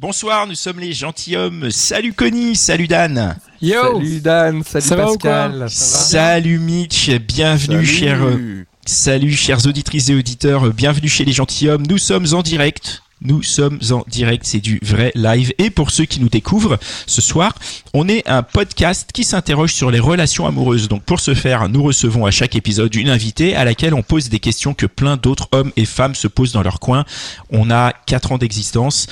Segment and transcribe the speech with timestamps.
[0.00, 1.72] Bonsoir, nous sommes les gentilshommes.
[1.72, 3.36] Salut Connie, salut Dan.
[3.60, 5.66] Yo Salut Dan, salut Ça va ou Pascal.
[5.68, 7.98] Salut Mitch, bienvenue Salut.
[7.98, 11.84] chers euh, Salut chères auditrices et auditeurs, bienvenue chez les gentilshommes.
[11.88, 13.02] Nous sommes en direct.
[13.20, 15.52] Nous sommes en direct, c'est du vrai live.
[15.58, 17.52] Et pour ceux qui nous découvrent, ce soir,
[17.92, 20.86] on est un podcast qui s'interroge sur les relations amoureuses.
[20.86, 24.28] Donc pour ce faire, nous recevons à chaque épisode une invitée à laquelle on pose
[24.28, 27.04] des questions que plein d'autres hommes et femmes se posent dans leur coin.
[27.50, 29.08] On a quatre ans d'existence.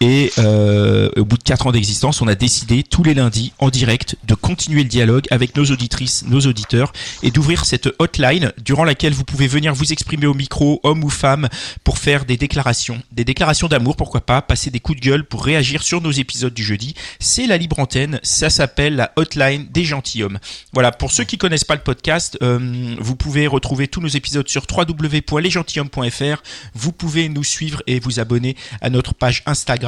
[0.00, 3.70] Et euh, au bout de quatre ans d'existence, on a décidé tous les lundis en
[3.70, 8.84] direct de continuer le dialogue avec nos auditrices, nos auditeurs, et d'ouvrir cette hotline durant
[8.84, 11.48] laquelle vous pouvez venir vous exprimer au micro, homme ou femme,
[11.82, 15.44] pour faire des déclarations, des déclarations d'amour, pourquoi pas, passer des coups de gueule pour
[15.44, 16.94] réagir sur nos épisodes du jeudi.
[17.18, 20.38] C'est la libre antenne, ça s'appelle la hotline des gentilshommes.
[20.72, 24.48] Voilà, pour ceux qui connaissent pas le podcast, euh, vous pouvez retrouver tous nos épisodes
[24.48, 26.42] sur www.lesgentilhommes.fr.
[26.74, 29.85] Vous pouvez nous suivre et vous abonner à notre page Instagram.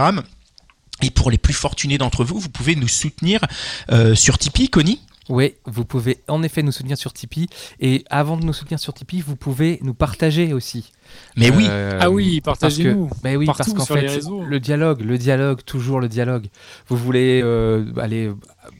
[1.02, 3.40] Et pour les plus fortunés d'entre vous, vous pouvez nous soutenir
[3.92, 5.00] euh, sur Tipeee, Connie?
[5.28, 7.48] Oui, vous pouvez en effet nous soutenir sur Tipeee.
[7.80, 10.90] Et avant de nous soutenir sur Tipeee, vous pouvez nous partager aussi.
[11.36, 13.10] Mais oui, Euh, Ah oui, partagez-nous.
[13.22, 16.46] bah oui, Partout parce qu'en fait, le dialogue, le dialogue, toujours le dialogue.
[16.88, 18.30] Vous voulez euh, aller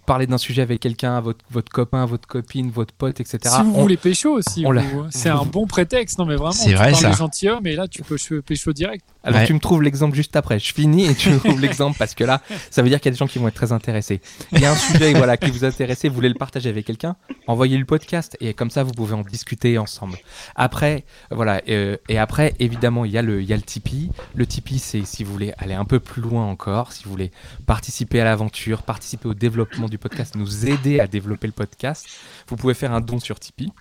[0.07, 3.39] parler d'un sujet avec quelqu'un, votre, votre copain, votre copine, votre pote, etc.
[3.45, 5.09] Si vous On- voulez pécho aussi, on l'a- vous, hein.
[5.11, 6.19] c'est un bon prétexte.
[6.19, 7.13] Non mais vraiment, C'est tu vrai, parles ça.
[7.13, 9.05] gentilhomme et là tu peux ch- pécho direct.
[9.29, 9.47] Alors Ouais.
[9.47, 10.59] tu me trouves l'exemple juste après.
[10.59, 12.41] Je finis et tu me trouves l'exemple parce que là,
[12.71, 14.21] ça veut dire qu'il y a des gens qui vont être très intéressés.
[14.53, 17.17] Il y a un sujet voilà qui vous intéresse, vous voulez le partager avec quelqu'un,
[17.47, 20.19] envoyez le podcast et comme ça vous pouvez en discuter ensemble.
[20.57, 24.11] Après, voilà euh, et après évidemment il y a le il y a le Tipeee.
[24.35, 27.31] Le Tipeee c'est si vous voulez aller un peu plus loin encore, si vous voulez
[27.67, 32.07] participer à l'aventure, participer au développement du podcast, nous aider à développer le podcast,
[32.49, 33.73] vous pouvez faire un don sur Tipeee.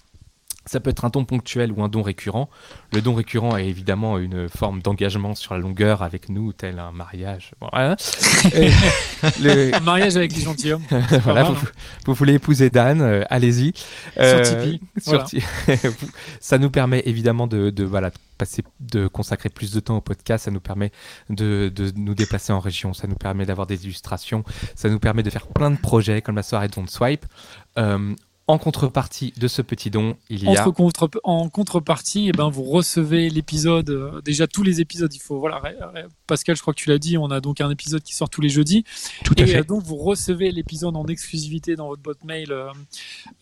[0.68, 2.50] Ça peut être un don ponctuel ou un don récurrent.
[2.94, 6.92] Le don récurrent est évidemment une forme d'engagement sur la longueur avec nous, tel un
[6.92, 7.52] mariage.
[7.60, 7.96] Bon, voilà.
[8.54, 8.70] Et
[9.42, 10.84] le- Un mariage avec les gentilshommes.
[11.24, 11.68] voilà, mal, vous,
[12.06, 13.74] vous voulez épouser Dan, euh, allez-y.
[14.16, 15.26] Sur Tipeee, sur
[15.66, 15.78] voilà.
[16.40, 20.02] Ça nous permet évidemment de, de, voilà, de passer, de consacrer plus de temps au
[20.02, 20.46] podcast.
[20.46, 20.92] Ça nous permet
[21.30, 22.94] de, de nous déplacer en région.
[22.94, 24.44] Ça nous permet d'avoir des illustrations.
[24.76, 27.26] Ça nous permet de faire plein de projets comme la soirée Don't Swipe.
[27.78, 28.14] Euh,
[28.48, 30.62] en contrepartie de ce petit don, il y a.
[30.62, 35.20] Entre contre- en contrepartie, eh ben, vous recevez l'épisode, euh, déjà tous les épisodes, il
[35.20, 35.62] faut, voilà,
[36.28, 38.40] Pascal, je crois que tu l'as dit, on a donc un épisode qui sort tous
[38.42, 38.86] les jeudis.
[39.26, 39.58] tout à Et fait.
[39.60, 42.68] euh, donc, vous recevez l'épisode en exclusivité dans votre boîte mail euh,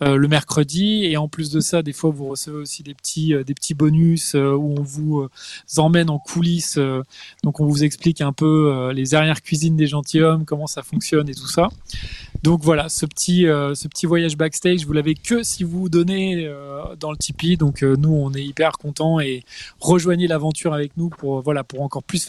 [0.02, 1.06] euh, le mercredi.
[1.06, 3.74] Et en plus de ça, des fois, vous recevez aussi des petits, euh, des petits
[3.76, 5.30] bonus euh, où on vous euh,
[5.78, 6.78] emmène en coulisses.
[6.78, 7.04] euh,
[7.44, 11.36] donc, on vous explique un peu euh, les arrières-cuisines des gentilshommes, comment ça fonctionne et
[11.36, 11.70] tout ça.
[12.46, 16.46] Donc voilà, ce petit, euh, ce petit voyage backstage, vous l'avez que si vous donnez
[16.46, 17.58] euh, dans le Tipeee.
[17.58, 19.44] Donc euh, nous, on est hyper contents et
[19.80, 22.24] rejoignez l'aventure avec nous pour, voilà, pour encore plus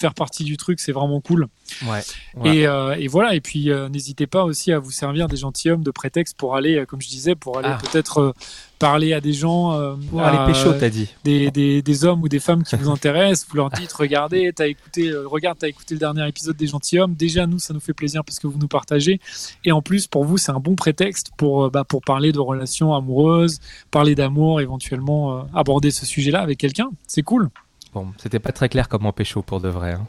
[0.00, 0.80] faire, partie du truc.
[0.80, 1.46] C'est vraiment cool.
[1.86, 2.00] Ouais,
[2.36, 2.56] ouais.
[2.56, 5.84] Et, euh, et voilà, et puis euh, n'hésitez pas aussi à vous servir des gentilshommes
[5.84, 7.78] de prétexte pour aller, euh, comme je disais, pour aller Ah.
[7.80, 8.32] peut-être euh,
[8.78, 11.08] parler à des gens, Pour à- aller pécho, t'as dit.
[11.22, 13.46] des, des, des hommes ou des femmes qui vous intéressent.
[13.50, 17.14] Vous leur dites, regardez, t'as écouté, regarde, t'as écouté le dernier épisode des gentilshommes.
[17.14, 19.20] Déjà, nous, ça nous fait plaisir parce que vous nous partagez.
[19.64, 22.94] Et en plus, pour vous, c'est un bon prétexte pour, bah, pour parler de relations
[22.94, 26.88] amoureuses, parler d'amour, éventuellement aborder ce sujet-là avec quelqu'un.
[27.06, 27.50] C'est cool.
[27.92, 29.92] Bon, c'était pas très clair comment pécho pour de vrai.
[29.94, 30.06] hein.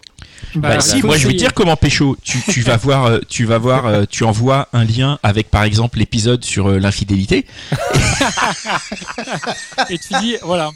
[0.56, 2.16] Bah, il si, moi je vais dire comment pécho.
[2.24, 5.64] Tu, tu vas voir, euh, tu vas voir, euh, tu envoies un lien avec par
[5.64, 7.48] exemple l'épisode sur euh, l'infidélité.
[9.90, 10.70] Et tu dis, voilà,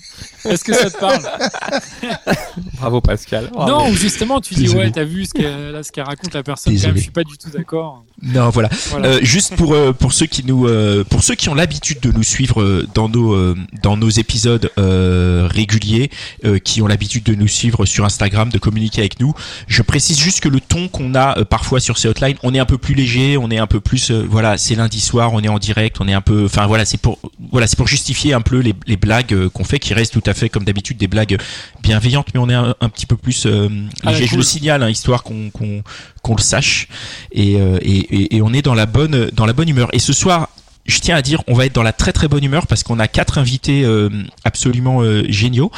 [0.45, 1.21] est-ce que ça te parle?
[2.79, 3.49] Bravo Pascal.
[3.53, 3.69] Bravo.
[3.71, 4.85] Non, justement, tu dis, Désolé.
[4.85, 7.11] ouais, t'as vu ce qu'elle là, ce qu'elle raconte la personne, quand même, je suis
[7.11, 8.03] pas du tout d'accord.
[8.23, 8.69] Non, voilà.
[8.91, 9.07] Voilà.
[9.09, 12.11] Euh, juste pour euh, pour ceux qui nous euh, pour ceux qui ont l'habitude de
[12.11, 16.09] nous suivre euh, dans nos euh, dans nos épisodes euh, réguliers,
[16.45, 19.33] euh, qui ont l'habitude de nous suivre sur Instagram, de communiquer avec nous,
[19.67, 22.59] je précise juste que le ton qu'on a euh, parfois sur ces hotlines, on est
[22.59, 25.41] un peu plus léger, on est un peu plus euh, voilà, c'est lundi soir, on
[25.41, 27.19] est en direct, on est un peu enfin voilà, c'est pour
[27.51, 30.33] voilà, c'est pour justifier un peu les, les blagues qu'on fait qui restent tout à
[30.33, 31.37] fait comme d'habitude des blagues
[31.83, 33.67] bienveillantes mais on est un, un petit peu plus euh,
[34.05, 35.83] Ah, léger, je le signale hein, histoire qu'on qu'on
[36.21, 36.87] qu'on le sache
[37.31, 37.77] et, euh,
[38.09, 39.89] et, on est dans la bonne dans la bonne humeur.
[39.93, 40.49] Et ce soir,
[40.85, 42.99] je tiens à dire, on va être dans la très très bonne humeur parce qu'on
[42.99, 44.09] a quatre invités euh,
[44.43, 45.71] absolument euh, géniaux.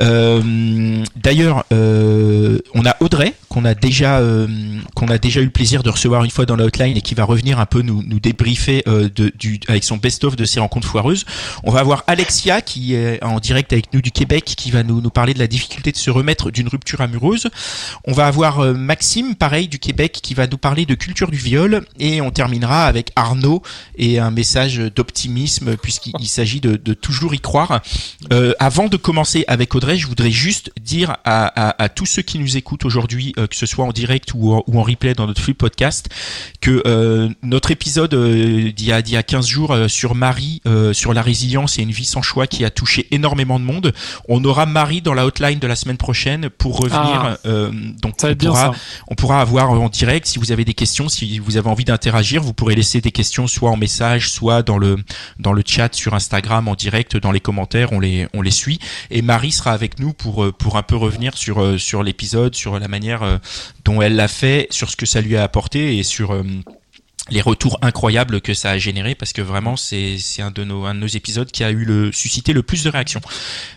[0.00, 4.46] Euh, D'ailleurs, euh, on a Audrey qu'on a déjà euh,
[4.94, 7.14] qu'on a déjà eu le plaisir de recevoir une fois dans la hotline et qui
[7.14, 10.60] va revenir un peu nous, nous débriefer euh, de, du, avec son best-of de ses
[10.60, 11.24] rencontres foireuses.
[11.62, 15.00] On va avoir Alexia qui est en direct avec nous du Québec qui va nous,
[15.00, 17.48] nous parler de la difficulté de se remettre d'une rupture amoureuse.
[18.04, 21.82] On va avoir Maxime, pareil du Québec, qui va nous parler de culture du viol
[21.98, 23.62] et on terminera avec Arnaud
[23.96, 27.82] et un message d'optimisme puisqu'il il s'agit de, de toujours y croire.
[28.32, 32.22] Euh, avant de commencer avec Audrey, je voudrais juste dire à, à, à tous ceux
[32.22, 35.12] qui nous écoutent aujourd'hui, euh, que ce soit en direct ou en, ou en replay
[35.12, 36.08] dans notre flux podcast,
[36.62, 41.12] que euh, notre épisode d'il y, a- d'il y a 15 jours sur Marie, sur
[41.12, 43.92] la résilience et une vie sans choix qui a touché énormément de monde,
[44.28, 47.00] on aura Marie dans la hotline de la semaine prochaine pour revenir.
[47.04, 47.38] Ah.
[48.02, 48.16] donc
[48.48, 48.70] pourra,
[49.08, 52.42] on pourra avoir en direct, si vous avez des questions, si vous avez envie d'interagir,
[52.42, 54.96] vous pourrez laisser des questions soit en message, soit dans le
[55.38, 58.78] dans le chat sur Instagram en direct, dans les commentaires, on les on les suit.
[59.10, 62.54] Et Marie sera avec nous pour euh, pour un peu revenir sur euh, sur l'épisode,
[62.54, 63.38] sur la manière euh,
[63.84, 66.34] dont elle l'a fait, sur ce que ça lui a apporté et sur
[67.28, 70.84] les retours incroyables que ça a généré parce que vraiment c'est c'est un de nos
[70.86, 73.20] un de nos épisodes qui a eu le suscité le plus de réactions.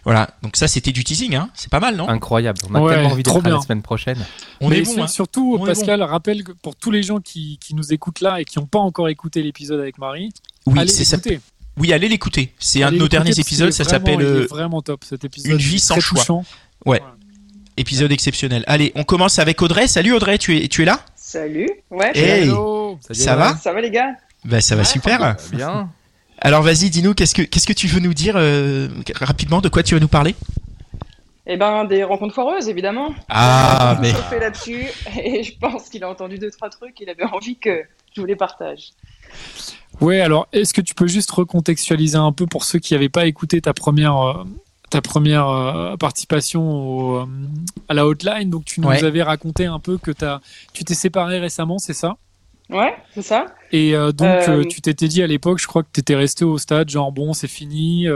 [0.06, 2.08] Voilà, donc ça c'était du teasing hein, c'est pas mal non?
[2.08, 2.60] Incroyable.
[2.70, 4.26] On a Ouais, tellement envie trop d'être la semaine prochaine.
[4.62, 5.08] On Mais est bon hein.
[5.08, 8.40] surtout, On est Pascal, rappelle que pour tous les gens qui, qui nous écoutent là
[8.40, 10.32] et qui n'ont pas encore écouté l'épisode avec Marie,
[10.66, 11.18] Oui, allez c'est ça.
[11.18, 11.40] l'écouter.
[11.78, 12.54] Oui, allez l'écouter.
[12.60, 15.52] C'est un de nos derniers épisodes, ça s'appelle vraiment- euh, vraiment top cet épisode.
[15.54, 16.20] Une vie sans choix.
[16.20, 16.46] touchant.
[16.86, 17.00] Ouais.
[17.00, 17.16] Voilà.
[17.78, 18.64] épisode exceptionnel.
[18.68, 19.88] Allez, on commence avec Audrey.
[19.88, 21.04] Salut Audrey, tu es tu es là?
[21.16, 22.12] Salut, ouais.
[22.16, 22.44] Hey.
[22.44, 22.83] Hello.
[23.02, 24.12] Ça va Ça va les gars
[24.46, 25.20] Bah ça va Ouais, super.
[25.20, 25.90] Ça va Bien.
[26.40, 29.84] Alors vas-y, dis-nous qu'est-ce que qu'est-ce que tu veux nous dire euh, rapidement de quoi
[29.84, 30.36] tu veux nous parler?
[31.46, 33.14] Eh ben, des rencontres foireuses, évidemment.
[33.28, 34.86] Ah, mais chauffé là-dessus
[35.24, 37.00] et je pense qu'il a entendu deux, trois trucs.
[37.02, 37.82] Il avait envie que
[38.16, 38.92] je vous les partage.
[40.02, 43.26] Ouais, alors est-ce que tu peux juste recontextualiser un peu pour ceux qui n'avaient pas
[43.26, 44.44] écouté ta première, euh,
[44.90, 47.26] ta première euh, participation au, euh,
[47.90, 48.50] à la hotline?
[48.50, 49.04] Donc tu nous Ouais.
[49.04, 50.12] avais raconté un peu que
[50.74, 52.16] tu t'es séparé récemment, c'est ça?
[52.70, 55.84] Ouais, c'est ça Et euh, donc Euh, euh, tu t'étais dit à l'époque, je crois
[55.84, 58.08] que tu étais resté au stade, genre bon, c'est fini.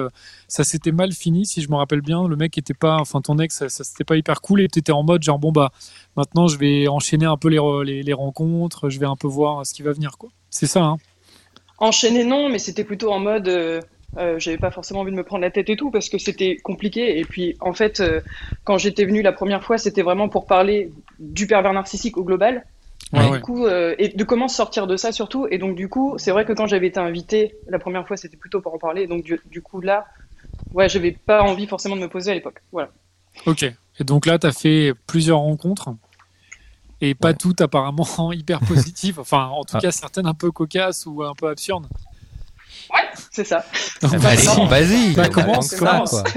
[0.47, 2.27] ça s'était mal fini, si je me rappelle bien.
[2.27, 4.79] Le mec était pas, enfin ton ex, ça, ça s'était pas hyper cool et tu
[4.79, 5.71] étais en mode genre bon bah
[6.15, 9.65] maintenant je vais enchaîner un peu les, les, les rencontres, je vais un peu voir
[9.65, 10.29] ce qui va venir quoi.
[10.49, 10.97] C'est ça, hein
[11.79, 13.47] Enchaîné, non, mais c'était plutôt en mode.
[13.47, 13.81] euh,
[14.17, 16.57] euh, J'avais pas forcément envie de me prendre la tête et tout parce que c'était
[16.57, 17.19] compliqué.
[17.19, 18.21] Et puis, en fait, euh,
[18.63, 22.65] quand j'étais venu la première fois, c'était vraiment pour parler du pervers narcissique au global.
[23.13, 23.39] Ouais, Du ouais.
[23.41, 25.47] coup, euh, et de comment sortir de ça surtout.
[25.49, 28.35] Et donc, du coup, c'est vrai que quand j'avais été invité la première fois, c'était
[28.37, 29.07] plutôt pour en parler.
[29.07, 30.05] Donc, du, du coup, là,
[30.73, 32.61] ouais, j'avais pas envie forcément de me poser à l'époque.
[32.71, 32.89] Voilà.
[33.45, 33.63] Ok.
[33.63, 35.89] Et donc là, tu as fait plusieurs rencontres
[36.99, 39.19] et pas toutes apparemment hyper positives.
[39.19, 39.81] Enfin, en tout Ah.
[39.81, 41.87] cas, certaines un peu cocasses ou un peu absurdes.
[43.31, 43.63] C'est ça.
[44.01, 45.13] Donc, Ah, vas-y.
[45.13, 46.09] Bah, on commence, commence.
[46.11, 46.23] quoi.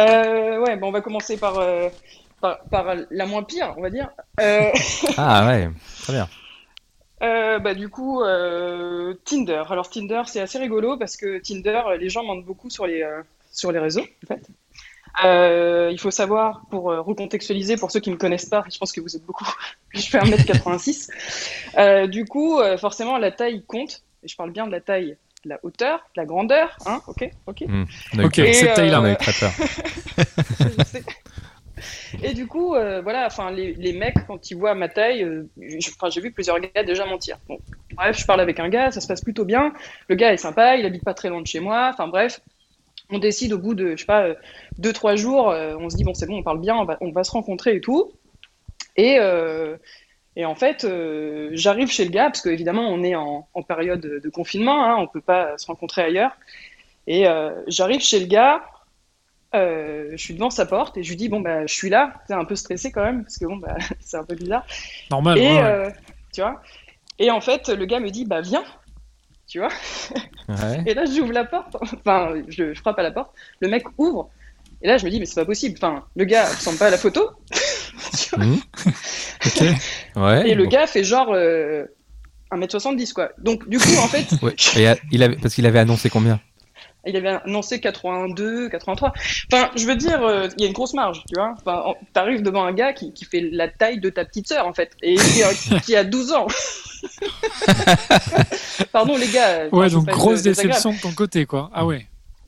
[0.00, 1.88] Euh, ouais, bon, on va commencer par, euh,
[2.42, 4.10] par, par la moins pire, on va dire.
[4.40, 4.70] Euh,
[5.16, 5.70] Ah ouais,
[6.02, 6.28] très bien.
[7.22, 9.62] euh, bah, du coup, euh, Tinder.
[9.70, 13.22] Alors, Tinder, c'est assez rigolo parce que Tinder, les gens mentent beaucoup sur les, euh,
[13.52, 14.46] sur les réseaux, en fait.
[15.24, 18.78] Euh, il faut savoir, pour euh, recontextualiser, pour ceux qui ne me connaissent pas, je
[18.78, 19.46] pense que vous êtes beaucoup,
[19.94, 21.10] je fais 1m86.
[21.78, 24.02] Euh, du coup, euh, forcément, la taille compte.
[24.24, 27.28] Et je parle bien de la taille, de la hauteur, de la grandeur, hein, ok,
[27.46, 27.62] ok.
[27.66, 27.84] Hmm.
[28.24, 29.00] Ok, cette euh, taille-là.
[29.00, 29.52] On a eu très peur.
[32.22, 36.20] Et du coup, euh, voilà, enfin, les, mecs, quand ils voient ma taille, euh, j'ai
[36.20, 37.38] vu plusieurs gars déjà mentir.
[37.96, 39.72] Bref, je parle avec un gars, ça se passe plutôt bien.
[40.08, 41.90] Le gars est sympa, il habite pas très loin de chez moi.
[41.92, 42.40] Enfin, bref,
[43.10, 44.34] on décide au bout de, je sais pas, euh,
[44.78, 47.24] deux, trois jours, euh, on se dit, bon, c'est bon, on parle bien, on va,
[47.24, 48.12] se rencontrer et tout.
[48.96, 49.18] Et,
[50.44, 50.86] en fait,
[51.52, 55.20] j'arrive chez le gars, parce qu'évidemment, on est en, période de confinement, hein, on peut
[55.20, 56.36] pas se rencontrer ailleurs.
[57.06, 57.26] Et
[57.66, 58.62] j'arrive chez le gars,
[59.54, 62.14] euh, je suis devant sa porte et je lui dis bon bah je suis là,
[62.26, 64.64] c'est un peu stressé quand même parce que bon bah c'est un peu bizarre.
[65.10, 65.38] Normal.
[65.38, 65.90] et ouais, euh,
[66.32, 66.62] tu vois.
[67.18, 68.64] Et en fait le gars me dit bah viens,
[69.46, 69.68] tu vois.
[70.48, 70.82] Ouais.
[70.86, 73.30] Et là j'ouvre la porte, enfin je, je frappe à la porte,
[73.60, 74.28] le mec ouvre
[74.82, 75.76] et là je me dis mais c'est pas possible.
[75.78, 77.30] Enfin le gars ressemble pas à la photo.
[78.18, 78.44] Tu vois.
[79.46, 79.62] Ok.
[80.16, 80.50] Ouais.
[80.50, 81.84] et le gars fait genre euh,
[82.50, 83.30] 1m70 quoi.
[83.38, 84.54] Donc du coup en fait Ouais.
[84.76, 86.40] Et, euh, il avait, parce qu'il avait annoncé combien?
[87.04, 89.12] Il avait annoncé 82, 83.
[89.52, 91.54] Enfin, je veux dire, euh, il y a une grosse marge, tu vois.
[91.58, 94.66] Enfin, en- t'arrives devant un gars qui, qui fait la taille de ta petite sœur,
[94.68, 96.46] en fait, et qui a, qui a 12 ans.
[98.92, 99.68] Pardon, les gars.
[99.72, 101.70] Ouais, donc grosse déception de ton côté, quoi.
[101.74, 102.06] Ah ouais.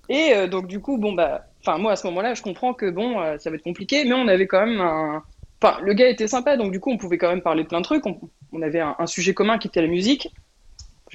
[0.08, 2.90] Et euh, donc, du coup, bon, bah, enfin, moi, à ce moment-là, je comprends que,
[2.90, 5.22] bon, euh, ça va être compliqué, mais on avait quand même un.
[5.62, 7.80] Enfin, le gars était sympa, donc du coup, on pouvait quand même parler de plein
[7.80, 8.04] de trucs.
[8.06, 8.18] On,
[8.52, 10.28] on avait un, un sujet commun qui était la musique.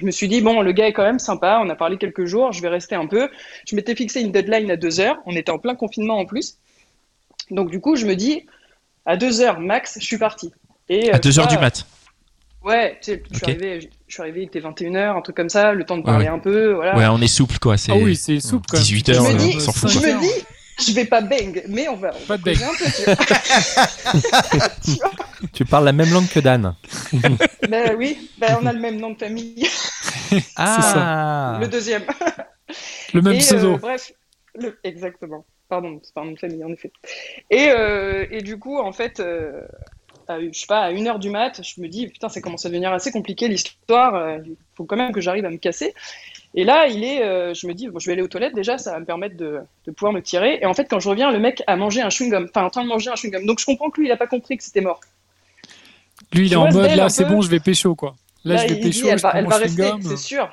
[0.00, 2.24] Je me suis dit, bon, le gars est quand même sympa, on a parlé quelques
[2.24, 3.28] jours, je vais rester un peu.
[3.68, 6.56] Je m'étais fixé une deadline à deux heures, on était en plein confinement en plus.
[7.50, 8.46] Donc du coup, je me dis,
[9.04, 10.52] à deux heures max, je suis parti.
[10.88, 11.86] Et, À euh, 2h du mat.
[12.64, 15.48] Ouais, tu sais, je suis arrivé, je suis arrivé, il était 21h, un truc comme
[15.50, 16.30] ça, le temps de parler ouais.
[16.30, 16.96] un peu, voilà.
[16.96, 17.76] Ouais, on est souple quoi.
[17.76, 18.84] C'est Ah oui, c'est souple quand même.
[18.84, 19.90] 18 Je heures, me euh, dis, on s'en fout.
[19.90, 20.20] je me heures.
[20.20, 20.28] dis,
[20.86, 22.58] je vais pas bang, mais on va, on Pas de bang.
[22.58, 22.84] causer un peu,
[24.84, 25.10] tu vois.
[25.52, 26.74] Tu parles la même langue que Dan.
[27.68, 29.66] ben oui, ben on a le même nom de famille,
[30.56, 32.04] Ah le deuxième.
[33.14, 33.74] Le même et, pseudo.
[33.74, 34.12] euh, bref,
[34.54, 35.44] le- exactement.
[35.68, 36.92] Pardon, c'est pas un nom de famille, en effet.
[37.50, 39.62] Et, euh, et du coup, en fait, euh,
[40.26, 42.68] à, je sais pas, à 1h du mat, je me dis, putain, ça commence à
[42.68, 45.94] devenir assez compliqué l'histoire, euh, il faut quand même que j'arrive à me casser.
[46.54, 48.76] Et là, il est, euh, je me dis, bon, je vais aller aux toilettes déjà,
[48.78, 50.58] ça va me permettre de, de pouvoir me tirer.
[50.60, 52.82] Et en fait, quand je reviens, le mec a mangé un chewing-gum, enfin, en train
[52.82, 53.46] de manger un chewing-gum.
[53.46, 55.00] Donc je comprends que lui, il a pas compris que c'était mort.
[56.32, 58.14] Lui, il est en mode là, c'est peu bon, je vais pécho quoi.
[58.44, 60.50] Là, je vais il pécho, dit, elle je va, elle va rester, c'est sûr.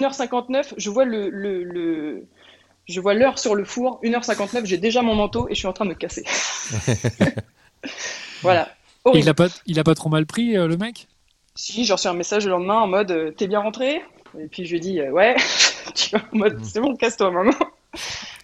[0.00, 2.24] 1h59, je vois le, le, le-
[2.86, 4.00] je vois l'heure sur le four.
[4.02, 6.24] 1h59, j'ai déjà mon manteau et je suis en train de me casser.
[8.42, 8.68] voilà.
[9.12, 11.08] Il a pas, il a pas trop mal pris euh, le mec?
[11.56, 14.02] Si, j'ai reçu un message le lendemain en mode euh, T'es bien rentré?
[14.40, 15.36] Et puis je lui dit euh, Ouais.
[15.94, 17.52] tu vois, en mode C'est bon, casse-toi maman.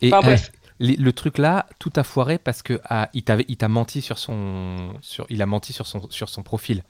[0.03, 0.51] Et Enfin, bref.
[0.51, 3.69] euh, li- le truc là, tout a foiré parce que ah, il t'avait, il t'a
[3.69, 6.83] menti sur son, sur, il a menti sur son, sur son profil.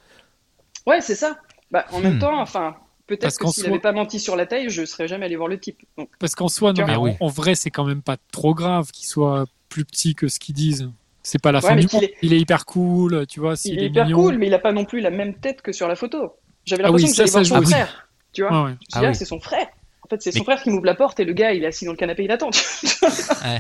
[0.87, 1.39] Ouais, c'est ça.
[1.71, 2.19] Bah, en même Hmm.
[2.19, 2.77] temps, enfin,
[3.07, 5.37] peut-être Parce que qu'en s'il n'avait pas menti sur la taille, je serais jamais allé
[5.37, 5.83] voir le type.
[5.97, 7.11] Donc, Parce qu'en soi, non, mais vois.
[7.13, 10.39] en, en vrai, c'est quand même pas trop grave qu'il soit plus petit que ce
[10.39, 10.91] qu'ils disent.
[11.23, 12.03] C'est pas la Ouais, fin du monde.
[12.05, 13.55] est- Il est hyper cool, tu vois.
[13.65, 14.13] Il est, est hyper mignon.
[14.13, 16.35] cool, mais il a pas non plus la même tête que sur la photo.
[16.67, 17.67] J'avais Ah l'impression oui, que ça, j'allais voir ça, son ah oui.
[17.67, 18.10] frère.
[18.33, 18.77] Tu vois Ouais, ouais.
[18.93, 19.15] Ah oui.
[19.15, 19.67] c'est son frère.
[20.03, 21.67] En fait, c'est son Mais- frère qui m'ouvre la porte et le gars, il est
[21.67, 22.51] assis dans le canapé, il attend.
[23.43, 23.59] Ah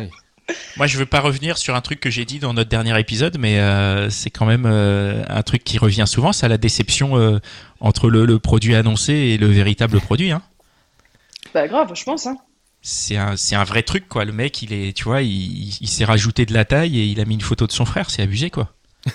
[0.00, 0.08] oui.
[0.76, 3.38] Moi, je veux pas revenir sur un truc que j'ai dit dans notre dernier épisode,
[3.38, 7.38] mais euh, c'est quand même euh, un truc qui revient souvent, c'est la déception euh,
[7.80, 10.32] entre le, le produit annoncé et le véritable produit.
[10.32, 10.42] Hein.
[11.54, 12.26] bah, grave, je pense.
[12.26, 12.36] Hein.
[12.82, 14.26] C'est un, c'est un vrai truc, quoi.
[14.26, 17.04] Le mec, il est, tu vois, il, il- il s'est rajouté de la taille et
[17.04, 18.10] il a mis une photo de son frère.
[18.10, 18.70] C'est abusé, quoi.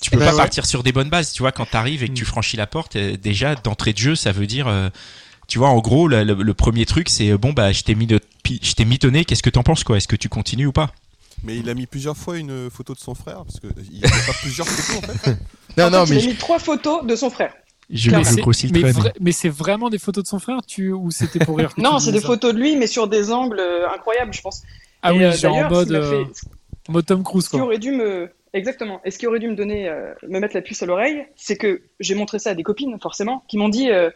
[0.00, 0.36] tu peux Bah pas ouais.
[0.38, 1.52] partir sur des bonnes bases, tu vois.
[1.52, 4.46] Quand t'arrives et que tu franchis la porte, euh, déjà d'entrée de jeu, ça veut
[4.46, 4.88] dire, euh,
[5.48, 7.94] tu vois, en gros, le, le- le premier truc, c'est euh, bon, bah, je t'ai
[7.94, 9.24] mis de, je t'ai mitonné.
[9.24, 9.96] Qu'est-ce que t'en penses, quoi?
[9.96, 10.90] Est-ce que tu continues ou pas?
[11.44, 14.08] Mais il a mis plusieurs fois une photo de son frère, parce qu'il n'y a
[14.08, 15.36] pas plusieurs photos en fait.
[15.76, 17.52] Non, En non, fait, mais il a mis trois photos de son frère.
[17.90, 20.38] Je, Mais je c'est- grossis le mais, vra- mais c'est vraiment des photos de son
[20.40, 20.92] frère tu...
[20.92, 23.88] ou c'était pour rire Non, c'est des photos de lui, mais sur des angles euh,
[23.94, 24.62] incroyables, je pense.
[25.02, 26.48] Ah Et, oui, euh, genre en d'ailleurs, mode, euh, fait-
[26.88, 27.66] en mode Tom Cruise Ce qui quoi.
[27.66, 28.28] aurait dû me.
[28.52, 29.00] Exactement.
[29.04, 31.56] Et ce qui aurait dû me donner, euh, me mettre la puce à l'oreille, c'est
[31.56, 34.10] que j'ai montré ça à des copines, forcément, qui m'ont dit euh,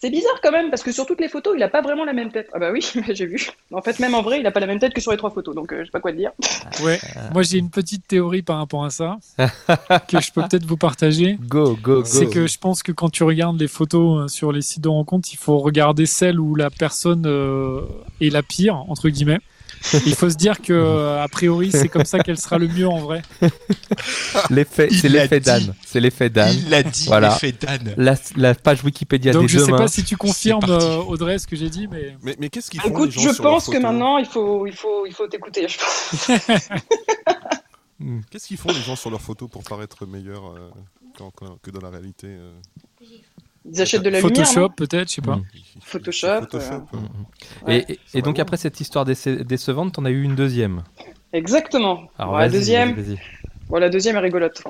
[0.00, 2.12] c'est bizarre quand même, parce que sur toutes les photos, il a pas vraiment la
[2.12, 2.48] même tête.
[2.52, 3.48] Ah bah oui, j'ai vu.
[3.72, 5.30] En fait, même en vrai, il a pas la même tête que sur les trois
[5.30, 6.30] photos, donc euh, je sais pas quoi te dire.
[6.84, 7.00] Ouais.
[7.32, 11.36] Moi, j'ai une petite théorie par rapport à ça que je peux peut-être vous partager.
[11.40, 12.04] Go, go, go.
[12.04, 14.88] C'est que je pense que quand tu regardes les photos euh, sur les sites de
[14.88, 17.80] rencontres, il faut regarder celle où la personne euh,
[18.20, 19.40] est la pire, entre guillemets.
[20.06, 22.88] Il faut se dire que, euh, a priori, c'est comme ça qu'elle sera le mieux
[22.88, 23.22] en vrai.
[24.50, 25.46] L'effet, c'est l'effet dit.
[25.46, 25.74] Dan.
[25.86, 26.52] C'est l'effet Dan.
[26.54, 27.30] Il l'a dit, Voilà.
[27.30, 27.94] l'effet Dan.
[27.96, 29.78] La, la page Wikipédia Donc, des je deux sais mains.
[29.78, 32.16] pas si tu confirmes, euh, Audrey, ce que j'ai dit, mais.
[32.22, 34.18] Mais, mais qu'est-ce qu'ils font Écoute, les gens je sur leurs pense que photos maintenant,
[34.18, 35.66] il faut, il faut, il faut t'écouter.
[35.68, 36.30] je pense.
[38.30, 40.70] Qu'est-ce qu'ils font les gens sur leurs photos pour paraître meilleurs euh,
[41.62, 42.52] que dans la réalité euh,
[43.72, 44.46] Ils achètent de la lumière.
[44.46, 45.36] Photoshop, peut-être, je sais pas.
[45.36, 45.44] Mm.
[45.82, 46.98] Photoshop, Photoshop, euh.
[47.66, 47.84] Et, Ouais.
[47.88, 50.82] et- et donc après cette histoire déce- décevante, t'en as eu une deuxième.
[51.32, 52.08] Exactement.
[52.18, 52.96] Alors, Bon, la deuxième.
[53.68, 54.62] Bon, la deuxième est rigolote.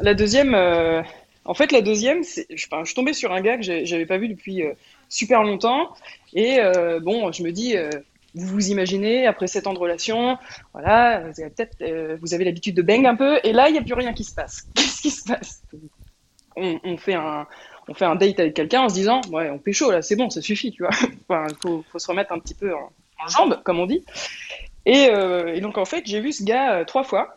[0.00, 1.02] La deuxième, euh,
[1.44, 4.18] en fait, la deuxième, je, enfin, je suis tombée sur un gars que j'avais pas
[4.18, 4.72] vu depuis euh,
[5.08, 5.88] super longtemps.
[6.34, 7.88] Et euh, bon, je me dis, euh,
[8.34, 10.36] vous vous imaginez, après sept ans de relation,
[10.72, 13.72] voilà, vous avez peut-être, euh, vous avez l'habitude de bang un peu, et là, il
[13.72, 14.66] n'y a plus rien qui se passe.
[14.74, 15.62] Qu'est-ce qui se passe?
[16.56, 17.46] On, on fait un,
[17.88, 20.30] on fait un date avec quelqu'un en se disant, ouais, on pécho là, c'est bon,
[20.30, 20.90] ça suffit, tu vois.
[21.28, 22.90] Enfin, il faut, faut se remettre un petit peu en,
[23.24, 24.04] en jambes, comme on dit.
[24.86, 27.36] Et, euh, et donc, en fait, j'ai vu ce gars euh, trois fois.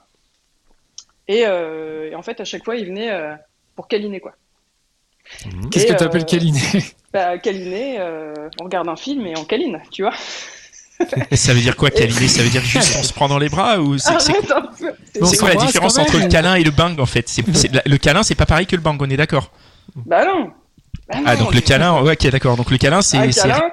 [1.28, 3.34] Et, euh, et en fait, à chaque fois, il venait euh,
[3.76, 4.34] pour câliner, quoi.
[5.72, 6.62] Qu'est-ce Et, que tu appelles euh, câliner?
[7.14, 10.14] Bah, câliner, euh, on regarde un film et on câline, tu vois.
[11.32, 12.28] Ça veut dire quoi, câliner?
[12.28, 14.12] Ça veut dire juste on se prend dans les bras ou c'est
[15.38, 17.28] quoi la différence entre le câlin et le bang en fait?
[17.30, 19.52] C'est c'est- la- Le câlin, c'est pas pareil que le bang, on est d'accord?
[19.96, 20.52] Bah non.
[21.08, 22.58] Bah Ah, donc le câlin, ouais, ok, d'accord.
[22.58, 23.32] Donc le câlin, c'est.
[23.32, 23.72] C'est- câlin,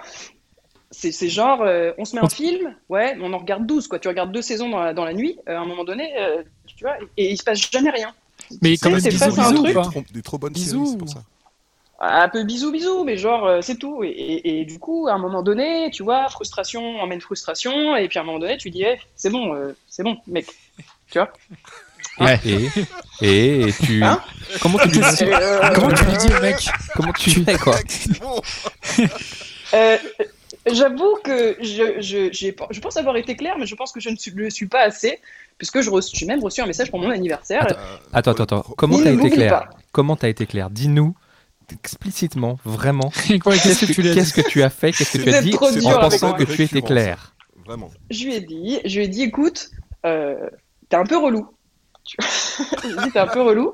[0.90, 3.88] c'est c'est genre, euh, on se met un film, ouais, mais on en regarde 12,
[3.88, 3.98] quoi.
[3.98, 6.42] Tu regardes deux saisons dans la, dans la nuit, euh, à un moment donné, euh,
[6.66, 8.12] tu vois, et, et il se passe jamais rien.
[8.60, 9.74] Mais quand sais, même, c'est bisous, un bisous, truc.
[9.74, 10.84] Trop- des trop bonnes Bisous.
[10.84, 11.22] séries, c'est pour ça.
[12.04, 14.02] Un peu bisous, bisous, mais genre, euh, c'est tout.
[14.02, 18.08] Et, et- et du coup, à un moment donné, tu vois, frustration emmène frustration, et
[18.08, 20.46] puis à un moment donné, tu dis, eh, c'est bon, euh, c'est bon, mec.
[21.10, 21.32] Tu vois?
[22.20, 22.38] Ouais.
[22.44, 22.68] Et,
[23.22, 24.02] et, et tu.
[24.04, 24.20] Hein
[24.60, 26.56] comment tu dis euh, Comment tu lui dis au mec
[26.94, 27.76] Comment tu fais quoi.
[29.74, 29.96] Euh,
[30.70, 32.30] J'avoue que je, je,
[32.70, 34.82] je pense avoir été clair, mais je pense que je ne suis- le suis pas
[34.82, 35.18] assez,
[35.58, 37.66] puisque j'ai même reçu un message pour mon anniversaire.
[38.12, 38.62] Attends, attends, attends.
[38.76, 39.70] Comment Il t'as été clair.
[39.90, 41.16] Comment t'as été clair Dis-nous
[41.72, 43.10] explicitement, vraiment.
[43.26, 45.54] Qu'est-ce que tu as Qu'est-ce dit que tu as fait Qu'est-ce que tu as dit
[45.54, 47.34] en pensant que tu étais clair
[47.66, 47.90] Vraiment.
[48.10, 49.70] Je lui ai dit, je lui ai dit, écoute,
[50.06, 50.48] euh,
[50.90, 51.48] t'es un peu relou.
[53.12, 53.72] T'es un peu relou.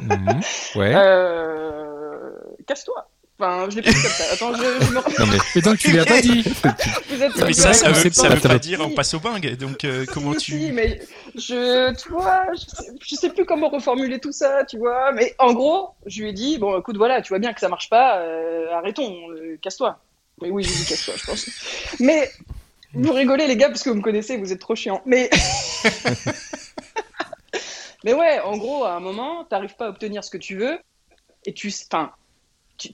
[0.00, 0.40] Mhm.
[0.76, 0.92] Ouais.
[0.94, 2.30] Euh,
[2.66, 3.08] casse-toi.
[3.42, 4.24] Enfin, je l'ai pas dit comme ça.
[4.34, 6.42] Attends, je, je me Non mais Et donc tu lui as pas dit.
[7.08, 8.34] Vous êtes Mais ça, ça veut, ça pas.
[8.34, 9.56] veut pas dire on passe au bang.
[9.56, 10.72] Donc euh, comment Si, tu.
[10.72, 11.00] mais
[11.36, 15.12] je, tu vois, je sais, je sais plus comment reformuler tout ça, tu vois.
[15.12, 17.70] Mais en gros, je lui ai dit, bon, écoute, voilà, tu vois bien que ça
[17.70, 19.98] marche pas, euh, arrêtons, euh, casse-toi.
[20.42, 21.46] Mais oui, j'ai dit casse-toi, je pense.
[21.98, 22.30] Mais
[22.92, 25.00] vous rigolez, les gars, parce que vous me connaissez, vous êtes trop chiants.
[25.06, 25.30] Mais.
[28.04, 30.78] mais ouais, en gros, à un moment, t'arrives pas à obtenir ce que tu veux,
[31.44, 31.72] et tu.
[31.90, 32.12] Enfin.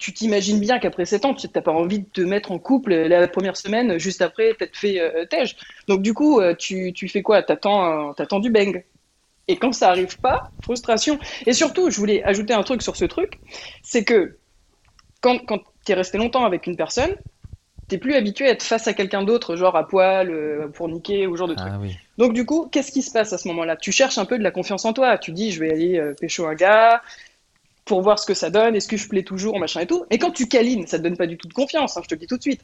[0.00, 2.92] Tu t'imagines bien qu'après 7 ans, tu n'as pas envie de te mettre en couple
[2.92, 5.54] la première semaine, juste après, t'être fait euh, tège.
[5.86, 7.44] Donc du coup, euh, tu, tu fais quoi?
[7.44, 8.84] T'attends, euh, du bang.
[9.46, 11.20] Et quand ça arrive pas, frustration.
[11.46, 13.38] Et surtout, je voulais ajouter un truc sur ce truc,
[13.82, 14.38] c'est que
[15.20, 17.10] quand, quand tu es resté longtemps avec une personne,
[17.88, 21.26] t'es plus habitué à être face à quelqu'un d'autre, genre à poil, euh, pour niquer
[21.26, 21.68] ou genre de truc.
[21.70, 21.96] ah oui.
[22.18, 23.76] Donc du coup, qu'est-ce qui se passe à ce moment-là?
[23.76, 25.18] Tu cherches un peu de la confiance en toi.
[25.18, 27.02] Tu dis, je vais aller euh, pécho un gars
[27.86, 30.04] pour voir ce que ça donne, est-ce que je plais toujours, machin et tout.
[30.10, 32.14] Mais quand tu câlines, ça te donne pas du tout de confiance, hein, je te
[32.14, 32.60] le dis tout de suite.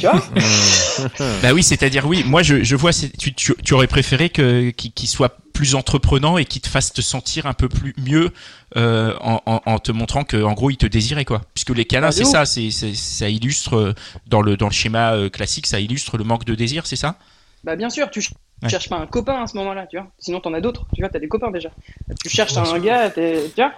[0.00, 0.20] Tu vois?
[1.42, 2.24] Bah oui, c'est-à-dire oui.
[2.26, 2.90] Moi, je, je vois.
[2.92, 7.00] Tu, tu, tu aurais préféré que qu'il soit plus entreprenant et qu'il te fasse te
[7.00, 8.32] sentir un peu plus mieux
[8.76, 11.42] euh, en, en, en te montrant que en gros il te désirait quoi.
[11.54, 13.94] Puisque les câlins, de c'est ça, c'est ça illustre euh,
[14.26, 17.16] dans le dans le schéma euh, classique, ça illustre le manque de désir, c'est ça?
[17.62, 18.22] Bah bien sûr, tu
[18.62, 18.68] Ouais.
[18.68, 20.08] cherches pas un copain à ce moment-là, tu vois.
[20.18, 21.70] Sinon t'en as d'autres, tu vois, t'as des copains déjà.
[22.22, 23.72] Tu cherches un gars, t'es- tu vois.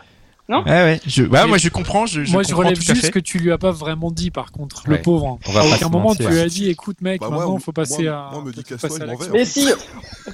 [0.49, 1.01] Ouais ouais.
[1.07, 2.07] Je, ouais, Mais- moi je comprends.
[2.07, 4.51] Je, je Moi, je relève tout juste que tu lui as pas vraiment dit, par
[4.51, 4.97] contre, Ouais.
[4.97, 5.39] le pauvre.
[5.47, 6.27] On va à aucun moment mentir.
[6.27, 8.31] tu lui as dit, écoute mec, Bah, maintenant moi, faut passer moi- à.
[8.33, 9.33] moi, on me dit l'action.
[9.33, 9.39] vais.
[9.39, 9.69] Mais si,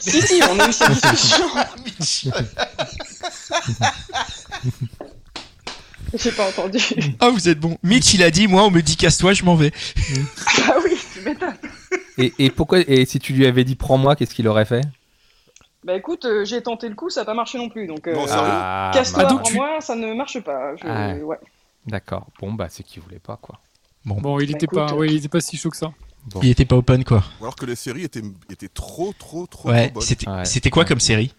[0.01, 1.45] si, si, on a eu cette discussion.
[6.15, 6.79] J'ai pas entendu.
[7.21, 7.77] Ah vous êtes bon.
[7.83, 9.73] Mitch il a dit moi on me dit casse-toi, je m'en vais.
[10.69, 11.57] Ah oui, tu m'étonnes.
[12.19, 14.83] Et, et pourquoi Et si tu lui avais dit prends-moi, qu'est-ce qu'il aurait fait?
[15.85, 18.07] Bah écoute, euh, j'ai tenté le coup, ça a pas marché non plus, donc.
[18.09, 20.75] euh, Ah, Casse-toi, Ah, donc pour tu- moi, ça ne marche pas.
[20.77, 21.15] Je- Ah.
[21.15, 21.37] ouais.
[21.87, 22.27] D'accord.
[22.41, 23.61] Bon bah c'est qu'il voulait pas quoi.
[24.05, 25.93] Bon, il Bah, était pas, écoute, ouais, il était pas si chaud que ça.
[26.27, 26.41] Bon.
[26.43, 27.23] Il était pas open quoi.
[27.41, 29.91] Ou alors que les séries étaient, étaient trop, trop, trop, Ouais.
[29.91, 30.01] trop.
[30.01, 30.45] C'était Ouais.
[30.45, 30.89] c'était quoi Ouais.
[30.89, 31.33] comme série?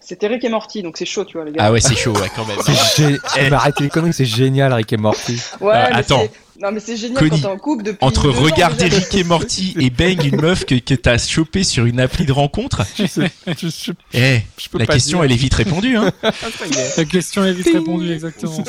[0.00, 1.64] C'était Rick et Morty, donc c'est chaud, tu vois, les gars.
[1.64, 2.56] Ah ouais c'est chaud ouais quand même.
[2.62, 2.72] C'est
[3.12, 3.52] gé- Eh.
[3.52, 5.38] Arrêtez les conneries, c'est génial Rick et Morty.
[5.60, 6.22] Ouais, mais attends.
[6.60, 8.04] Non, mais c'est génial Connie, quand t'es en couple depuis.
[8.04, 8.86] Entre regarder.
[8.88, 12.32] Rick et Morty et bang une meuf que, que t'as chopé sur une appli de
[12.32, 15.24] rencontre, Je, sais- je- je- eh, je peux la pas question dire.
[15.26, 15.96] elle est vite répondue.
[15.96, 16.10] Hein.
[16.96, 18.64] La question est vite répondue, exactement.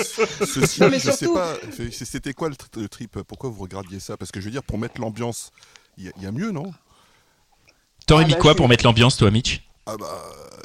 [0.46, 3.18] Ceci, Non, mais je sais surtout- pas, c'est- c'était quoi le, tr- le trip?
[3.28, 4.18] Pourquoi vous regardiez ça?
[4.18, 5.52] Parce que je veux dire, pour mettre l'ambiance,
[5.98, 6.72] il y, a- il y a mieux, non?
[8.06, 9.62] T'aurais Ah mis bah, quoi je- pour mettre l'ambiance toi Mitch?
[9.88, 10.06] Ah bah.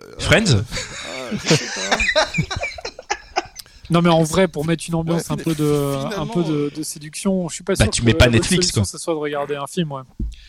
[0.03, 0.57] euh, Friends?
[0.57, 2.27] euh, ah, je sais pas.
[3.91, 6.43] Non, mais en vrai, pour mettre une ambiance Ouais, un peu de, finalement, un peu
[6.43, 7.91] de, de séduction, je suis pas Bah, sûr.
[7.93, 8.85] tu que mets pas Netflix, solution, quoi.
[8.87, 10.03] Ce soit de regarder un film, ouais.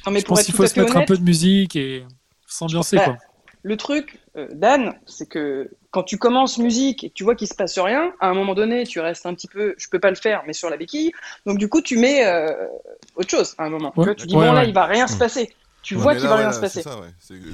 [0.06, 2.06] Non, mais Je pour pense qu'il faut se fait mettre un peu de musique et
[2.48, 3.18] s'ambiancer, Bah, quoi.
[3.64, 7.48] Le truc, euh, Dan, c'est que quand tu commences musique et que tu vois qu'il
[7.48, 10.12] se passe rien, à un moment donné, tu restes un petit peu, je peux pas
[10.12, 11.12] le faire, mais sur la béquille.
[11.48, 12.54] Donc du coup, tu mets euh,
[13.16, 13.92] autre chose à un moment.
[13.96, 15.52] Tu vois, tu dis Ouais, bon là, il va rien se passer.
[15.82, 16.84] Tu Ouais, vois mais qu'il va rien ouais, se passer.
[16.84, 17.08] c'est ça, ouais.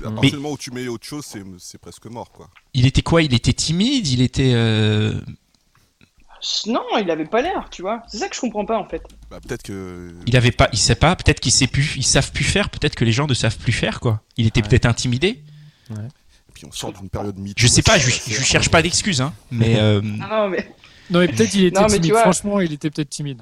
[0.06, 2.50] À Mais- partir du moment où tu mets autre chose, c'est c'est presque mort, quoi.
[2.74, 3.22] Il était quoi?
[3.22, 4.06] Il était timide?
[4.08, 4.52] Il était.
[4.54, 5.14] euh,
[6.68, 8.02] Non, il avait pas l'air, tu vois.
[8.08, 9.04] C'est ça que je comprends pas en fait.
[9.30, 10.14] Bah, peut-être que.
[10.26, 10.70] Il avait pas.
[10.74, 11.16] Il sait pas.
[11.16, 11.96] Peut-être qu'il sait plus.
[11.98, 12.70] Ils savent plus faire.
[12.70, 14.22] Peut-être que les gens ne savent plus faire quoi.
[14.38, 14.68] Il était Ouais.
[14.70, 15.44] peut-être intimidé.
[15.92, 15.94] Et
[16.54, 17.56] puis on sort d'une période mytho.
[17.58, 17.98] Je sais pas.
[18.00, 19.34] Je, je cherche pas d'excuses hein.
[19.52, 19.80] Mais.
[19.80, 20.68] euh, Ah non, mais
[21.12, 22.12] Non, mais peut-être il était Non, mais tu timide.
[22.14, 23.42] vois- Franchement, il était peut-être timide.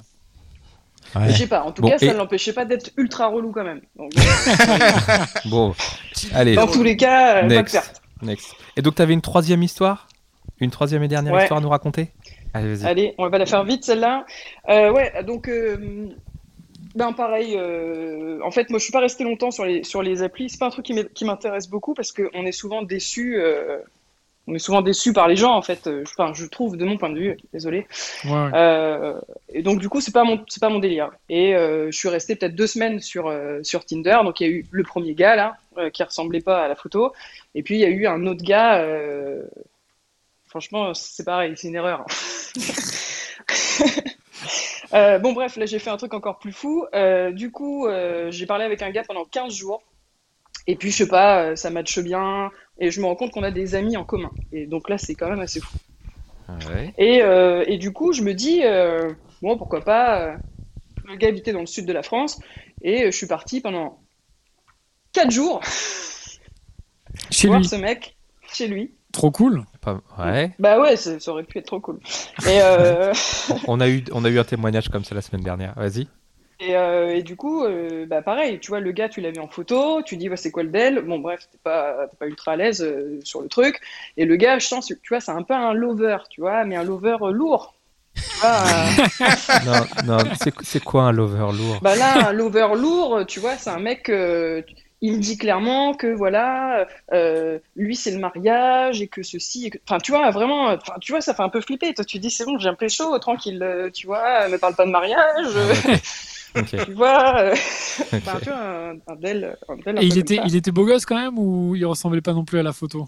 [1.15, 1.63] je sais pas.
[1.63, 3.81] En tout Bon, cas, ça ne l'empêchait pas d'être ultra relou quand même.
[3.95, 4.12] Donc,
[5.45, 5.73] Bon,
[6.33, 7.71] allez, dans tous les cas, euh, pas de Next.
[7.73, 8.01] perte.
[8.21, 8.53] next.
[8.75, 10.07] Et donc t'avais une troisième histoire?
[10.59, 11.43] Une troisième et dernière Ouais.
[11.43, 12.12] histoire à nous raconter?
[12.85, 14.25] Allez, on va la faire vite celle-là.
[14.69, 16.07] Euh, ouais, donc euh,
[16.95, 17.55] ben pareil.
[17.57, 20.49] euh, en fait, moi, je suis pas resté longtemps sur les sur les applis.
[20.49, 23.38] C'est pas un truc qui m'intéresse beaucoup parce que on est souvent déçu.
[23.39, 23.77] euh,
[24.47, 25.88] on est souvent déçu par les gens en fait.
[26.17, 27.38] Enfin, je trouve de mon point de vue.
[27.53, 27.85] Désolé.
[28.25, 28.49] Ouais, ouais.
[28.55, 29.13] Euh,
[29.53, 31.12] et donc du coup, c'est pas mon c'est pas mon délire.
[31.29, 34.17] Et euh, je suis resté peut-être deux semaines sur euh, sur Tinder.
[34.23, 36.75] Donc il y a eu le premier gars là euh, qui ressemblait pas à la
[36.75, 37.13] photo.
[37.53, 38.83] Et puis il y a eu un autre gars.
[40.49, 42.05] Franchement, c'est pareil, c'est une erreur.
[44.91, 46.83] Euh, bon, bref, là j'ai fait un truc encore plus fou.
[46.95, 49.83] Euh, du coup, euh, j'ai parlé avec un gars pendant 15 jours.
[50.65, 52.49] Et puis, je sais pas, ça matche bien.
[52.79, 54.31] Et je me rends compte qu'on a des amis en commun.
[54.51, 55.77] Et donc là, c'est quand même assez fou.
[56.71, 56.91] Ouais.
[56.97, 57.19] Et,
[57.71, 58.63] et du coup, je me dis,
[59.43, 60.38] bon, pourquoi pas.
[61.05, 62.39] le gars habitait dans le sud de la France
[62.81, 63.99] et je suis parti pendant
[65.13, 65.62] 4 jours
[67.29, 67.67] Chez voir lui.
[67.67, 68.15] ce mec
[68.51, 68.95] chez lui.
[69.11, 69.63] Trop cool.
[69.81, 70.51] Pas- ouais.
[70.59, 71.99] Bah ouais, ça aurait pu être trop cool.
[72.47, 73.11] Et, euh,
[73.67, 75.73] On a eu, on a eu un témoignage comme ça la semaine dernière.
[75.75, 76.07] Vas-y.
[76.59, 79.39] et, euh, et du coup, euh, bah pareil, tu vois, le gars, tu l'as vu
[79.39, 82.27] en photo, tu dis, ouais, c'est quoi le del Bon, bref, t'es pas, t'es pas
[82.27, 83.79] ultra à l'aise euh, sur le truc.
[84.17, 86.75] Et le gars, je sens, tu vois, c'est un peu un lover, tu vois, mais
[86.75, 87.73] un lover euh, lourd.
[88.15, 89.65] Tu vois, euh,
[90.05, 90.23] Non, non.
[90.39, 91.79] C'est, c'est quoi un lover lourd?
[91.81, 94.11] Bah là, un lover lourd, tu vois, c'est un mec.
[95.01, 99.67] Euh, il dit clairement que voilà, euh, lui c'est le mariage et que ceci.
[99.67, 101.93] et que- Enfin, tu vois, vraiment, enfin, tu vois, ça fait un peu flipper.
[101.93, 104.85] Toi, tu dis c'est bon, j'ai un pécho, tranquille, euh, tu vois, me parle pas
[104.85, 105.73] de mariage, euh,
[106.57, 106.85] Ok.
[106.85, 107.39] tu vois.
[107.41, 107.55] euh,
[108.27, 109.55] un peu un, un del.
[109.69, 110.43] Un Et il était, ça.
[110.47, 113.07] il était beau gosse quand même ou il ressemblait pas non plus à la photo?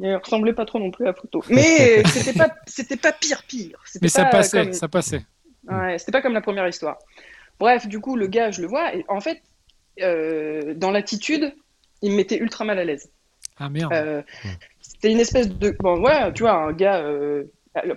[0.00, 1.44] Il ressemblait pas trop non plus à la photo.
[1.48, 3.78] Mais c'était pas, c'était pas pire, pire.
[3.86, 5.22] C'était Mais ça pas passait, comme- ça passait.
[5.68, 6.96] Ouais, c'était pas comme la première histoire.
[7.58, 9.42] Bref, du coup, le gars, je le vois, et en fait,
[10.00, 11.54] euh, dans l'attitude,
[12.02, 13.10] il me mettait ultra mal à l'aise.
[13.58, 13.92] Ah merde.
[13.92, 14.22] Euh,
[14.80, 15.76] c'était une espèce de.
[15.80, 17.44] Bon, ouais, tu vois, un gars, euh,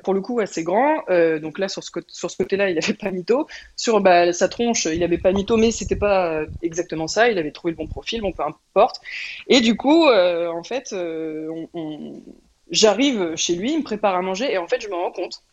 [0.04, 1.04] pour le coup, assez grand.
[1.42, 3.48] donc là, sur ce, côté- sur ce côté-là, il avait pas mytho.
[3.76, 7.30] Sur bah, sa tronche, il avait pas mytho, mais c'était pas exactement ça.
[7.30, 9.02] Il avait trouvé le bon profil, bon, peu importe.
[9.48, 12.24] Et du coup, en fait, on- on-
[12.72, 15.44] j'arrive chez lui, il me prépare à manger, et en fait, je me rends compte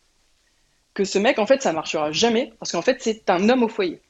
[0.93, 3.67] que ce mec, en fait, ça marchera jamais, parce qu'en fait, c'est un homme au
[3.67, 4.01] foyer.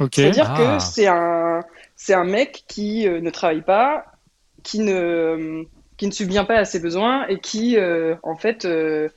[0.00, 0.10] Ok.
[0.14, 0.76] C'est-à-dire Ah.
[0.78, 1.60] que c'est un,
[1.96, 4.04] c'est un mec qui euh, ne travaille pas,
[4.62, 5.64] qui ne,
[5.96, 9.08] qui ne subvient pas à ses besoins et qui, euh, en fait, euh,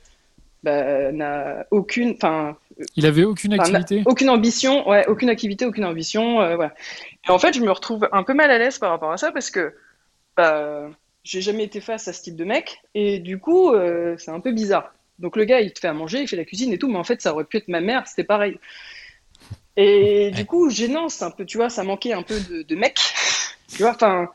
[0.62, 2.56] bah, n'a aucune, enfin,
[2.96, 4.02] Il avait aucune activité.
[4.06, 6.74] aucune ambition, ouais, aucune activité, aucune ambition, euh, voilà.
[7.26, 9.32] Et en fait, je me retrouve un peu mal à l'aise par rapport à ça
[9.32, 9.74] parce que
[10.36, 10.88] bah,
[11.24, 14.40] j'ai jamais été face à ce type de mec et du coup, euh, c'est un
[14.40, 14.94] peu bizarre.
[15.18, 16.98] Donc le gars, il te fait à manger, il fait la cuisine et tout, mais
[16.98, 18.56] en fait, ça aurait pu être ma mère, c'était pareil.
[19.80, 22.74] Et du coup, gênant, c'est un peu, tu vois, ça manquait un peu de, de
[22.74, 22.98] mec,
[23.68, 24.28] tu vois, enfin,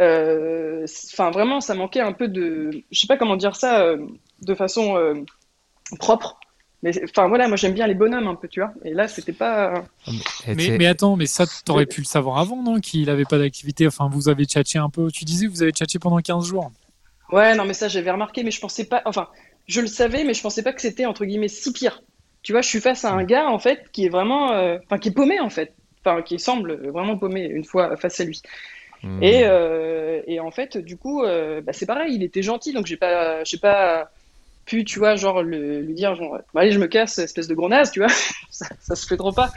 [0.00, 3.98] euh, enfin vraiment, ça manquait un peu de, je sais pas comment dire ça, euh,
[4.40, 5.14] de façon euh,
[5.98, 6.40] propre.
[6.82, 8.72] Mais enfin voilà, moi j'aime bien les bonhommes un peu, tu vois.
[8.82, 9.84] Et là, c'était pas.
[10.46, 13.86] Mais, attends, mais ça, t'aurais pu le savoir avant, non Qu'il avait pas d'activité.
[13.86, 15.10] Enfin, vous avez tchatché un peu.
[15.10, 16.72] Tu disais que vous avez tchatché pendant 15 jours.
[17.32, 19.02] Ouais, non, mais ça j'avais remarqué, mais je pensais pas.
[19.04, 19.28] Enfin,
[19.66, 22.02] je le savais, mais je pensais pas que c'était entre guillemets si pire.
[22.42, 24.98] Tu vois, je suis face à un gars en fait qui est vraiment, euh, enfin,
[24.98, 25.74] qui est paumé en fait,
[26.04, 28.40] enfin, qui semble vraiment paumé une fois face à lui.
[29.02, 29.22] Hmm.
[29.22, 32.86] Et, euh, et en fait, du coup, euh, bah, c'est pareil, il était gentil, donc
[32.86, 34.10] j'ai pas, j'ai pas
[34.66, 37.54] pu, tu vois, genre le- lui dire, genre, bah, allez, je me casse, espèce de
[37.54, 38.08] gros naze, tu vois,
[38.50, 39.52] ça, ça se fait trop pas.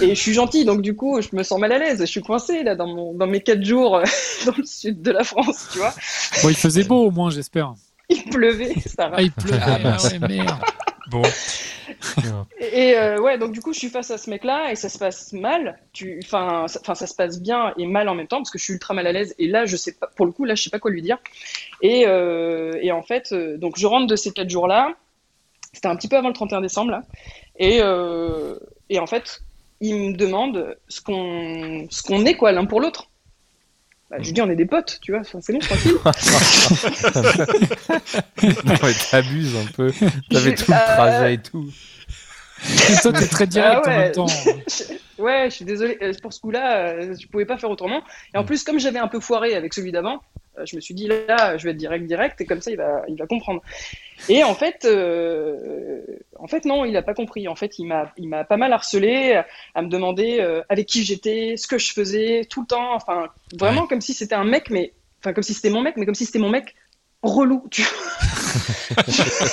[0.00, 2.22] Et je suis gentil, donc du coup, je me sens mal à l'aise, je suis
[2.22, 4.00] coincé là dans mon, dans mes quatre jours
[4.46, 5.94] dans le sud de la France, tu vois.
[6.42, 7.74] Bon, il faisait beau au moins, j'espère.
[8.08, 9.16] Il pleuvait, ça va.
[9.18, 9.60] Ah, il pleuvait.
[9.60, 10.60] Ah, ouais, merde.
[11.10, 11.22] Bon,
[12.60, 14.98] Et euh, ouais, donc du coup, je suis face à ce mec-là et ça se
[14.98, 15.78] passe mal.
[16.24, 18.72] Enfin, ça, ça se passe bien et mal en même temps parce que je suis
[18.74, 19.34] ultra mal à l'aise.
[19.38, 21.18] Et là, je sais pas, pour le coup, là, je sais pas quoi lui dire.
[21.82, 24.94] Et, euh, et en fait, euh, donc je rentre de ces quatre jours-là.
[25.72, 27.02] C'était un petit peu avant le 31 décembre là.
[27.58, 27.80] Et,
[28.88, 29.42] et en fait,
[29.80, 33.10] il me demande ce qu'on, ce qu'on est quoi l'un pour l'autre.
[34.10, 35.20] Bah, je lui dis on est des potes, tu vois.
[35.20, 35.96] Enfin, c'est bon, tranquille.
[38.64, 39.92] non, mais t'abuses un peu.
[40.30, 41.68] T'avais tout le euh, trajet et tout.
[42.90, 43.98] Et toi, t'es très direct Ah en ouais.
[44.04, 44.26] même temps.
[45.18, 45.98] Ouais, je suis désolé.
[46.00, 48.02] euh, Pour ce coup-là, euh, je pouvais pas faire autrement.
[48.34, 50.20] Et en plus, comme j'avais un peu foiré avec celui d'avant,
[50.64, 53.02] je me suis dit là, je vais être direct, direct, et comme ça, il va,
[53.08, 53.60] il va comprendre.
[54.28, 56.00] Et en fait, euh,
[56.38, 57.48] en fait, non, il a pas compris.
[57.48, 59.42] En fait, il m'a, il m'a pas mal harcelé,
[59.74, 62.94] à me demander euh, avec qui j'étais, ce que je faisais, tout le temps.
[62.94, 63.28] Enfin,
[63.58, 66.14] vraiment comme si c'était un mec, mais, enfin, comme si c'était mon mec, mais comme
[66.14, 66.74] si c'était mon mec
[67.22, 67.66] relou.
[67.70, 67.86] Tu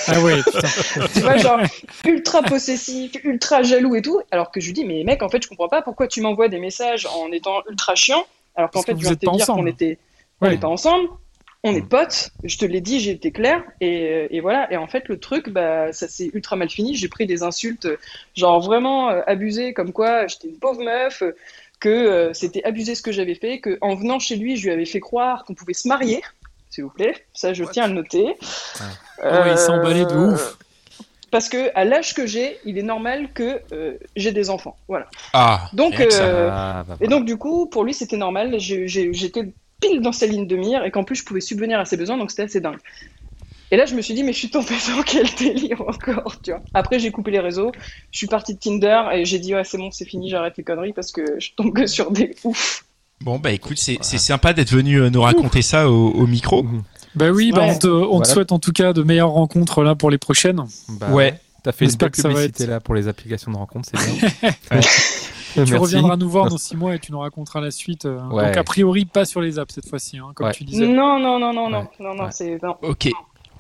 [0.08, 1.08] Ah ouais, putain.
[1.14, 1.60] tu vois, genre
[2.06, 4.22] ultra possessif, ultra jaloux et tout.
[4.32, 6.48] Alors que je lui dis, mais mec, en fait, je comprends pas pourquoi tu m'envoies
[6.48, 8.26] des messages en étant ultra chiant,
[8.56, 9.62] alors qu'en fait, que je vous viens de êtes te pas dire ensemble.
[9.62, 9.98] qu'on était,
[10.42, 11.10] on est pas ensemble,
[11.66, 14.72] on est potes, je te l'ai dit, j'ai été clair, et, et voilà.
[14.72, 16.96] Et en fait, le truc, bah, ça s'est ultra mal fini.
[16.96, 17.88] J'ai pris des insultes,
[18.36, 21.24] genre vraiment euh, abusées, comme quoi j'étais une pauvre meuf,
[21.80, 24.72] que euh, c'était abusé ce que j'avais fait, que en venant chez lui, je lui
[24.72, 26.22] avais fait croire qu'on pouvait se marier.
[26.70, 28.36] S'il vous plaît, ça je tiens à le noter.
[29.24, 30.58] Ah ouais, il emballé de Euh, ouf.
[31.32, 34.78] Parce que à l'âge que j'ai, il est normal que euh, j'ai des enfants.
[34.88, 35.08] Voilà.
[35.34, 36.86] ah, Donc, ça.
[37.02, 38.56] et donc du coup, pour lui, c'était normal.
[38.60, 41.98] J'étais pile dans sa ligne de mire et qu'en plus, je pouvais subvenir à ses
[41.98, 42.78] besoins, donc c'était assez dingue.
[43.72, 46.52] Et là, je me suis dit, mais je suis tombée dans quel délire encore, tu
[46.52, 46.62] vois.
[46.74, 47.72] Après, j'ai coupé les réseaux,
[48.12, 50.64] je suis partie de Tinder et j'ai dit, ouais, c'est bon, c'est fini, j'arrête les
[50.64, 52.86] conneries parce que je tombe que sur des ouf.
[53.22, 56.64] Bon, bah écoute, c'est c'est sympa d'être venu euh, nous raconter ça au, au micro.
[56.64, 56.84] Mhm.
[57.16, 57.72] Bah oui, bah, Ouais.
[57.74, 58.26] on te, on te Voilà.
[58.26, 60.62] souhaite en tout cas de meilleures rencontres là pour les prochaines.
[61.00, 61.40] Bah, Ouais.
[61.64, 63.58] T'as fait une J'espère belle que ça va publicité être- là pour les applications de
[63.58, 64.52] rencontres, c'est bien.
[65.64, 65.76] Tu Merci.
[65.78, 68.06] reviendras nous voir dans six mois et tu nous raconteras la suite.
[68.06, 68.46] euh, Ouais.
[68.48, 70.54] Donc a priori pas sur les apps cette fois-ci, hein, comme Ouais.
[70.54, 70.88] tu disais.
[70.88, 71.88] Non, non, non, non, non, Ouais.
[72.00, 72.30] non, non, Ouais.
[72.32, 72.76] c'est non.
[72.82, 73.10] Ok.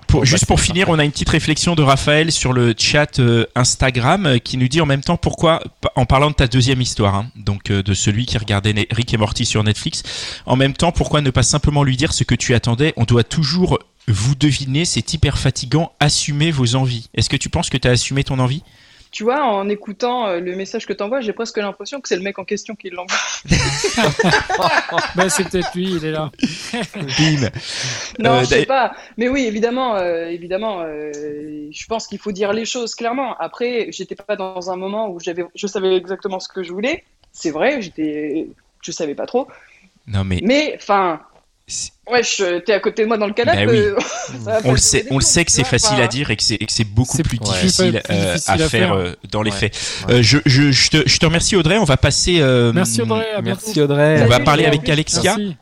[0.08, 2.74] Pour, Bon, juste bah, pour finir, on a une petite réflexion de Raphaël sur le
[2.78, 5.62] chat euh, Instagram euh, qui nous dit en même temps pourquoi,
[5.96, 9.18] en parlant de ta deuxième histoire, hein, donc euh, de celui qui regardait Rick et
[9.18, 10.04] Morty sur Netflix,
[10.46, 12.94] en même temps pourquoi ne pas simplement lui dire ce que tu attendais?
[12.98, 17.10] On doit toujours vous deviner, c'est hyper fatigant, assumer vos envies.
[17.16, 18.62] Est-ce que tu penses que tu as assumé ton envie?
[19.16, 22.22] Tu vois, en écoutant euh, le message que t'envoies, j'ai presque l'impression que c'est le
[22.22, 23.16] mec en question qui l'envoie.
[25.16, 26.30] Bah, c'est peut-être lui, il est là.
[26.94, 27.50] Bim
[28.20, 28.94] Non, Euh, je sais pas.
[29.16, 31.14] Mais oui, évidemment, euh, évidemment, euh,
[31.72, 33.38] je pense qu'il faut dire les choses clairement.
[33.38, 37.06] Après, j'étais pas dans un moment où j'avais, je savais exactement ce que je voulais.
[37.32, 38.50] C'est vrai, j'étais,
[38.82, 39.48] je savais pas trop.
[40.08, 41.22] Non mais Mais, enfin,
[42.12, 43.66] ouais, je- t'es à côté de moi dans le canapé.
[43.66, 43.78] Bah oui.
[43.80, 43.96] euh,
[44.46, 46.30] pas on le te sait, on le sait que c'est vois, facile enfin, à dire
[46.32, 48.70] et que c'est et que c'est beaucoup plus difficile, plus euh, difficile à à faire
[48.70, 48.94] faire.
[48.94, 49.58] euh, dans les Ouais.
[49.58, 49.78] faits.
[50.10, 51.78] Euh, je, je, je, te, je te remercie Audrey.
[51.78, 52.38] On va passer.
[52.40, 53.82] euh, Merci Audrey, Merci.
[53.82, 54.22] Audrey.
[54.24, 55.36] On va parler avec Alexia.
[55.38, 55.56] Merci.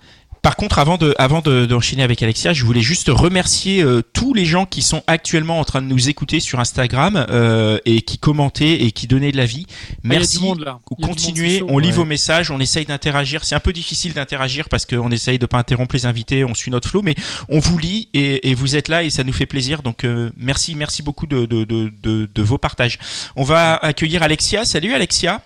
[0.44, 4.34] Par contre, avant de, avant de- d'enchaîner avec Alexia, je voulais juste remercier euh, tous
[4.34, 8.18] les gens qui sont actuellement en train de nous écouter sur Instagram euh, et qui
[8.18, 9.66] commentaient et qui donnaient de la vie.
[9.70, 10.40] Ah, Merci.
[10.40, 10.80] du monde là.
[10.92, 11.68] Il y a du monde, Continuez, chaud.
[11.70, 11.94] on lit Ouais.
[11.94, 13.46] vos messages, on essaye d'interagir.
[13.46, 16.72] C'est un peu difficile d'interagir parce qu'on essaye de pas interrompre les invités, on suit
[16.72, 17.16] notre flow, mais
[17.48, 19.82] on vous lit et, et vous êtes là et ça nous fait plaisir.
[19.82, 23.00] Donc euh, merci, merci beaucoup de, de, de, de, de vos partages.
[23.38, 24.66] On va accueillir Alexia.
[24.66, 25.42] Salut Alexia.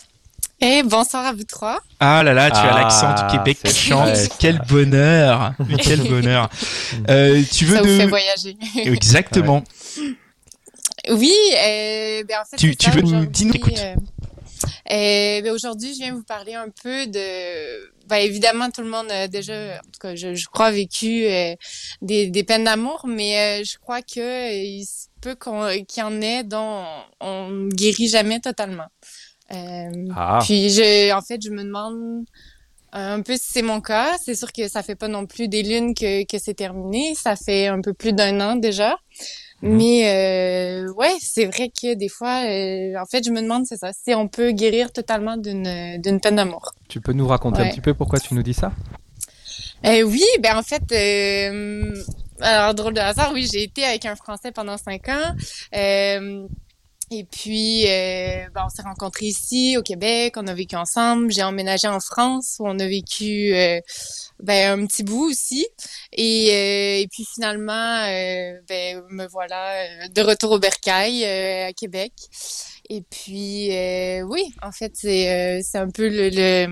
[0.60, 1.80] Et bonsoir à vous trois.
[2.00, 4.15] Ah là là, tu as Ah, l'accent du Québec qui chante.
[4.39, 6.50] Quel bonheur, mais quel bonheur.
[7.10, 7.98] Euh, tu veux Ça vous de...
[7.98, 8.58] fait voyager.
[8.84, 9.63] Exactement.
[11.10, 13.78] Oui, euh, ben en fait, Tu- c'est tu ça, veux nous- écoute.
[13.78, 13.96] euh,
[14.91, 17.91] euh, ben aujourd'hui, je viens vous parler un peu de.
[18.08, 21.54] Ben évidemment, tout le monde a déjà, en tout cas, je, je crois, vécu euh,
[22.02, 26.02] des, des peines d'amour, mais euh, je crois que euh, il se peut qu'on, qu'il
[26.02, 26.84] y en ait dont
[27.22, 28.88] on ne guérit jamais totalement.
[29.54, 30.40] Euh, Ah.
[30.44, 32.26] Puis, je, en fait, je me demande
[32.94, 34.18] un peu si c'est mon cas.
[34.24, 37.16] C'est sûr que ça fait pas non plus des lunes que, que c'est terminé.
[37.16, 38.98] Ça fait un peu plus d'un an déjà.
[39.62, 39.76] Mhm.
[39.78, 43.78] Mais euh, ouais, c'est vrai que des fois, euh, en fait, je me demande, c'est
[43.78, 46.74] ça, si on peut guérir totalement d'une d'une peine d'amour.
[46.88, 48.72] Tu peux nous raconter un petit peu pourquoi tu nous dis ça?
[49.86, 51.94] Euh, oui, ben en fait, euh,
[52.42, 55.36] alors drôle de hasard, oui, j'ai été avec un Français pendant cinq ans.
[57.10, 61.32] Et puis, euh, ben, on s'est rencontrés ici au Québec, on a vécu ensemble.
[61.32, 63.80] J'ai emménagé en France où on a vécu euh,
[64.41, 65.65] ben, un petit bout aussi.
[66.12, 71.67] Et, euh, et puis finalement, euh, ben, me voilà euh, de retour au Bercail euh,
[71.70, 72.12] à Québec.
[72.89, 73.70] Et puis,
[74.24, 76.67] oui, en fait, c'est c'est un peu le, le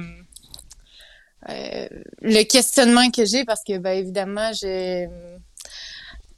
[2.21, 5.07] le questionnement que j'ai parce que ben évidemment j'ai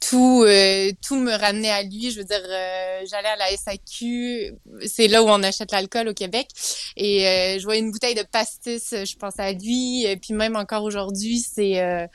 [0.09, 2.11] tout euh, tout me ramenait à lui.
[2.11, 4.53] Je veux dire euh, j'allais à la SAQ
[4.85, 6.47] c'est là où on achète l'alcool au Québec.
[6.95, 10.05] Et euh, je voyais une bouteille de pastis je pensais à lui.
[10.05, 12.07] Et puis même encore aujourd'hui c'est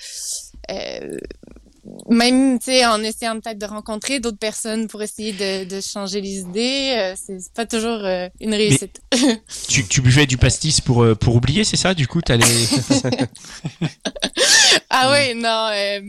[2.09, 6.21] même tu sais en essayant peut-être de rencontrer d'autres personnes pour essayer de, de changer
[6.21, 9.01] les idées euh, c'est pas toujours euh, une réussite.
[9.69, 12.45] Tu, tu buvais du pastis pour, pour oublier, c'est ça Du coup, t'allais.
[14.91, 16.01] Ah oui, non, euh,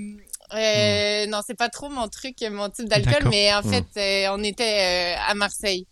[0.55, 4.43] euh, non, c'est pas trop mon truc, mon type d'alcool, mais en fait, euh, on
[4.43, 5.87] était euh, à Marseille.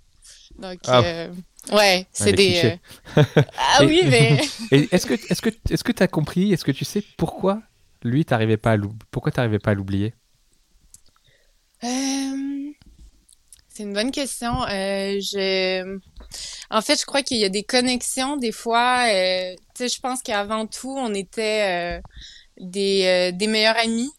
[0.60, 1.02] Donc, Ah.
[1.04, 1.34] euh,
[1.72, 2.80] ouais, c'est les des.
[3.16, 4.40] Ah oui, mais.
[4.92, 7.62] Est-ce que est-ce que est-ce que t'as compris Est-ce que tu sais pourquoi
[8.04, 10.14] lui t'arrivais pas à l'oub- pourquoi t'arrivais pas à l'oublier?
[11.82, 14.52] C'est une bonne question.
[14.68, 16.00] Je...
[16.70, 19.06] En fait, je crois qu'il y a des connexions des fois.
[19.10, 22.02] euh, tu sais, je pense qu'avant tout, on était euh,
[22.60, 24.12] des, euh, des meilleurs amis.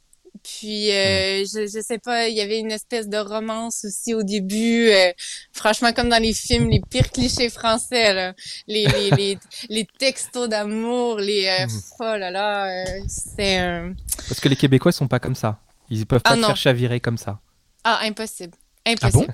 [0.43, 4.23] Puis, euh, je, je sais pas, il y avait une espèce de romance aussi au
[4.25, 4.89] début.
[4.91, 5.13] euh,
[5.53, 8.35] franchement, comme dans les films, les pires clichés français, là.
[8.67, 11.47] Les, les, les, les textos d'amour, les...
[11.47, 11.81] euh, Mhm.
[12.01, 13.59] Oh là là, euh, c'est...
[13.59, 13.95] un
[14.29, 15.61] Parce que les Québécois sont pas comme ça.
[15.91, 16.49] Ils peuvent pas Ah non.
[16.49, 17.39] faire chavirer comme ça.
[17.85, 18.55] Ah, impossible.
[18.85, 19.27] Ah Impossible.
[19.27, 19.33] bon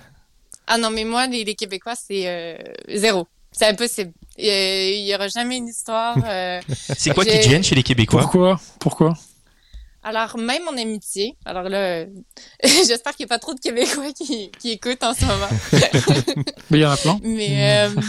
[0.66, 2.56] Ah non, mais moi, les, les Québécois, c'est euh,
[2.94, 3.26] zéro.
[3.50, 4.12] C'est impossible.
[4.36, 6.16] Il y aura jamais une histoire.
[6.26, 6.60] euh,
[6.98, 8.20] C'est quoi qui te gêne chez les Québécois?
[8.22, 8.60] Pourquoi?
[8.78, 9.14] Pourquoi?
[10.08, 12.06] Alors, même en amitié, alors là, euh,
[12.64, 15.48] j'espère qu'il n'y a pas trop de Québécois qui, qui écoutent en ce moment.
[16.70, 17.18] Mais il y en a plein.
[17.22, 18.00] Mais, euh,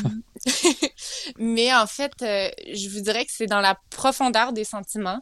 [1.40, 5.20] mais en fait, euh, je vous dirais que c'est dans la profondeur des sentiments.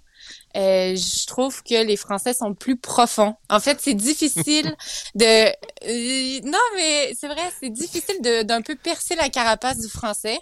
[0.56, 3.34] Euh, je trouve que les Français sont plus profonds.
[3.50, 4.76] En fait, c'est difficile
[5.16, 6.42] de...
[6.48, 10.38] non, mais c'est vrai, c'est difficile d'un peu percer la carapace du Français.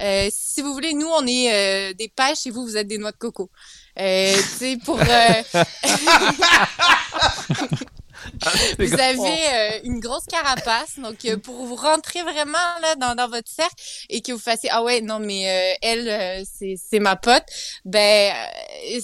[0.00, 2.98] Euh, si vous voulez, nous, on est euh, des pêches et vous, vous êtes des
[2.98, 3.50] noix de coco.
[3.98, 5.00] Euh, tu sais, pour...
[5.00, 5.04] euh,
[8.78, 13.28] vous avez euh, une grosse carapace, donc euh, pour vous rentrer vraiment là dans, dans
[13.28, 13.74] votre cercle
[14.08, 17.44] et que vous fassiez ah ouais non mais euh, elle c'est c'est ma pote,
[17.84, 18.32] ben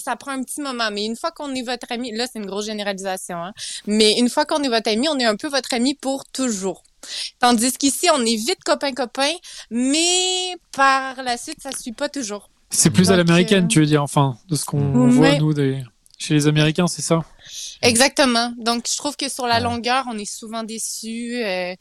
[0.01, 0.89] ça prend un petit moment.
[0.91, 3.53] Mais une fois qu'on est votre ami, là c'est une grosse généralisation, hein,
[3.87, 6.83] mais une fois qu'on est votre ami, on est un peu votre ami pour toujours.
[7.39, 9.31] Tandis qu'ici on est vite copain copain,
[9.69, 12.49] mais par la suite ça suit pas toujours.
[12.71, 15.83] C'est plus à l'américaine, euh, tu veux dire, enfin, de ce qu'on voit, nous, des...
[16.17, 17.23] chez les Américains, c'est ça?
[17.81, 18.53] Exactement.
[18.57, 21.43] Donc, je trouve que sur la longueur, on est souvent déçus.
[21.43, 21.73] Euh,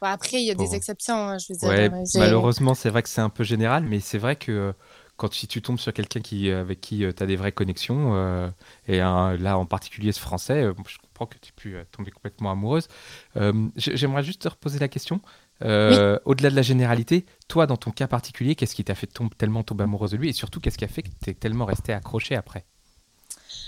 [0.00, 1.68] bon, après, il y a des exceptions, hein, je veux dire.
[1.68, 4.74] Ouais, euh, j'ai- malheureusement, c'est vrai que c'est un peu général, mais c'est vrai que
[5.16, 8.48] quand si tu tombes sur quelqu'un qui, avec qui tu as des vraies connexions, euh,
[8.88, 12.10] et un- là en particulier ce français, euh, je comprends que tu peux euh, tomber
[12.10, 12.88] complètement amoureuse.
[13.36, 15.20] Euh, j'ai- J'aimerais juste te reposer la question.
[15.64, 19.08] Euh, Au-delà de la généralité, toi, dans ton cas particulier, qu'est-ce qui t'a fait
[19.38, 20.28] tellement tomber amoureuse de lui?
[20.28, 22.64] Et surtout, qu'est-ce qui a fait que tu es tellement resté accroché après?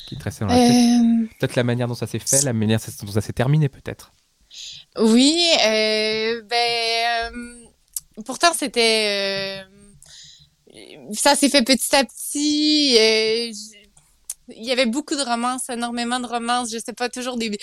[0.07, 0.77] Qui te restait dans la tête
[1.39, 4.13] Peut-être la manière dont ça s'est fait, la manière dont ça s'est terminé, peut-être.
[4.99, 7.33] oui, euh, ben,
[8.25, 9.63] pourtant, c'était.
[11.13, 12.97] ça s'est fait petit à petit.
[14.49, 16.71] Il y avait beaucoup de romances, énormément de romances.
[16.73, 17.57] Je sais pas, toujours des,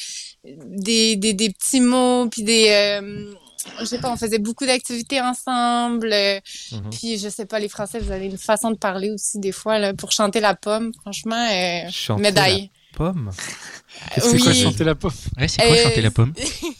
[0.46, 2.67] des, des, des petits mots, puis des.
[2.70, 3.34] euh,
[3.80, 6.12] je sais pas, on faisait beaucoup d'activités ensemble.
[6.12, 6.39] euh,
[6.72, 6.89] Mhm.
[6.91, 9.78] Puis je sais pas, les Français, vous avez une façon de parler aussi des fois
[9.78, 10.91] là, pour chanter la pomme.
[11.02, 12.72] Franchement, euh, Chanter médaille.
[12.94, 13.30] la pomme?
[14.15, 14.62] Qu'est-ce que c'est quoi Oui.
[14.63, 15.12] chanter la pomme?
[15.38, 16.34] Ouais, c'est quoi Euh, chanter la pomme?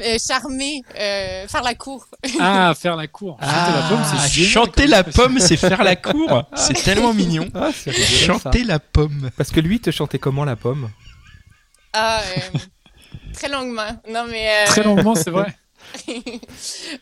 [0.00, 2.06] Euh, charmer, euh, faire la cour.
[2.40, 3.38] Ah, faire la cour.
[3.40, 6.44] Chanter la pomme, c'est Ah, génial chanter la pomme, c'est faire la cour.
[6.56, 7.48] C'est tellement mignon.
[7.54, 8.26] Ah, c'est rigolo, ça.
[8.50, 9.30] Chanter la pomme.
[9.36, 10.90] Parce que lui, te chantait comment la pomme?
[11.92, 12.58] Ah, euh,
[13.32, 13.88] très longuement.
[14.08, 14.48] Non mais.
[14.48, 15.54] euh, Très longuement, c'est vrai.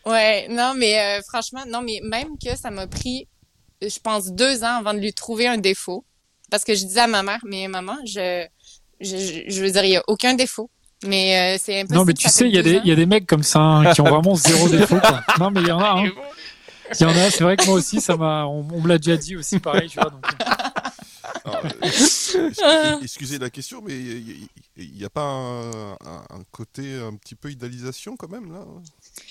[0.07, 3.27] ouais, non mais euh, franchement, non mais même que ça m'a pris,
[3.81, 6.05] je pense deux ans avant de lui trouver un défaut,
[6.51, 8.45] parce que je disais à ma mère, mais maman, je,
[9.01, 10.71] je, je- veux dire, il y a aucun défaut.
[11.05, 11.99] Mais euh, c'est impossible.
[11.99, 12.83] Non, mais tu sais, il y, a deux des- ans.
[12.85, 15.01] il y a des mecs comme ça hein, qui ont vraiment zéro défaut.
[15.01, 15.23] Quoi.
[15.41, 16.01] Non, mais il y en a.
[16.01, 16.11] Hein.
[16.95, 18.99] Il y en a, c'est vrai que moi aussi, ça m'a, on, on me l'a
[18.99, 20.11] déjà dit aussi, pareil, tu vois.
[20.11, 20.25] Donc,
[21.45, 22.51] Alors, euh, excusez,
[23.03, 25.97] excusez la question, mais il n'y a pas un,
[26.51, 28.65] côté un petit peu idéalisation quand même là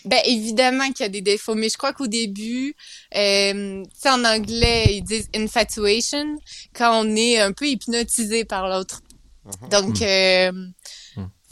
[0.05, 2.75] Ben évidemment qu'il y a des défauts, mais je crois qu'au début,
[3.15, 6.37] euh, tu sais en anglais ils disent infatuation
[6.73, 9.01] quand on est un peu hypnotisé par l'autre.
[9.45, 9.69] Mhm.
[9.69, 10.71] Donc euh, Mm.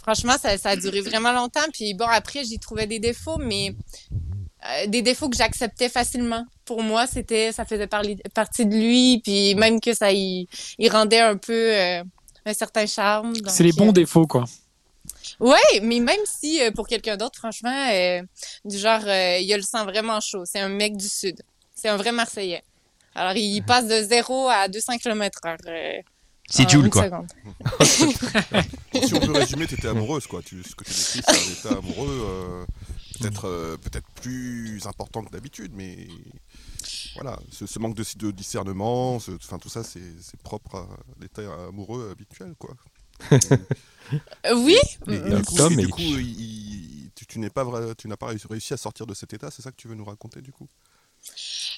[0.01, 1.65] Franchement ça, ça a duré vraiment longtemps.
[1.73, 3.73] Puis bon après j'y trouvais des défauts, mais
[4.65, 6.45] euh, des défauts que j'acceptais facilement.
[6.65, 10.89] Pour moi c'était ça faisait parler- partie de lui, puis même que ça y, il
[10.89, 12.03] rendait un peu euh,
[12.45, 13.33] un certain charme.
[13.47, 14.45] c'est les bons euh, défauts, quoi.
[15.39, 17.88] Ouais, mais même si pour quelqu'un d'autre, franchement,
[18.65, 20.43] du genre, il a le sang vraiment chaud.
[20.45, 21.41] C'est un mec du Sud.
[21.75, 22.63] C'est un vrai Marseillais.
[23.15, 25.57] Alors, il passe de 0 à 200 km heure.
[26.49, 27.03] Euh, C'est en Jules, quoi.
[29.03, 30.41] Si on peut résumer, tu étais amoureuse quoi.
[30.41, 32.65] Tu, ce que tu décris, c'est un état amoureux euh,
[33.19, 36.07] peut-être euh, peut-être plus important que d'habitude, mais
[37.15, 40.01] voilà, ce, ce manque de, de discernement, ce- enfin tout ça, c'est
[40.43, 40.88] propre à
[41.21, 42.75] l'état amoureux habituel quoi.
[43.31, 47.39] Euh, oui, Et, et du coup, Tom et du et- coup, il- il- tu, tu
[47.39, 49.75] n'es pas vrai, tu n'as pas réussi à sortir de cet état, c'est ça que
[49.77, 50.67] tu veux nous raconter du coup?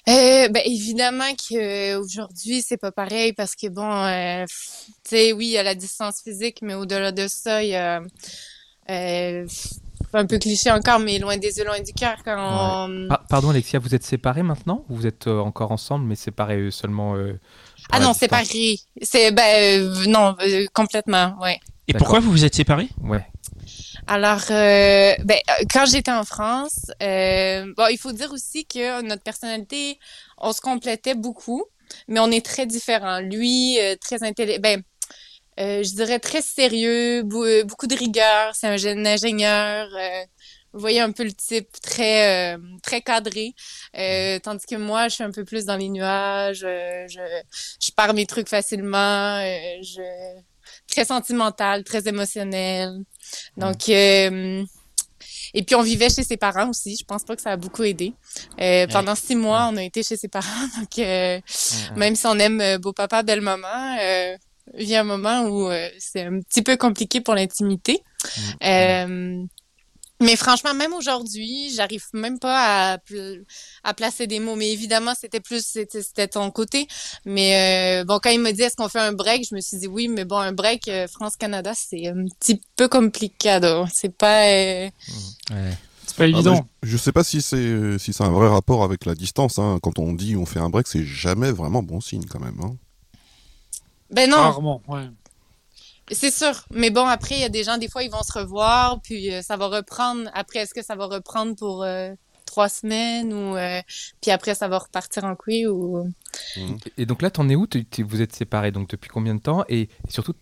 [0.10, 5.46] Euh, ben évidemment que aujourd'hui c'est pas pareil parce que bon, euh, tu sais, oui,
[5.48, 8.02] il y a la distance physique, mais au-delà de ça, il y a
[8.90, 9.48] euh,
[10.14, 13.08] un peu cliché encore, mais loin des yeux, loin du cœur quand on...
[13.10, 14.86] Pa- Pardon Alexia, vous êtes séparés maintenant?
[14.90, 17.40] Ou vous êtes euh, encore ensemble mais séparés euh, seulement euh,
[17.92, 18.80] Ah non, distance séparé.
[19.04, 21.60] C'est ben euh, non, euh, complètement, ouais.
[21.88, 22.90] Et pourquoi vous vous êtes séparés?
[23.04, 23.26] Ouais.
[24.08, 29.02] Alors, euh, ben, euh, quand j'étais en France, euh, bon, il faut dire aussi que
[29.02, 30.00] notre personnalité,
[30.38, 31.64] on se complétait beaucoup,
[32.08, 33.20] mais on est très différents.
[33.20, 34.84] Lui, très intelligent, ben,
[35.58, 38.56] je dirais très sérieux, beaucoup de rigueur.
[38.56, 39.88] C'est un ingénieur.
[40.74, 43.54] vous voyez un peu le type très très cadré,
[44.44, 46.60] tandis que moi, je suis un peu plus dans les nuages.
[46.62, 47.48] je
[47.82, 49.40] je pars mes trucs facilement.
[49.82, 50.02] je
[50.88, 53.04] très sentimental, très émotionnel.
[53.58, 54.64] Donc, euh,
[55.54, 56.96] et puis on vivait chez ses parents aussi.
[56.98, 58.14] Je pense pas que ça a beaucoup aidé.
[58.60, 60.48] Euh, pendant six mois, on a été chez ses parents.
[60.80, 61.40] Donc, euh,
[61.96, 64.38] même si on aime beau papa, belle maman, euh,
[64.78, 68.04] il y a un moment où c'est un petit peu compliqué pour l'intimité.
[68.64, 69.44] Euh,
[70.22, 72.98] mais franchement, même aujourd'hui, j'arrive même pas à,
[73.84, 74.56] à placer des mots.
[74.56, 76.88] Mais évidemment, c'était plus, c'était ton côté.
[77.26, 79.78] Mais euh, bon, quand il me dit est-ce qu'on fait un break, je me suis
[79.78, 83.60] dit oui, mais bon, un break euh, France-Canada, c'est un petit peu compliqué.
[83.94, 84.48] C'est pas.
[84.48, 84.90] euh,
[86.08, 86.66] C'est pas Ah, évident.
[86.84, 89.60] je, je sais pas si c'est si c'est un vrai rapport avec la distance.
[89.60, 89.80] hein.
[89.82, 92.60] Quand on dit on fait un break, c'est jamais vraiment bon signe quand même.
[92.64, 92.76] hein.
[94.12, 95.08] Ben non, Rarement, ouais.
[96.10, 96.66] C'est sûr.
[96.72, 99.34] Mais bon, après, il y a des gens, des fois, ils vont se revoir, puis
[99.34, 100.30] euh, ça va reprendre.
[100.34, 102.14] Après, est-ce que ça va reprendre pour euh,
[102.46, 103.82] trois semaines ou euh,
[104.22, 106.12] puis après, ça va repartir en couille ou
[106.98, 107.66] Et donc là, t'en es où?
[108.00, 109.64] Vous êtes séparés donc depuis combien de temps?
[109.70, 110.34] Et surtout,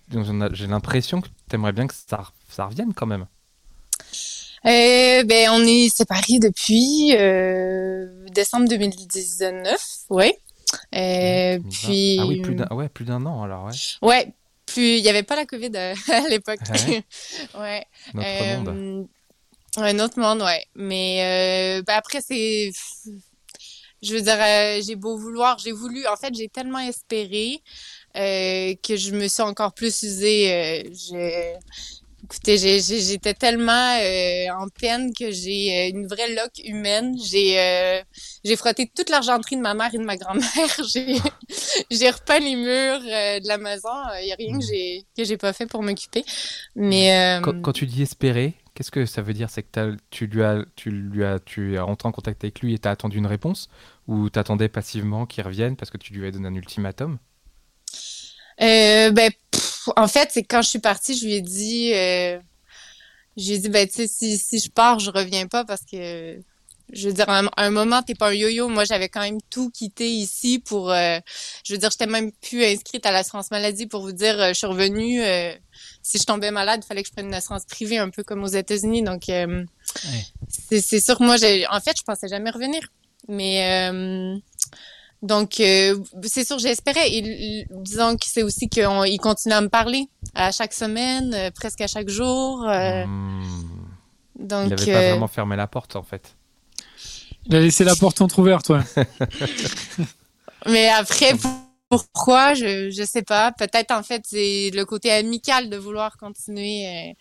[0.53, 3.27] j'ai l'impression que t'aimerais bien que ça, ça revienne quand même.
[4.65, 9.79] Euh, ben, on est séparés depuis euh, décembre 2019,
[10.09, 10.37] ouais.
[10.93, 14.07] Euh, puis, Ah oui, plus d'un ouais, plus d'un an alors, ouais.
[14.07, 14.33] ouais,
[14.71, 16.59] plus il y avait pas la Covid euh, à l'époque.
[16.69, 17.03] Ouais?
[17.59, 17.85] ouais.
[18.13, 19.07] Notre Euh, monde.
[19.77, 20.65] Un autre monde, ouais.
[20.75, 22.71] Mais euh, ben après, c'est.
[24.01, 26.07] Je veux dire, euh, j'ai beau vouloir, j'ai voulu.
[26.07, 27.61] En fait, j'ai tellement espéré
[28.15, 30.89] que je me suis encore plus usée.
[30.93, 31.55] je-
[32.31, 37.17] Écoutez, j'étais tellement euh, en peine que j'ai euh, une vraie loque humaine.
[37.19, 38.03] J'ai euh,
[38.45, 40.45] j'ai frotté toute l'argenterie de ma mère et de ma grand-mère.
[40.93, 41.15] J'ai
[41.89, 43.89] j'ai repeint les murs de la maison.
[44.21, 46.23] Il y a rien que j'ai que j'ai pas fait pour m'occuper.
[46.75, 49.49] Mais Quand, quand tu dis espérer, qu'est-ce que ça veut dire?
[49.49, 52.75] C'est que tu lui as, tu lui as, tu es rentré en contact avec lui
[52.75, 53.69] et t'as attendu une réponse?
[54.07, 57.17] Ou t'attendais passivement qu'il revienne parce que tu lui as donné un ultimatum?
[58.61, 59.31] Euh, ben,
[59.95, 62.39] en fait, c'est quand je suis partie, je lui ai dit, euh,
[63.37, 65.81] je lui ai dit, ben, tu sais, si, si je pars, je reviens pas parce
[65.89, 66.39] que,
[66.91, 68.67] je veux dire, à un, moment, t'es pas un yo-yo.
[68.67, 71.19] Moi, j'avais quand même tout quitté ici pour, euh,
[71.63, 74.53] je veux dire, j'étais même plus inscrite à l'assurance maladie pour vous dire, euh, je
[74.53, 75.53] suis revenue, euh,
[76.01, 78.43] si je tombais malade, il fallait que je prenne une assurance privée, un peu comme
[78.43, 79.03] aux États-Unis.
[79.03, 79.23] Donc,
[80.69, 82.81] c'est, sûr que moi, j'ai, en fait, je pensais jamais revenir.
[83.27, 84.41] Mais,
[85.21, 87.11] donc, euh, c'est sûr, j'espérais.
[87.11, 88.85] Et, disons que c'est aussi qu'il
[89.19, 92.63] continue à me parler à chaque semaine, euh, presque à chaque jour.
[92.67, 93.43] euh, Hmm.
[94.39, 96.35] donc, Il n'avait pas vraiment fermé la porte en fait.
[97.45, 98.81] Il a laissé la porte entrouverte, ouais.
[100.67, 101.51] mais après, pour-
[101.89, 103.51] pourquoi, je, je sais pas.
[103.51, 107.13] Peut-être, en fait, c'est le côté amical de vouloir continuer euh,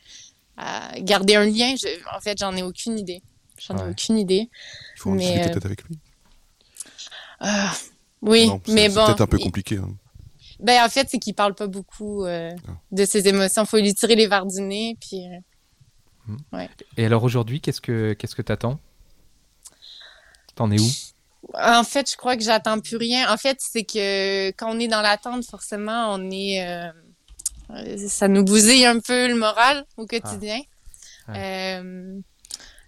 [0.59, 1.74] à garder un lien.
[1.76, 3.22] Je- en fait, j'en ai aucune idée.
[3.59, 4.51] J'en ai aucune idée.
[4.96, 5.99] Il faut en discuter euh, peut-être avec lui.
[7.40, 7.72] Ah,
[8.22, 9.06] oui, Non, c'est- mais c'est bon.
[9.06, 9.76] peut-être un peu compliqué.
[9.78, 9.94] hein.
[10.60, 12.72] Ben, en fait, c'est qu'il parle pas beaucoup euh, Ah.
[12.90, 13.64] de ses émotions.
[13.64, 15.24] Faut lui tirer les verres du nez, puis...
[15.26, 16.66] euh,
[16.96, 18.78] Et alors aujourd'hui, qu'est-ce que qu'est-ce que t'attends?
[20.56, 20.86] T'en es où?
[21.54, 23.32] En fait, je crois que j'attends plus rien.
[23.32, 26.66] En fait, c'est que quand on est dans l'attente, forcément, on est...
[26.66, 26.90] euh,
[28.08, 30.60] ça nous bousille un peu le moral au quotidien.
[31.28, 31.36] Ah.
[31.38, 32.18] Euh,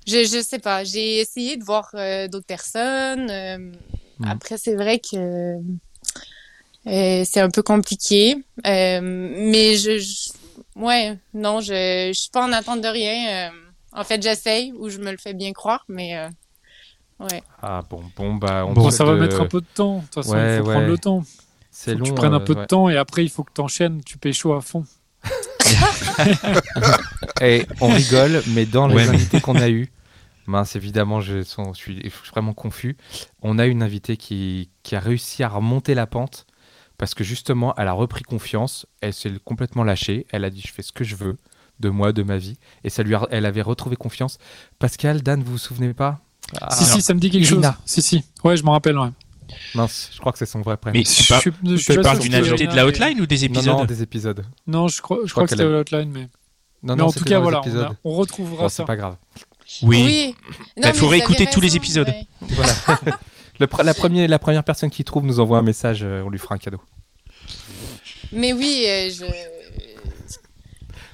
[0.07, 0.83] je, je sais pas.
[0.85, 3.31] J'ai essayé de voir euh, d'autres personnes.
[4.27, 5.57] Après, c'est vrai que
[6.87, 8.37] euh, c'est un peu compliqué.
[8.67, 10.31] Euh, mais je, je-
[10.77, 13.49] Ouais, non, je, je suis pas en attente de rien.
[13.49, 13.51] euh,
[13.93, 16.17] en fait, j'essaye ou je me le fais bien croire, mais...
[16.17, 16.29] euh,
[17.21, 17.43] ouais.
[17.61, 19.97] Ah bon, bon bah on Bon, ça va mettre un peu de temps.
[19.99, 20.75] De toute façon, Ouais, il faut ouais.
[20.75, 21.23] prendre le temps.
[21.73, 22.05] C'est que long.
[22.05, 24.17] tu prennes un euh, peu de temps et après, il faut que tu enchaînes, tu
[24.17, 24.85] pécho à fond.
[27.41, 29.91] Et on rigole, mais dans les Ouais, mais- invités qu'on a eu,
[30.47, 31.43] mince évidemment, je,
[31.75, 32.97] suis, je suis vraiment confus.
[33.43, 36.47] On a une invitée qui, qui a réussi à remonter la pente
[36.99, 38.87] parce que justement, elle a repris confiance.
[39.01, 40.27] Elle s'est complètement lâchée.
[40.31, 41.37] Elle a dit je fais ce que je veux
[41.79, 44.37] de moi, de ma vie, et ça lui, a- elle avait retrouvé confiance.
[44.79, 46.21] Pascal, Dan, vous vous souvenez pas?
[46.61, 47.65] Ah, si, si, ça me dit quelque chose.
[47.87, 48.23] Si, si.
[48.45, 49.09] Ouais, je m'en rappelle, ouais.
[49.75, 50.99] Mince, je crois que c'est son vrai prénom.
[50.99, 52.89] Mais Je tu, par- suis- je suis tu pas parles d'une invitée de la mais-
[52.91, 54.45] hotline ou des épisodes non, des épisodes.
[54.67, 56.29] Non, je crois, je crois crois que c'était a- l'outline, mais...
[56.83, 57.83] Non, mais non, en tout cas, voilà, on, épisodes.
[57.93, 58.77] a- on retrouvera Bon, ça.
[58.77, 59.17] c'est pas grave.
[59.83, 60.03] Oui.
[60.05, 60.35] Oui.
[60.77, 62.09] Bah, faut réécouter tous les épisodes.
[62.09, 62.27] ouais.
[62.41, 62.73] Voilà.
[63.61, 66.39] Le la, première, la première personne qui trouve nous envoie un message, euh, on lui
[66.39, 66.81] fera un cadeau.
[68.33, 69.27] Mais oui, euh, je...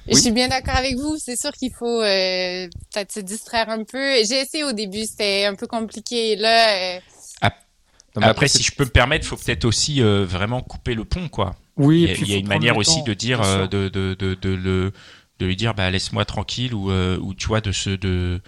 [0.07, 1.17] je suis bien d'accord avec vous.
[1.17, 4.23] C'est sûr qu'il faut euh, peut-être se distraire un peu.
[4.23, 6.37] J'ai essayé au début, c'était un peu compliqué.
[6.37, 6.99] Là, euh,
[7.43, 11.05] Non, mais Après, si je peux me permettre, faut peut-être aussi euh, vraiment couper le
[11.05, 11.55] pont, quoi.
[11.75, 13.67] Oui, Il et y a, puis il y a une manière aussi de dire, euh,
[13.67, 14.91] de, de, de le,
[15.39, 18.41] de lui dire, bah, laisse-moi tranquille ou, euh, ou tu vois, de se, de,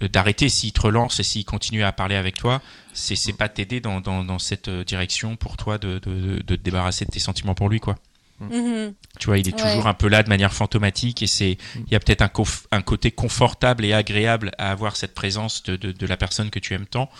[0.00, 2.60] d'arrêter s'il te relance et s'il continue à parler avec toi,
[2.92, 6.56] c'est, c'est pas t'aider dans, dans, dans cette euh, direction pour toi de, de, de
[6.56, 7.96] te débarrasser de tes sentiments pour lui, quoi.
[8.40, 8.94] mhm.
[9.20, 9.60] Tu vois, il est Ouais.
[9.60, 12.64] toujours un peu là de manière fantomatique et c'est, il y a peut-être un, conf-
[12.72, 16.58] un côté confortable et agréable à avoir cette présence de, de, de la personne que
[16.58, 17.10] tu aimes tant,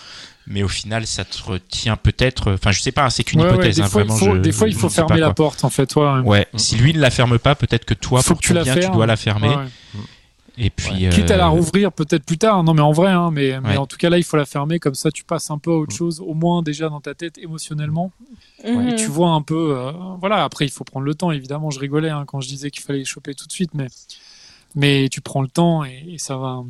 [0.46, 2.52] mais au final, ça te retient peut-être.
[2.52, 3.76] Enfin, je sais pas, hein, c'est qu'une Ouais, ouais, hypothèse.
[3.76, 5.64] des, hein, fois, il vraiment, faut, je- des fois, il faut fermer pas, la porte,
[5.64, 5.94] en fait.
[5.96, 6.20] Ouais.
[6.20, 8.62] Ouais, si lui ne la ferme pas, peut-être que toi, Faut pour que tu la
[8.64, 8.86] bien, fermes.
[8.92, 9.48] tu dois la fermer.
[9.48, 10.00] Ouais, ouais.
[10.58, 12.62] Et puis, Quitte à la euh, rouvrir peut-être plus tard.
[12.62, 14.78] Non, mais en vrai, hein, mais, en tout cas, là, il faut la fermer.
[14.78, 15.78] Comme ça, tu passes un peu à Mm.
[15.78, 18.12] autre chose, au moins déjà dans ta tête émotionnellement.
[18.62, 18.88] Mhm.
[18.88, 19.74] Et tu vois un peu.
[19.78, 21.30] euh, voilà, après, il faut prendre le temps.
[21.32, 23.86] Évidemment, je rigolais hein, quand je disais qu'il fallait les choper tout de suite, mais,
[24.74, 26.62] mais tu prends le temps et, et ça va.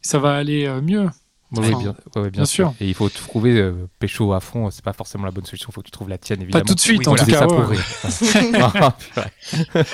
[0.00, 1.08] ça va aller euh, mieux.
[1.50, 2.68] Oui, oui, Enfin, bien, ouais, bien bien sûr.
[2.68, 2.74] sûr.
[2.80, 5.72] Et il faut trouver euh, pécho à fond, c'est pas forcément la bonne solution, il
[5.72, 6.64] faut que tu trouves la tienne, évidemment.
[6.66, 7.76] tout de suite, Oui, en voilà, tout cas, ouais.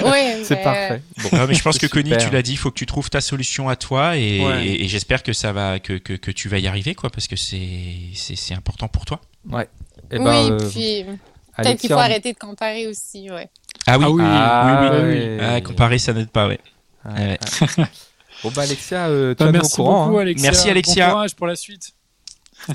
[0.03, 1.03] Ouais, c'est mais, parfait.
[1.23, 1.47] Bon.
[1.47, 3.69] Mais je pense que Connie, tu l'as dit, il faut que tu trouves ta solution
[3.69, 4.67] à toi et, Ouais.
[4.67, 7.29] et- et j'espère que ça va, que, que, que tu vas y arriver, quoi, parce
[7.29, 7.69] que c'est,
[8.15, 9.21] c'est, c'est important pour toi.
[9.49, 9.69] Ouais.
[10.11, 11.05] Eh oui, ben, euh, puis
[11.57, 13.49] peut-être qu'il faut arrêter de comparer aussi, ouais.
[13.87, 15.39] Ah oui, Ah oui, Ah, oui, oui, oui.
[15.41, 16.59] Ah, comparer, ça n'aide pas, ouais.
[17.05, 17.39] Ouais, Ouais.
[17.79, 17.85] ouais.
[18.45, 20.05] Bon bah Alexia, euh, Bah, tiens-nous au merci courant.
[20.07, 20.23] beaucoup, hein.
[20.23, 20.51] Alexia.
[20.51, 21.07] Merci, Alexia.
[21.07, 21.91] Bon courage pour la suite.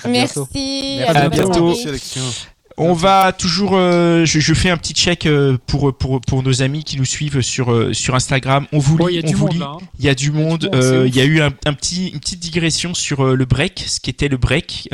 [0.06, 0.48] bientôt.
[0.52, 0.96] Merci.
[1.00, 1.54] Merci, à bientôt.
[1.54, 1.68] soirée.
[1.70, 2.22] Merci Alexia.
[2.82, 6.62] On va toujours, euh, je, je fais un petit check euh, pour, pour, pour nos
[6.62, 8.68] amis qui nous suivent sur, euh, sur Instagram.
[8.72, 9.60] On vous lit, on vous lit.
[9.62, 9.78] hein.
[10.00, 10.70] Il y a du monde.
[10.74, 14.10] Il y a eu un, un petit, une petite digression sur le break, ce qui
[14.10, 14.90] était le break.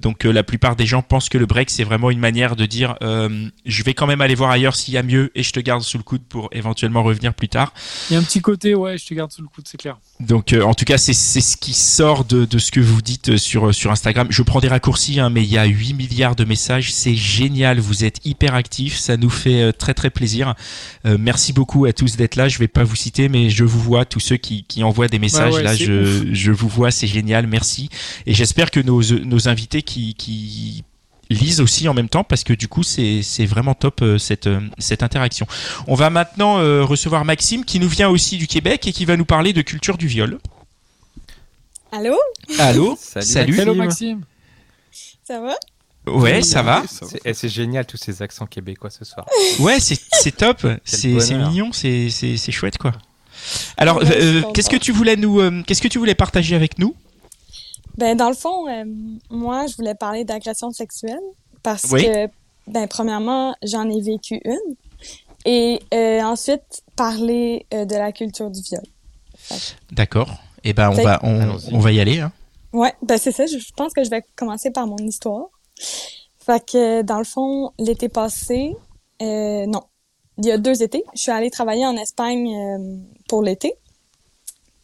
[0.00, 2.96] Donc la plupart des gens pensent que le break c'est vraiment une manière de dire
[3.00, 5.82] je vais quand même aller voir ailleurs s'il y a mieux et je te garde
[5.82, 7.74] sous le coude pour éventuellement revenir plus tard.
[8.08, 9.98] Il y a un petit côté, ouais, je te garde sous le coude, c'est clair.
[10.20, 13.36] Donc en tout cas c'est c'est ce qui sort de, de ce que vous dites
[13.36, 14.26] sur sur Instagram.
[14.30, 17.78] Je prends des raccourcis hein, mais il y a 8 milliards de messages, c'est génial,
[17.80, 20.54] vous êtes hyper actifs, ça nous fait euh, très très plaisir.
[21.06, 23.80] Euh, merci beaucoup à tous d'être là, je vais pas vous citer mais je vous
[23.80, 27.06] vois tous ceux qui qui envoient des messages ouais, là je je vous vois, c'est
[27.06, 27.88] génial, merci
[28.26, 30.84] et j'espère que nos nos invités qui qui
[31.30, 34.60] lisent aussi en même temps parce que du coup c'est vraiment top euh, cette euh,
[34.78, 35.46] cette interaction.
[35.86, 39.16] On va maintenant euh, recevoir Maxime qui nous vient aussi du Québec et qui va
[39.16, 40.38] nous parler de culture du viol.
[41.92, 42.16] Allô?
[42.58, 42.96] Allô?
[43.00, 43.58] Salut, Salut.
[43.58, 44.18] Hello Maxime.
[44.18, 45.20] Maxime.
[45.24, 45.54] Ça va?
[46.06, 46.80] Ouais, ça va.
[46.80, 47.10] Oui, ça va.
[47.10, 49.26] C'est eh, c'est génial tous ces accents québécois ce soir.
[49.58, 50.66] Ouais, c'est c'est top.
[50.84, 52.08] C'est mignon, c'est
[52.50, 52.92] chouette quoi.
[53.76, 56.94] Alors, euh, qu'est-ce que tu voulais nous euh, qu'est-ce que tu voulais partager avec nous?
[57.96, 58.84] Ben, dans le fond, euh,
[59.30, 61.18] moi, je voulais parler d'agression sexuelle
[61.62, 62.04] parce Oui.
[62.04, 62.28] que,
[62.66, 64.74] ben, premièrement, j'en ai vécu une.
[65.44, 68.82] Et euh, ensuite, parler euh, de la culture du viol.
[69.90, 70.34] D'accord.
[70.64, 72.30] Eh ben on Fait- va on, va y aller hein.
[72.74, 73.46] Ouais, ben c'est ça.
[73.46, 75.46] Je pense que je vais commencer par mon histoire.
[76.38, 78.74] Fait que, dans le fond, l'été passé,
[79.22, 79.82] euh, non,
[80.38, 82.96] il y a deux étés, je suis allée travailler en Espagne euh,
[83.28, 83.74] pour l'été.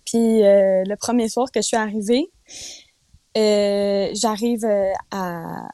[0.05, 2.30] Puis euh, le premier soir que je suis arrivée,
[3.34, 4.64] j'arrive
[5.11, 5.68] à,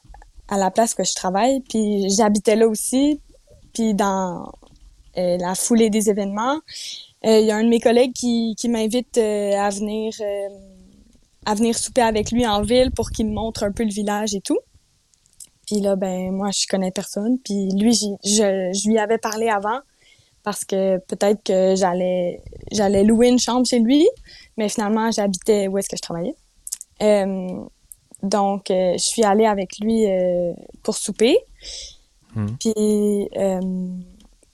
[0.47, 3.21] à la place que je travaille, puis j'habitais là aussi.
[3.73, 4.51] Puis dans
[5.15, 6.59] la foulée des événements,
[7.23, 10.13] il y a un de mes collègues qui, qui m'invite à venir
[11.45, 14.33] à venir souper avec lui en ville pour qu'il me montre un peu le village
[14.33, 14.59] et tout.
[15.65, 17.39] Puis là, ben moi, je connais personne.
[17.39, 19.79] Puis lui, je, je lui avais parlé avant
[20.43, 22.41] parce que peut-être que j'allais
[22.71, 24.07] j'allais louer une chambre chez lui,
[24.57, 26.35] mais finalement, j'habitais où est-ce que je travaillais.
[27.01, 27.63] Euh,
[28.21, 30.53] donc, euh, je suis allée avec lui euh,
[30.83, 31.37] pour souper.
[32.35, 32.57] Mhm.
[32.59, 33.59] Puis, euh,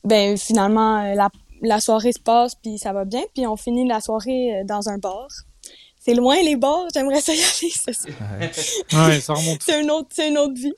[0.04, 1.30] ben finalement, la,
[1.62, 3.24] la soirée se passe, puis ça va bien.
[3.34, 5.28] Puis on finit la soirée dans un bar.
[6.00, 8.10] C'est loin les bars, j'aimerais ça y aller, ça, c'est
[8.96, 9.62] Ouais, ça remonte.
[9.62, 10.74] c'est une autre, c'est une autre vie.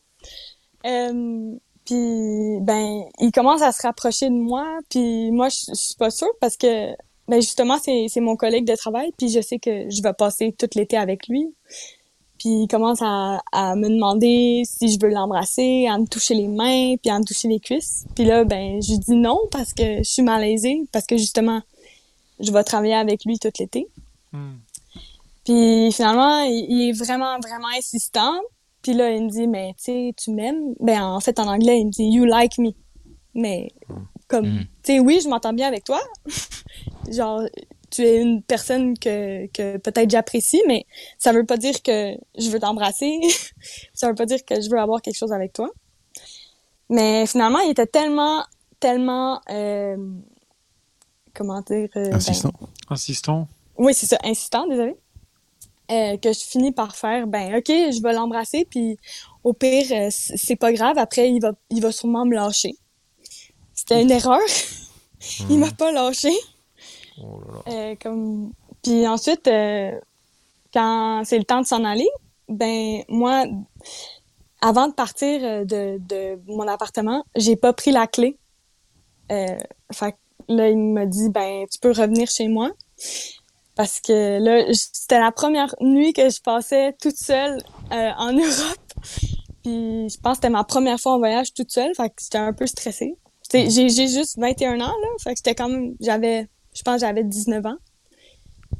[0.85, 1.55] Euh,
[1.85, 6.09] puis ben, il commence à se rapprocher de moi, puis moi je, je suis pas
[6.09, 6.91] sûre parce que
[7.27, 10.55] ben justement c'est c'est mon collègue de travail, puis je sais que je vais passer
[10.57, 11.53] tout l'été avec lui.
[12.37, 16.47] Puis il commence à, à me demander si je veux l'embrasser, à me toucher les
[16.47, 18.05] mains, puis à me toucher les cuisses.
[18.15, 21.61] Puis là ben je dis non parce que je suis malaisée parce que justement
[22.39, 23.87] je vais travailler avec lui tout l'été.
[24.31, 24.57] Hmm.
[25.45, 28.39] Puis finalement, il, il est vraiment, vraiment insistant.
[28.81, 30.73] Puis là, il me dit, mais tu sais, tu m'aimes?
[30.79, 32.71] Ben, en fait, en anglais, il me dit, you like me.
[33.35, 33.69] Mais
[34.27, 34.59] comme, Mm.
[34.83, 35.99] tu sais, oui, je m'entends bien avec toi.
[37.11, 37.43] Genre,
[37.89, 40.85] tu es une personne que, que peut-être j'apprécie, mais
[41.17, 43.19] ça veut pas dire que je veux t'embrasser.
[43.93, 45.69] ça veut pas dire que je veux avoir quelque chose avec toi.
[46.89, 48.43] Mais finalement, il était tellement,
[48.79, 49.97] tellement, euh,
[51.33, 52.51] comment dire, euh, ben, Insistant.
[52.89, 53.47] Insistant.
[53.77, 54.95] oui, c'est ça, insistant, désolé.
[55.91, 58.97] Euh, que je finis par faire, ben, OK, je vais l'embrasser, puis
[59.43, 62.75] au pire, euh, c'est pas grave, après, il va, il va sûrement me lâcher.
[63.73, 64.39] C'était une erreur.
[65.49, 66.31] il m'a pas lâché.
[67.21, 67.73] Oh là là.
[67.73, 68.53] Euh, comme...
[68.81, 69.91] Puis ensuite, euh,
[70.73, 72.07] quand c'est le temps de s'en aller,
[72.47, 73.45] ben, moi,
[74.61, 78.37] avant de partir de, de mon appartement, j'ai pas pris la clé.
[79.29, 80.17] Fait que
[80.47, 82.71] là, il m'a dit, ben, tu peux revenir chez moi.
[83.75, 87.57] Parce que là, c'était la première nuit que je passais toute seule
[87.91, 88.93] euh, en Europe.
[89.63, 92.37] Puis je pense que c'était ma première fois en voyage toute seule, fait que j'étais
[92.37, 93.15] un peu stressée.
[93.47, 96.95] T'sais, J'ai j'ai juste 21 ans, là, fait que j'étais quand même, j'avais, je pense
[96.95, 97.77] que j'avais 19 ans.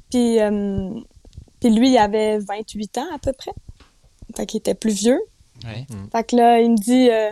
[0.10, 0.89] Puis, euh,
[1.60, 3.52] puis lui, il avait 28 ans à peu près.
[4.36, 5.20] Fait qu'il était plus vieux.
[5.66, 5.86] Ouais.
[6.12, 7.32] Fait que là, il me dit, euh,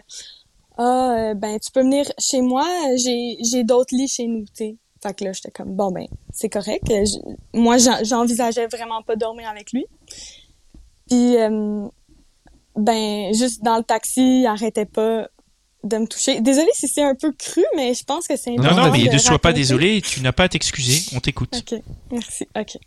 [0.77, 2.65] ah, euh, ben, tu peux venir chez moi,
[2.97, 4.75] j'ai, j'ai d'autres lits chez nous, tu sais.
[5.01, 6.89] Fait que là, j'étais comme, bon, ben, c'est correct.
[6.91, 7.03] Euh,
[7.53, 9.85] Moi, j'en- j'envisageais vraiment pas dormir avec lui.
[11.09, 11.87] Puis, euh,
[12.75, 15.27] ben, juste dans le taxi, il arrêtait pas
[15.83, 16.41] de me toucher.
[16.41, 19.07] Désolée si c'est un peu cru, mais je pense que c'est Non, important non, mais
[19.07, 19.61] de ne sois pas raconter.
[19.61, 21.55] désolé, tu n'as pas à t'excuser, on t'écoute.
[21.71, 21.79] OK,
[22.11, 22.45] merci.
[22.57, 22.77] OK.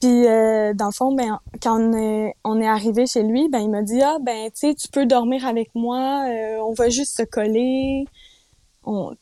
[0.00, 3.60] Puis, euh, dans le fond, ben, quand on est, on est arrivé chez lui, ben,
[3.60, 6.88] il m'a dit, ah, ben, tu sais, tu peux dormir avec moi, euh, on va
[6.88, 8.04] juste se coller,
[8.84, 9.14] on,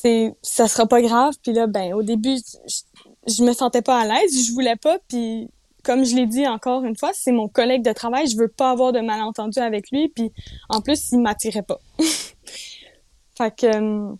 [0.00, 1.34] sais, ça sera pas grave.
[1.42, 2.82] Puis là, ben, au début, je,
[3.26, 5.50] je me sentais pas à l'aise, je voulais pas, puis
[5.84, 8.70] comme je l'ai dit encore une fois, c'est mon collègue de travail, je veux pas
[8.70, 10.32] avoir de malentendu avec lui, puis
[10.68, 11.78] en plus, il m'attirait pas.
[13.36, 13.66] fait que...
[13.66, 14.14] euh,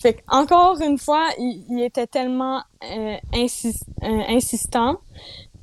[0.00, 4.98] fait que, encore une fois, il, il était tellement euh, insis- euh, insistant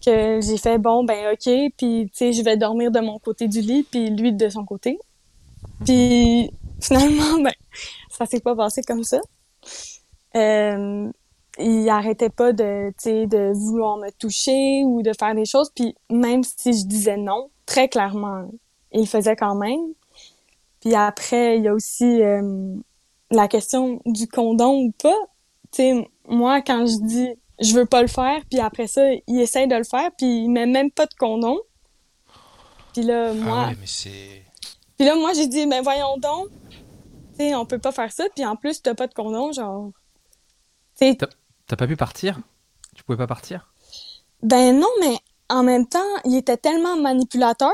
[0.06, 3.48] que j'ai fait bon ben ok puis tu sais je vais dormir de mon côté
[3.48, 5.00] du lit puis lui de son côté
[5.86, 7.52] puis finalement ben
[8.18, 9.20] ça s'est pas passé comme ça
[10.36, 11.10] euh,
[11.60, 16.44] il arrêtait pas de de vouloir me toucher ou de faire des choses puis même
[16.44, 18.50] si je disais non très clairement
[18.92, 19.94] il faisait quand même
[20.82, 22.76] puis après il y a aussi euh,
[23.32, 25.18] la question du condom ou pas,
[25.72, 29.40] tu sais, moi, quand je dis je veux pas le faire, puis après ça, il
[29.40, 31.58] essaye de le faire, puis il met même pas de condom.
[32.94, 34.44] Puis là, moi, Ah ouais, mais c'est.
[34.96, 36.50] puis là, moi, j'ai dit, ben voyons donc,
[37.38, 39.92] sais, on peut pas faire ça, puis en plus, t'as pas de condom, genre,
[41.00, 41.28] T'as
[41.68, 42.40] t'as pas pu partir?
[42.96, 43.72] Tu pouvais pas partir?
[44.42, 45.18] Ben non, mais
[45.50, 47.72] en même temps, il était tellement manipulateur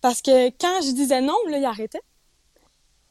[0.00, 2.00] parce que quand je disais non, là, il arrêtait.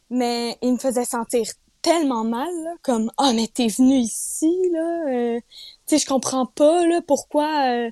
[0.10, 1.46] Mais il me faisait sentir
[1.82, 5.40] tellement mal, là, comme ah mais t'es venu ici là, euh,
[5.86, 7.92] tu sais je comprends pas là pourquoi euh,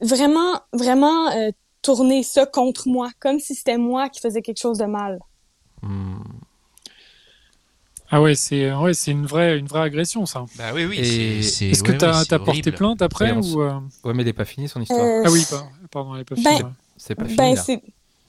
[0.00, 1.50] vraiment vraiment euh,
[1.82, 5.18] tourner ça contre moi, comme si c'était moi qui faisais quelque chose de mal.
[8.16, 10.46] Ah ouais, c'est ouais, c'est une vraie, une vraie agression, ça.
[10.56, 10.98] Bah oui, oui.
[11.00, 12.72] Et- c'est- c'est- Est-ce que ouais, t'as ouais, porté horrible.
[12.72, 15.00] plainte après ou euh, Ouais, mais elle est pas finie son histoire.
[15.04, 16.70] Euh, Ah oui, pas- pardon, elle est pas Ben, finie.
[16.96, 17.82] C'est pas fini Ben c'est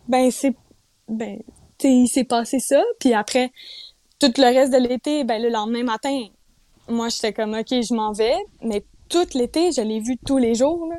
[0.10, 0.54] ben c'est
[1.08, 1.38] ben
[1.78, 3.52] tu sais, il s'est passé ça puis après
[4.20, 6.20] tout le reste de l'été ben le lendemain matin
[6.90, 10.54] moi j'étais comme OK, je m'en vais mais tout l'été, je l'ai vu tous les
[10.56, 10.98] jours là.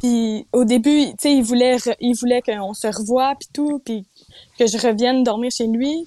[0.00, 3.80] Puis au début, tu sais, il voulait re- il voulait qu'on se revoie puis tout
[3.82, 4.04] puis
[4.58, 6.06] que je revienne dormir chez lui,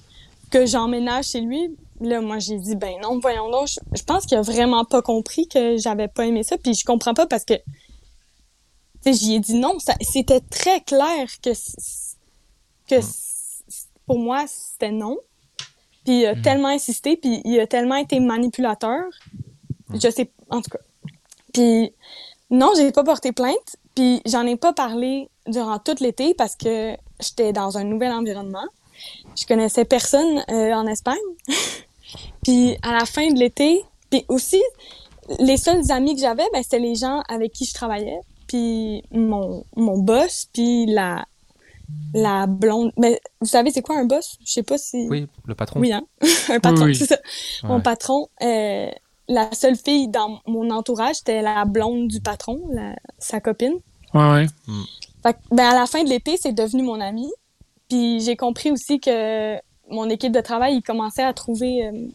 [0.50, 1.76] que j'emménage chez lui.
[2.00, 3.68] Là, moi, j'ai dit, ben non, voyons donc.
[3.68, 6.56] Je, je pense qu'il a vraiment pas compris que j'avais pas aimé ça.
[6.58, 7.54] Puis je comprends pas parce que
[9.02, 9.78] tu sais, j'y ai dit non.
[10.00, 11.50] C'était très clair que,
[12.86, 13.00] que
[14.06, 15.18] pour moi, c'était non.
[16.04, 19.04] Puis il a tellement insisté, puis il a tellement été manipulateur.
[19.94, 20.80] Je sais, en tout cas.
[21.52, 21.92] Puis
[22.50, 23.76] non, j'ai pas porté plainte.
[23.94, 28.66] Puis j'en ai pas parlé durant tout l'été parce que j'étais dans un nouvel environnement.
[29.38, 31.16] Je connaissais personne euh, en Espagne.
[32.42, 34.60] puis à la fin de l'été, puis aussi
[35.38, 39.64] les seuls amis que j'avais, ben c'était les gens avec qui je travaillais, puis mon
[39.76, 41.24] mon boss, puis la
[42.14, 42.92] la blonde.
[42.96, 44.38] Mais vous savez c'est quoi un boss?
[44.44, 45.06] Je sais pas si.
[45.08, 45.80] Oui, le patron.
[45.80, 46.02] Oui, hein?
[46.48, 46.96] un patron, oui.
[46.96, 47.18] c'est ça.
[47.64, 48.90] Mon patron, euh,
[49.28, 53.74] la seule fille dans mon entourage, c'était la blonde du patron, la- sa copine.
[54.14, 54.46] Ouais, ouais.
[55.22, 57.30] Fait que, ben, à la fin de l'été, c'est devenu mon ami.
[57.90, 59.56] Puis j'ai compris aussi que
[59.90, 62.08] mon équipe de travail, il commençait à trouver euh,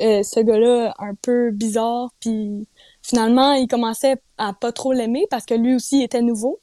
[0.00, 2.10] euh, ce gars-là un peu bizarre.
[2.20, 2.66] Puis
[3.02, 6.60] finalement, il commençait à pas trop l'aimer parce que lui aussi était nouveau.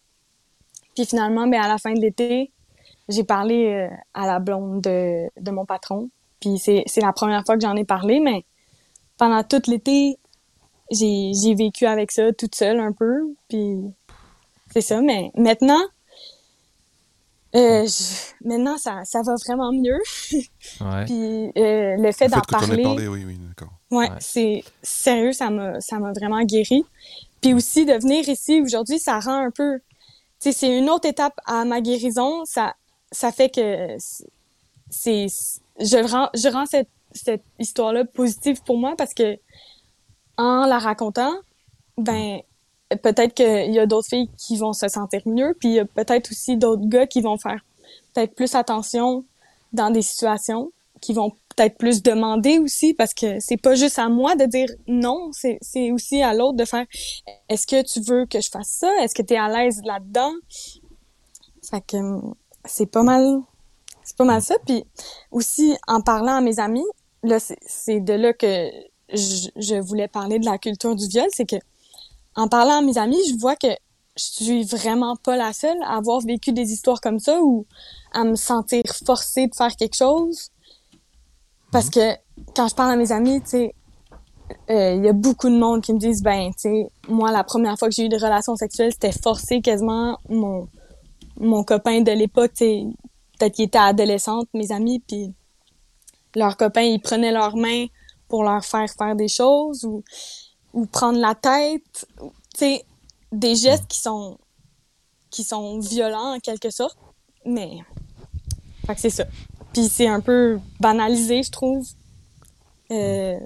[0.96, 2.52] Puis finalement, ben, à la fin de l'été,
[3.10, 6.10] j'ai parlé euh, à la blonde de, de mon patron.
[6.40, 8.46] Puis c'est c'est la première fois que j'en ai parlé, mais
[9.18, 10.18] pendant tout l'été,
[10.90, 13.36] j'ai j'ai vécu avec ça toute seule un peu.
[13.50, 13.78] Puis
[14.72, 15.82] c'est ça, mais maintenant,
[17.56, 20.00] euh, je- maintenant ça, ça va vraiment mieux.
[20.82, 21.06] Ouais.
[21.06, 23.74] Puis euh, le fait d'en parler, parlé, oui, oui, d'accord.
[23.92, 24.16] ouais, Ouais.
[24.20, 26.84] c'est sérieux, ça m'a ça m'a vraiment guéri.
[27.42, 29.84] Puis aussi de venir ici aujourd'hui, ça rend un peu, tu
[30.40, 32.44] sais, c'est une autre étape à ma guérison.
[32.46, 32.76] Ça
[33.12, 33.96] ça fait que
[34.90, 35.28] c'est
[35.80, 39.38] je rends je rends cette cette histoire-là positive pour moi parce que
[40.38, 41.34] en la racontant,
[41.98, 42.40] ben
[43.02, 45.86] peut-être qu'il y a d'autres filles qui vont se sentir mieux, puis il y a
[45.86, 47.64] peut-être aussi d'autres gars qui vont faire
[48.14, 49.26] peut-être plus attention
[49.72, 50.72] dans des situations,
[51.02, 54.70] qui vont peut-être plus demander aussi, parce que c'est pas juste à moi de dire
[54.88, 56.86] non, c'est aussi à l'autre de faire
[57.50, 58.90] est-ce que tu veux que je fasse ça?
[59.02, 60.32] Est-ce que tu es à l'aise là-dedans?
[61.70, 61.98] Fait que
[62.66, 63.42] c'est pas mal
[64.04, 64.56] c'est pas mal ça.
[64.66, 64.84] Puis
[65.32, 66.86] aussi, en parlant à mes amis,
[67.24, 68.70] là, c'est- c'est de là que
[69.14, 71.56] je, je voulais parler de la culture du viol, c'est que
[72.36, 73.68] en parlant à mes amis, je vois que
[74.16, 77.66] je suis vraiment pas la seule à avoir vécu des histoires comme ça ou
[78.12, 80.50] à me sentir forcée de faire quelque chose.
[81.72, 82.14] Parce que
[82.56, 83.76] quand je parle à mes amis, tu sais,
[84.70, 87.44] euh, il y a beaucoup de monde qui me disent, ben, tu sais, moi, la
[87.44, 90.68] première fois que j'ai eu des relations sexuelles, c'était forcé quasiment mon,
[91.40, 92.84] mon copain de l'époque, tu sais,
[93.40, 95.34] peut-être qu'il était adolescente, mes amis, puis
[96.36, 97.88] leurs copains, ils prenaient leurs mains
[98.28, 100.04] pour leur faire faire des choses ou,
[100.74, 102.86] ou prendre la tête, tu sais,
[103.32, 104.38] des gestes qui sont
[105.30, 106.98] qui sont violents en quelque sorte,
[107.46, 107.80] mais
[108.86, 109.26] fait que c'est ça.
[109.74, 111.88] Puis c'est un peu banalisé, je trouve.
[112.92, 113.40] Euh,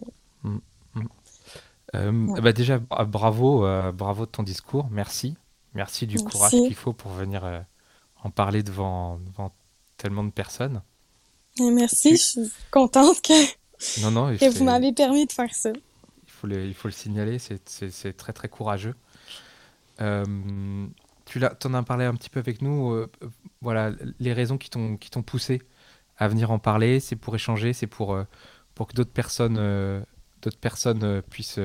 [1.96, 2.42] Euh, Ouais.
[2.42, 4.88] bah déjà, bra- bravo, euh, bravo de ton discours.
[4.92, 5.36] Merci.
[5.74, 6.26] Merci du Merci.
[6.30, 7.62] courage qu'il faut pour venir euh,
[8.24, 9.54] en parler devant, devant
[9.96, 10.82] tellement de personnes.
[11.60, 15.70] merci, je suis contente que, Non, non, que vous m'avez permis de faire ça.
[16.38, 18.96] Il faut le, il faut le signaler, c'est- très très courageux.
[20.02, 20.88] Euh,
[21.26, 22.92] tu en as parlé un petit peu avec nous.
[22.92, 23.10] euh,
[23.62, 25.62] voilà, les raisons qui t'ont poussé
[26.18, 28.24] à venir en parler, c'est pour échanger, c'est pour euh,
[28.76, 29.58] pour que d'autres personnes
[30.42, 31.60] d'autres personnes puissent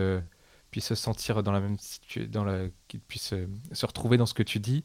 [0.71, 3.35] puissent se sentir dans la même situation, qu'ils puissent
[3.73, 4.85] se retrouver dans ce que tu dis.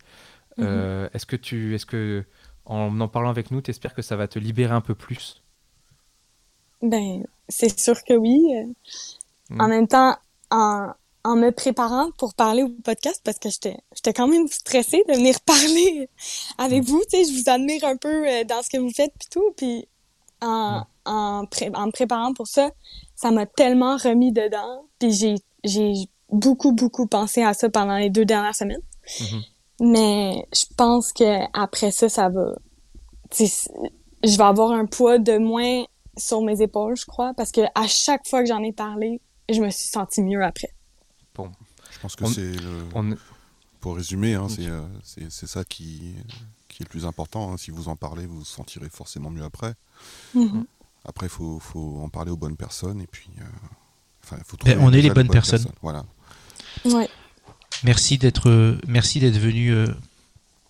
[0.61, 2.25] Euh, Est-ce que tu est-ce que
[2.65, 5.43] en en parlant avec nous, tu espères que ça va te libérer un peu plus?
[6.81, 8.51] Ben, c'est sûr que oui.
[9.51, 9.55] Euh.
[9.55, 9.61] Mm.
[9.61, 10.15] En même temps,
[10.51, 10.91] en,
[11.23, 15.13] en me préparant pour parler au podcast, parce que j'étais j'étais quand même stressée de
[15.13, 16.09] venir parler
[16.57, 19.13] avec vous, tu sais, je vous admire un peu euh, dans ce que vous faites
[19.19, 19.87] puis tout, puis
[20.41, 22.71] en, en, pré- en me préparant pour ça,
[23.15, 25.93] ça m'a tellement remis dedans, puis j'ai j'ai
[26.29, 28.81] beaucoup beaucoup pensé à ça pendant les deux dernières semaines.
[29.19, 29.41] Mhm.
[29.79, 32.55] Mais je pense que après ça, ça va.
[33.31, 35.83] je vais avoir un poids de moins
[36.17, 39.61] sur mes épaules, je crois, parce que à chaque fois que j'en ai parlé, je
[39.61, 40.73] me suis sentie mieux après.
[41.35, 41.51] Bon,
[41.91, 42.83] Je pense que On- c'est le...
[42.95, 43.15] on,
[43.79, 46.15] Pour résumer, hein, c'est euh, c'est- c'est ça qui,
[46.67, 47.53] qui est le plus important.
[47.53, 47.57] hein.
[47.57, 49.73] Si vous en parlez, vous vous sentirez forcément mieux après.
[50.33, 50.65] Mhm.
[51.05, 52.99] Après, il faut, faut en parler aux bonnes personnes.
[53.01, 53.43] Et puis, euh,
[54.21, 54.43] faut Ben,
[54.73, 55.65] trouver on est les bonnes personnes.
[55.81, 56.03] Voilà.
[56.85, 57.07] Ouais.
[57.83, 59.87] Merci d'être euh, merci d'être venu euh,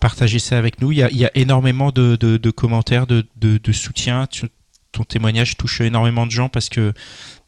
[0.00, 0.92] partager ça avec nous.
[0.92, 4.26] Il y a, il y a énormément de, de- de commentaires, de, de- de soutien.
[4.28, 4.48] Tu-
[4.92, 6.92] ton témoignage touche énormément de gens parce que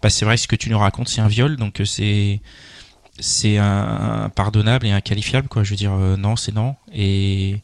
[0.02, 2.40] bah, c'est vrai ce que tu nous racontes, c'est un viol, donc euh, c'est
[3.18, 5.62] c'est un- impardonnable et inqualifiable quoi.
[5.64, 7.62] Je veux dire euh, non, c'est non et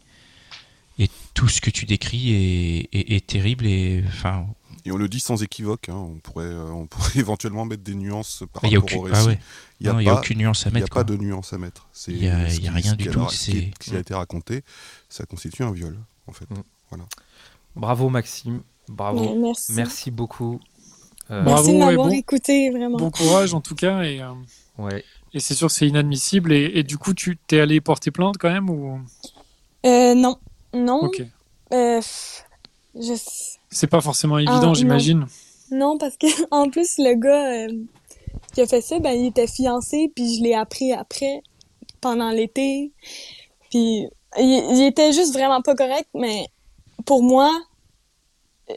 [0.98, 4.46] et tout ce que tu décris est, est- est terrible et enfin
[4.86, 5.88] Et on le dit sans équivoque.
[5.90, 5.94] hein.
[5.96, 9.38] On, pourrait, euh, on pourrait éventuellement mettre des nuances par rapport aucune au ah ouais.
[9.80, 10.94] Il n'y a, Non, il y a pas- aucune nuance à il y a mettre
[10.94, 11.86] pas de nuance à mettre.
[12.08, 13.50] Il y a- ce il y a qui- rien ce du qui tout, qui, ce
[13.90, 14.62] qui a été raconté,
[15.10, 16.48] ça constitue un viol, en fait.
[16.50, 16.62] Mm.
[16.90, 17.04] Voilà.
[17.74, 19.20] bravo Maxime, bravo.
[19.20, 19.72] Ouais, merci.
[19.72, 20.60] Merci beaucoup.
[21.30, 22.98] Euh, Bravo Merci de et m'avoir bon- écouté, vraiment.
[22.98, 24.02] Bon courage en tout cas.
[24.02, 24.28] Et, euh,
[24.78, 25.02] ouais.
[25.34, 26.52] et c'est sûr que c'est inadmissible.
[26.52, 29.00] Et, et du coup, tu t'es allé porter plainte quand même ou?
[29.84, 30.36] Euh, non.
[30.72, 31.00] Non.
[31.04, 31.22] Ok.
[31.72, 32.44] Euh, pff,
[32.94, 33.14] je...
[33.70, 34.74] C'est pas forcément évident, non.
[34.74, 35.26] j'imagine.
[35.72, 37.84] Non, parce que en plus, le gars euh,
[38.54, 41.42] qui a fait ça, ben, il était fiancé, puis je l'ai appris après,
[42.00, 42.92] pendant l'été.
[43.70, 44.06] Puis
[44.38, 46.46] il, il était juste vraiment pas correct, mais
[47.04, 47.50] pour moi,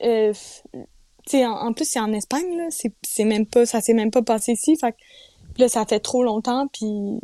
[0.04, 0.34] euh,
[1.34, 4.22] en, en plus, c'est en Espagne, là, c'est c'est même pas, ça s'est même pas
[4.22, 7.20] passé ici, fait que là, ça fait trop longtemps, puis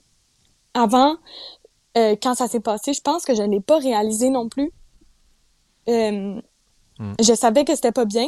[0.73, 1.17] avant,
[1.97, 4.71] euh, quand ça s'est passé, je pense que je l'ai pas réalisé non plus.
[5.87, 6.41] Euh,
[6.99, 7.13] Hmm.
[7.21, 8.27] Je savais que c'était pas bien,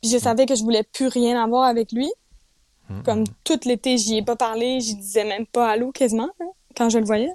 [0.00, 2.10] puis je savais que je voulais plus rien avoir avec lui.
[2.88, 3.02] Mhm.
[3.02, 6.88] Comme tout l'été, j'y ai pas parlé, j'y disais même pas allô quasiment hein, quand
[6.88, 7.32] je le voyais.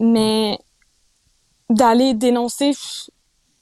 [0.00, 0.58] Mais
[1.70, 2.72] d'aller dénoncer,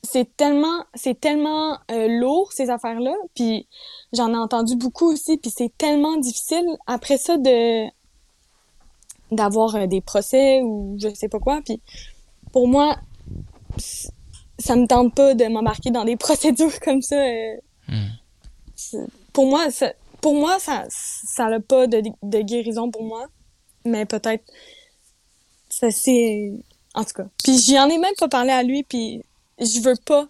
[0.03, 3.14] c'est tellement, c'est tellement euh, lourd ces affaires-là.
[3.34, 3.68] Puis
[4.12, 7.86] j'en ai entendu beaucoup aussi, puis c'est tellement difficile après ça de
[9.30, 11.61] d'avoir euh, des procès ou je sais pas quoi.
[11.64, 11.80] Puis
[12.53, 12.98] pour moi,
[14.59, 17.16] ça me tente pas de m'embarquer dans des procédures comme ça.
[17.16, 17.57] euh,
[17.88, 19.07] Hmm.
[19.32, 23.26] pour moi, ça, pour moi, ça, ça n'a pas de, de guérison pour moi.
[23.84, 24.44] Mais peut-être,
[25.68, 26.53] ça c'est,
[26.94, 27.26] en tout cas.
[27.42, 29.22] Puis j'y en ai même pas parlé à lui, puis
[29.65, 30.29] je veux pas,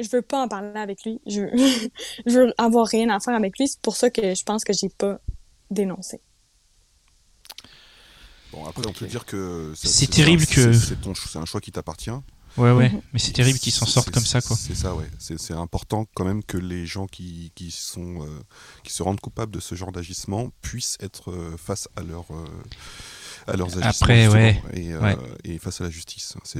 [0.00, 1.20] je veux pas en parler avec lui.
[1.26, 1.50] Je veux,
[2.26, 3.68] je veux avoir rien à faire avec lui.
[3.68, 5.20] C'est pour ça que je pense que j'ai pas
[5.70, 6.20] dénoncé.
[8.52, 12.10] Bon, après, on peut dire que C'est terrible que- c'est- un choix qui t'appartient.
[12.56, 13.00] Ouais ouais, Mhm.
[13.12, 14.54] mais c'est terrible qu'ils s'en sortent comme ça quoi.
[14.56, 15.10] C'est ça, ouais.
[15.18, 18.28] C'est c'est important quand même que les gens qui, qui sont euh,
[18.84, 22.44] qui se rendent coupables de ce genre d'agissement puissent être euh, face à leur euh,
[23.46, 24.62] à leurs agissements Après, ouais.
[24.72, 25.16] et, euh, Ouais.
[25.44, 26.34] et face à la justice.
[26.44, 26.58] C'est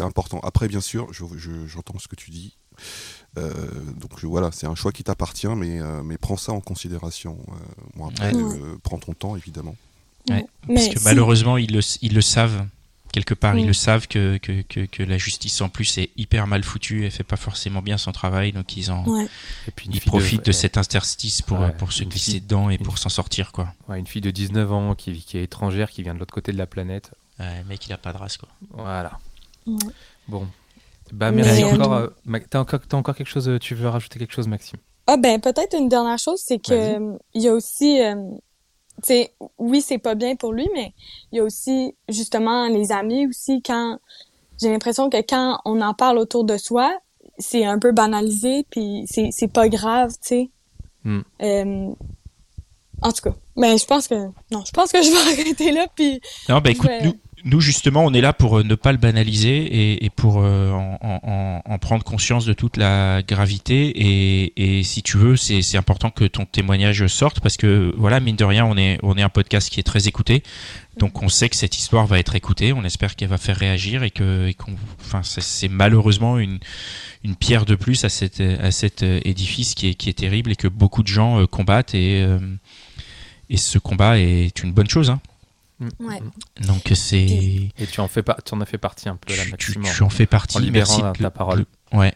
[0.00, 0.40] que- important.
[0.40, 2.56] Après, bien sûr, je- je- j'entends ce que tu dis.
[3.38, 3.52] Euh,
[4.00, 7.38] donc je- voilà, c'est un choix qui t'appartient, mais, euh, mais prends ça en considération.
[7.48, 7.52] Euh,
[7.96, 8.42] bon, après, Ouais.
[8.60, 9.76] euh, prends ton temps, évidemment.
[10.30, 12.66] Ouais, Mais Parce que si- malheureusement, ils le, ils le savent.
[13.14, 16.46] Quelque part, ils le savent que, que, que, que la justice en plus est hyper
[16.48, 19.26] mal foutue, elle fait pas forcément bien son travail, donc ils en Ouais.
[19.68, 22.74] Et puis ils profitent de, cet interstice pour, Ouais, pour se glisser fille- dedans et
[22.74, 23.72] une pour s'en sortir, quoi.
[23.88, 26.50] ouais, une fille de 19 ans qui, qui est étrangère, qui vient de l'autre côté
[26.52, 27.12] de la planète.
[27.38, 28.48] Ouais, le mec, il a pas de race, quoi.
[28.70, 29.18] Voilà.
[29.66, 29.76] Ouais.
[30.28, 30.46] Bon.
[31.12, 31.92] Bah Mais, merci euh, encore.
[31.92, 34.78] euh, Ma- T'as encore, t'as encore quelque chose, euh, tu veux rajouter quelque chose, Maxime?
[35.06, 38.14] Ah ben peut-être une dernière chose, c'est euh, il y a aussi, euh,
[39.02, 40.94] sais, oui c'est pas bien pour lui, mais
[41.32, 43.98] il y a aussi justement les amis aussi quand
[44.60, 46.96] j'ai l'impression que quand on en parle autour de soi,
[47.38, 50.50] c'est un peu banalisé puis c'est pas grave, tu sais.
[51.04, 51.20] Hmm.
[51.42, 51.94] Euh,
[53.02, 54.14] en tout cas, mais je pense que
[54.50, 57.14] non, je pense que je vais arrêter là puis Non, bah écoute, nous,
[57.44, 60.70] nous justement, on est là pour euh, ne pas le banaliser et, et pour euh,
[60.72, 63.88] en, en- en prendre conscience de toute la gravité.
[63.88, 68.36] Et, et si tu veux, c'est important que ton témoignage sorte parce que voilà, mine
[68.36, 70.42] de rien, on est on est un podcast qui est très écouté,
[70.98, 72.72] donc on sait que cette histoire va être écoutée.
[72.72, 74.56] On espère qu'elle va faire réagir et que et
[75.00, 76.58] enfin, c'est- malheureusement une
[77.24, 80.52] une pierre de plus à cet à cet euh, édifice qui est qui est terrible
[80.52, 82.24] et que beaucoup de gens combattent et
[83.50, 85.10] et ce combat est une bonne chose.
[85.10, 85.20] Hein.
[86.00, 86.20] Ouais.
[86.66, 89.42] Donc c'est Et tu en fais pas, tu en as fait partie un peu là,
[89.50, 89.82] Maxime.
[89.94, 90.56] tu en fais partie.
[90.56, 91.64] en libérant Merci la- de- ta parole.
[91.92, 92.12] ouais.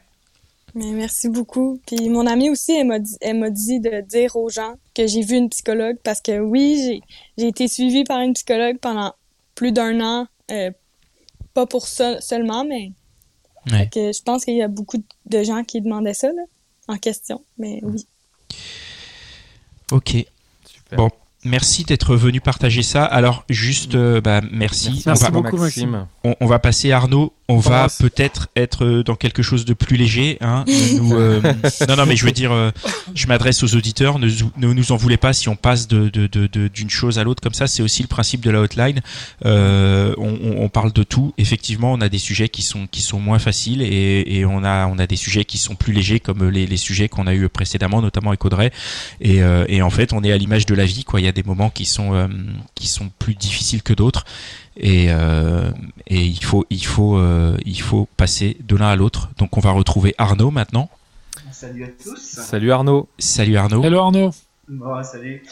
[0.74, 1.80] Mais merci beaucoup.
[1.86, 5.06] Puis mon amie aussi, elle m'a dit, elle m'a dit de dire aux gens que
[5.06, 7.00] j'ai vu une psychologue parce que oui, j'ai,
[7.38, 9.14] j'ai été suivie par une psychologue pendant
[9.54, 10.26] plus d'un an.
[10.50, 10.70] euh,
[11.54, 12.92] pas pour ça seulement, mais
[13.72, 13.78] Ouais.
[13.80, 16.42] Fait que je pense qu'il y a beaucoup de gens qui demandaient ça là,
[16.86, 17.42] en question.
[17.59, 18.06] Mais oui.
[19.90, 20.11] Ok.
[20.64, 20.96] Super.
[20.96, 21.11] Bon,
[21.45, 23.05] merci d'être venu partager ça.
[23.05, 25.03] Alors juste, euh, bah, merci.
[25.07, 26.07] Merci, on, va, beaucoup, Maxime.
[26.24, 27.32] on, on va passer à Arnaud.
[27.51, 30.36] On va peut-être être euh, dans quelque chose de plus léger.
[30.42, 30.64] Hein.
[30.96, 31.40] Nous, euh,
[31.88, 32.70] non, non, mais je veux dire, euh,
[33.14, 34.18] je m'adresse aux auditeurs.
[34.18, 34.28] Ne,
[34.59, 37.42] nous en voulez pas si on passe de, de, de, de- d'une chose à l'autre
[37.42, 37.66] comme ça.
[37.66, 39.01] C'est aussi le principe de la hotline.
[39.46, 41.32] Euh, on, on- on parle de tout.
[41.38, 44.86] Effectivement, on a des sujets qui sont qui sont moins faciles et, et on a
[44.86, 47.49] on a des sujets qui sont plus légers comme les, les sujets qu'on a eu
[47.49, 48.72] précédemment, notamment avec Audrey.
[49.22, 51.05] Et, euh, et en fait, on est à l'image de la vie.
[51.05, 52.28] Quoi, il y a des moments qui sont euh,
[52.74, 54.26] qui sont plus difficiles que d'autres.
[54.80, 55.70] Et, euh,
[56.06, 59.28] et il faut il faut euh, il faut passer de l'un à l'autre.
[59.38, 60.88] Donc on va retrouver Arnaud maintenant.
[61.50, 62.16] Salut à tous.
[62.18, 63.08] Salut Arnaud.
[63.18, 63.82] Salut Arnaud.
[63.82, 64.30] Hello Arnaud.
[64.68, 65.42] Bon, salut.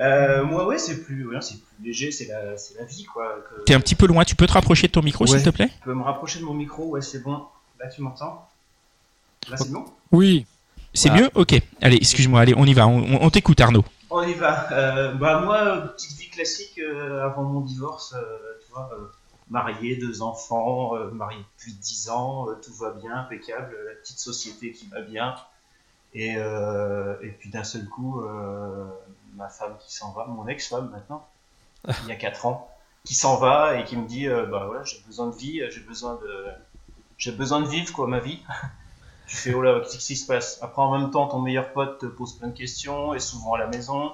[0.00, 3.36] Euh, moi, ouais, c'est plus, ouais, c'est plus léger, c'est la, c'est la vie, quoi.
[3.48, 4.24] que- T'es un petit peu loin.
[4.24, 5.30] Tu peux te rapprocher de ton micro, Ouais.
[5.30, 5.68] s'il te plaît?
[5.80, 7.44] Je peux me rapprocher de mon micro, ouais, c'est bon.
[7.78, 8.48] Là, tu m'entends?
[9.48, 9.84] Là, c'est bon?
[10.10, 10.46] Oui.
[10.92, 11.22] C'est Voilà.
[11.24, 11.30] mieux?
[11.36, 11.54] Ok.
[11.80, 12.40] Allez, excuse-moi.
[12.40, 12.88] Allez, on y va.
[12.88, 13.84] On, on- on t'écoute, Arnaud.
[14.10, 14.66] On y va.
[14.72, 18.20] Euh, bah, moi, petite vie classique euh, avant mon divorce, euh,
[18.63, 19.06] tu vois, euh,
[19.50, 24.18] marié, deux enfants, euh, marié depuis 10 ans, euh, tout va bien, impeccable, la petite
[24.18, 25.34] société qui va bien.
[26.16, 28.22] Et, et puis d'un seul coup,
[29.34, 31.26] ma femme qui s'en va, mon ex-femme maintenant,
[32.04, 32.70] il y a 4 ans,
[33.04, 36.14] qui s'en va et qui me dit bah voilà, j'ai besoin de vie, j'ai besoin
[36.22, 36.46] de
[37.18, 38.38] j'ai besoin de vivre quoi ma vie.
[39.26, 40.58] tu fais oh là, qu'est-ce qui se passe?
[40.62, 43.58] Après en même temps ton meilleur pote te pose plein de questions, est souvent à
[43.58, 44.12] la maison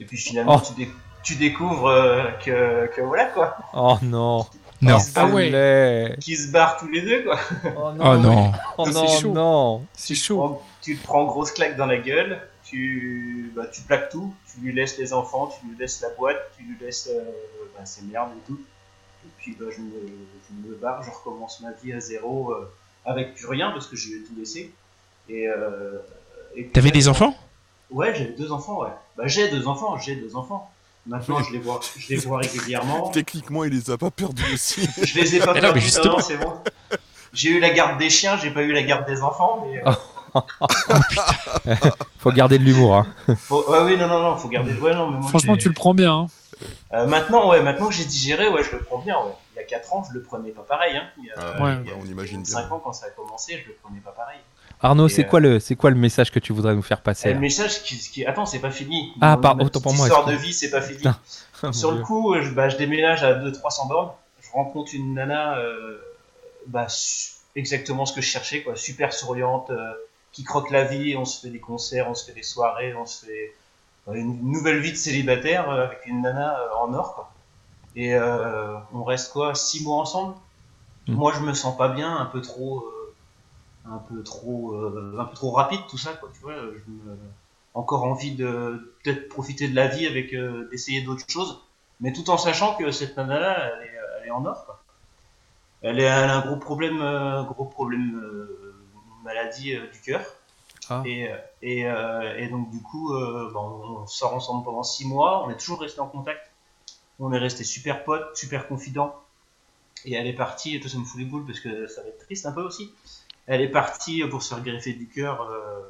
[0.00, 0.66] et puis finalement Oh.
[0.66, 0.90] tu, dé-
[1.24, 4.46] tu découvres euh, que, que voilà quoi, Oh non.
[4.82, 4.98] Non.
[4.98, 6.14] Qui se Ah ouais.
[6.20, 7.38] Qui se barrent tous les deux quoi.
[7.76, 8.52] Oh Oh non.
[8.76, 9.32] Oh C'est non, chaud.
[9.32, 9.86] non.
[9.94, 10.36] C'est tu te chaud.
[10.36, 14.60] prends- tu te prends grosse claque dans la gueule, tu, bah, tu plaques tout, tu
[14.60, 17.22] lui laisses les enfants, tu lui laisses la boîte, tu lui laisses euh,
[17.78, 18.60] bah, ses merdes et tout.
[19.24, 19.90] Et puis bah, je, me,
[20.50, 22.70] je me barre, je recommence ma vie à zéro euh,
[23.06, 24.74] avec plus rien parce que j'ai tout laissé.
[25.30, 25.98] Et, euh,
[26.74, 27.34] T'avais des enfants?
[27.90, 28.90] Ouais, j'avais deux enfants, ouais.
[29.16, 30.70] Bah, j'ai deux enfants, j'ai deux enfants.
[31.06, 33.08] Maintenant, je les vois, je les vois régulièrement.
[33.12, 34.88] Techniquement, il les a pas perdus aussi.
[35.02, 36.14] Je les ai pas perdus, justement.
[36.16, 36.54] non, c'est bon.
[37.32, 39.82] J'ai eu la garde des chiens, j'ai pas eu la garde des enfants, mais.
[39.86, 39.92] euh,
[42.18, 42.96] Faut garder de l'humour.
[42.96, 43.06] Hein.
[43.36, 44.72] faut- Ouais, oui, non, non, non, faut garder.
[44.74, 46.12] Ouais, non, mais moi, Franchement, tu le prends bien.
[46.12, 46.26] hein.
[46.92, 49.32] Euh, maintenant, ouais, maintenant que j'ai digéré, ouais, je le prends bien, ouais.
[49.54, 51.04] Il y a 4 ans, je le prenais pas pareil, hein.
[51.18, 51.76] Il y a, Ouais.
[51.84, 52.52] il y a on imagine bien.
[52.52, 54.38] 5 ans, quand ça a commencé, je le prenais pas pareil.
[54.84, 57.28] Arnaud, c'est euh, quoi le, c'est quoi le message que tu voudrais nous faire passer
[57.28, 59.12] là le message qui, qui- Attends, c'est pas fini.
[59.20, 61.02] Ah, Mon- par- ma autant pour moi, histoire de vie, c'est pas fini.
[61.62, 62.04] Oh, Sur le Dieu.
[62.04, 64.10] coup, je, bah, je déménage à 200-300 bornes.
[64.42, 65.98] Je rencontre une nana, euh,
[66.66, 66.86] bah,
[67.56, 68.76] exactement ce que je cherchais, quoi.
[68.76, 69.92] Super souriante, euh,
[70.32, 71.16] qui croque la vie.
[71.16, 73.54] On se fait des concerts, on se fait des soirées, on se fait
[74.08, 77.32] euh, une nouvelle vie de célibataire avec une nana en or, quoi.
[77.96, 78.14] Et
[78.92, 80.34] on reste quoi, 6 mois ensemble.
[81.06, 81.14] Mm.
[81.14, 82.84] Moi, je me sens pas bien, un peu trop,
[83.86, 86.30] un peu trop, euh, un peu trop rapide tout ça, quoi.
[86.32, 87.16] Tu vois, je me,
[87.74, 91.60] encore envie de peut-être profiter de la vie avec euh, d'essayer d'autres choses,
[92.00, 94.64] mais tout en sachant que cette nana-là, elle est, elle est en or.
[94.64, 94.82] Quoi.
[95.82, 98.74] Elle, est, elle a un gros problème, euh, gros problème euh,
[99.24, 100.24] maladie euh, du cœur.
[100.90, 101.02] Ah.
[101.06, 105.44] Et, euh, et, euh, et donc du coup, euh, on sort ensemble pendant six mois.
[105.46, 106.50] On est toujours resté en contact.
[107.18, 109.14] On est resté super potes, super confidents.
[110.04, 112.08] Et elle est partie, et tout ça me fout les boules parce que ça va
[112.08, 112.92] être triste un peu aussi.
[113.46, 115.82] Elle est partie pour se faire greffer du cœur, euh,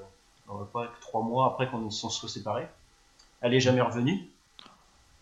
[1.01, 2.67] trois mois après qu'on s'en soit séparés.
[3.41, 4.27] Elle est jamais revenue.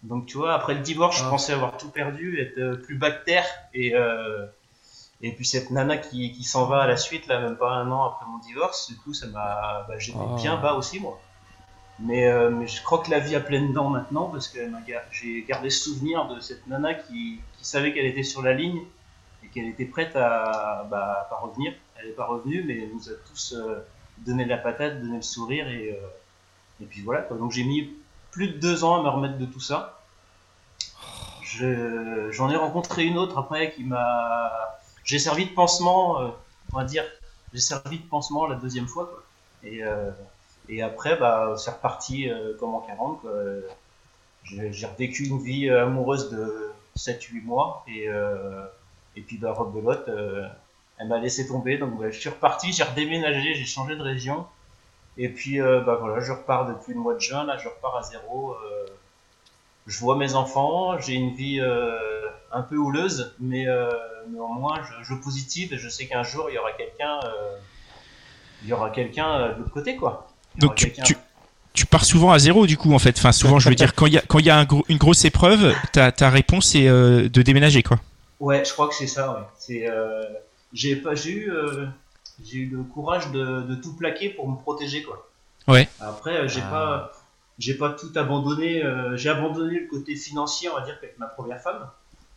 [0.03, 1.31] Donc tu vois, après le divorce, je Ah.
[1.31, 4.47] pensais avoir tout perdu, être euh, plus bactère et euh,
[5.25, 7.89] et puis cette nana qui, qui s'en va à la suite, là, même pas un
[7.93, 10.35] an après mon divorce, du coup, ça m'a, bah, j'étais Oh.
[10.35, 11.21] bien bas aussi moi.
[12.01, 14.59] Mais, euh, mais je crois que la vie a pleine dents maintenant parce que
[15.13, 18.83] j'ai gardé ce souvenir de cette nana qui, qui savait qu'elle était sur la ligne
[19.45, 21.73] et qu'elle était prête à, bah, à pas revenir.
[22.03, 23.79] Elle n'est pas revenue, mais elle nous a tous euh,
[24.19, 26.07] donné la patate, donné le sourire et, euh,
[26.83, 27.23] et puis voilà.
[27.31, 27.93] Donc j'ai mis
[28.31, 30.01] plus de deux ans à me remettre de tout ça.
[31.43, 34.51] Je- J'en ai rencontré une autre après qui m'a.
[35.05, 36.29] J'ai servi de pansement, euh,
[36.73, 37.05] on va dire.
[37.53, 39.23] J'ai servi de pansement la deuxième fois.
[39.65, 39.83] Et,
[40.69, 42.29] et après, bah, c'est reparti
[42.59, 43.21] comme en 40.
[43.21, 43.31] quoi.
[44.45, 47.85] J'ai revécu une vie amoureuse de 7-8 mois.
[47.89, 48.07] Et,
[49.17, 50.09] et puis, bah, rebelote,
[51.03, 51.77] elle m'a laissé tomber.
[51.77, 54.47] Donc, bah, je suis reparti, j'ai redéménagé, j'ai changé de région.
[55.19, 57.45] Et puis, euh, bah, voilà, je repars depuis le mois de juin.
[57.45, 58.53] Là, je repars à zéro.
[58.53, 58.87] euh,
[59.87, 61.91] je vois mes enfants, j'ai une vie euh,
[62.53, 63.91] un peu houleuse, mais euh,
[64.31, 67.19] néanmoins, je, je positive et je sais qu'un jour, il y aura quelqu'un
[68.63, 70.29] il y aura quelqu'un de l'autre côté, quoi.
[70.57, 71.17] Donc tu, tu,
[71.73, 73.17] tu pars souvent à zéro du coup en fait.
[73.19, 74.85] Enfin souvent je veux dire quand il y a quand il y a un gros-
[74.89, 77.99] une grosse épreuve, ta, ta réponse euh, de déménager quoi.
[78.39, 79.43] Ouais, je crois que c'est ça, ouais.
[79.59, 79.89] C'est,
[80.73, 81.87] j'ai pas, j'ai eu, euh,
[82.45, 85.29] j'ai eu le courage de, de tout plaquer pour me protéger, quoi.
[85.69, 85.89] Ouais.
[86.01, 86.71] Après, euh, j'ai Ah.
[86.71, 87.13] pas,
[87.59, 88.85] j'ai pas tout abandonné.
[88.85, 91.89] euh, j'ai abandonné le côté financier, on va dire, avec ma première femme.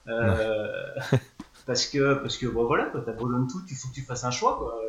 [0.07, 0.93] Euh,
[1.65, 4.31] parce que, parce que, bon, voilà, quoi, t'abandonnes tout, il faut que tu fasses un
[4.31, 4.79] choix, quoi.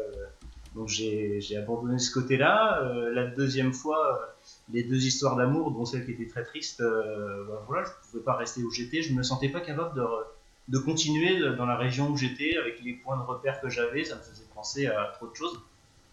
[0.74, 2.82] Donc j'ai, j'ai abandonné ce côté-là.
[2.82, 4.34] Euh, la deuxième fois,
[4.70, 8.22] les deux histoires d'amour, dont celle qui était très triste, euh, bah, voilà, je pouvais
[8.22, 9.00] pas rester où j'étais.
[9.00, 10.26] Je me sentais pas capable de, re-
[10.68, 14.04] de continuer dans la région où j'étais avec les points de repère que j'avais.
[14.04, 15.60] Ça me faisait penser à trop de choses.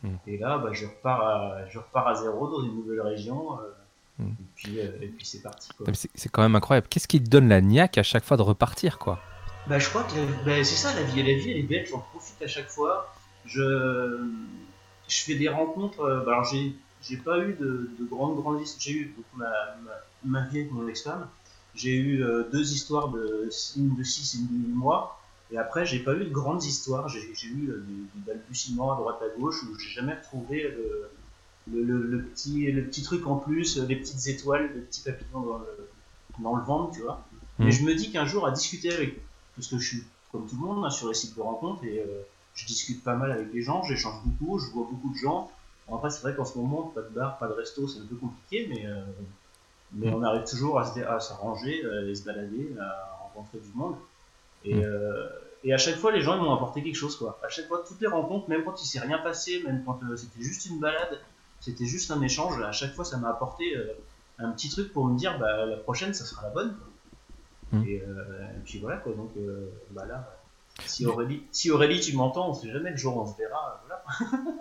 [0.03, 0.15] Mm.
[0.27, 3.59] Et là, bah, je repars à, je repars à zéro dans une nouvelle région.
[3.59, 3.63] euh,
[4.19, 4.27] Mm.
[4.27, 5.69] Et puis, euh, et puis c'est parti.
[5.93, 6.85] C'est c'est quand même incroyable.
[6.87, 9.17] Qu'est-ce qui te donne la niaque à chaque fois de repartir, quoi?
[9.65, 11.23] Bah, je crois que bah, c'est ça la vie.
[11.23, 13.11] La vie, elle est belle, j'en profite à chaque fois.
[13.47, 14.23] Je,
[15.07, 16.01] je fais des rencontres.
[16.01, 18.81] euh, bah, alors, j'ai, j'ai pas eu de, de grandes, grandes histoires.
[18.81, 19.49] J'ai eu donc, ma,
[19.83, 19.91] ma,
[20.41, 21.27] ma vie avec mon ex-femme.
[21.75, 25.19] J'ai eu euh, deux histoires de une de 6 et une de 8 mois.
[25.51, 27.07] Et après, j'ai pas eu de grandes histoires.
[27.09, 31.11] J'ai, eu euh, des, balbutiements à droite à gauche où j'ai jamais retrouvé le,
[31.71, 35.41] le, le- le petit, le petit truc en plus, les petites étoiles, le petit papillon
[35.41, 35.89] dans le,
[36.39, 37.23] dans le ventre, tu vois.
[37.59, 39.21] Mais je me dis qu'un jour, à discuter avec
[39.55, 41.99] parce que je suis comme tout le monde hein, sur les sites de rencontres et
[41.99, 42.23] euh,
[42.55, 45.51] je discute pas mal avec les gens, j'échange beaucoup, je vois beaucoup de gens.
[45.87, 48.05] Bon, après, c'est vrai qu'en ce moment, pas de bar, pas de resto, c'est un
[48.05, 49.03] peu compliqué, mais, euh,
[49.93, 50.15] mais Mm.
[50.15, 53.95] on arrive toujours à s'arranger, à aller se balader, à rencontrer du monde.
[54.65, 54.83] Et, Mm.
[54.83, 55.29] euh,
[55.63, 57.15] et à chaque fois, les gens ils m'ont apporté quelque chose.
[57.15, 57.39] Quoi.
[57.43, 60.15] À chaque fois, toutes les rencontres, même quand il s'est rien passé, même quand euh,
[60.17, 61.19] c'était juste une balade,
[61.59, 63.93] c'était juste un échange, à chaque fois, ça m'a apporté euh,
[64.39, 66.75] un petit truc pour me dire bah, la prochaine, ça sera la bonne.
[67.71, 67.79] quoi.
[67.79, 67.85] Mm.
[67.87, 69.13] Et, euh, et puis voilà, quoi.
[69.13, 70.37] Donc euh, bah là,
[70.85, 73.83] si Aurélie, si Aurélie, tu m'entends, on sait jamais le jour où on se verra.
[73.87, 74.03] Voilà.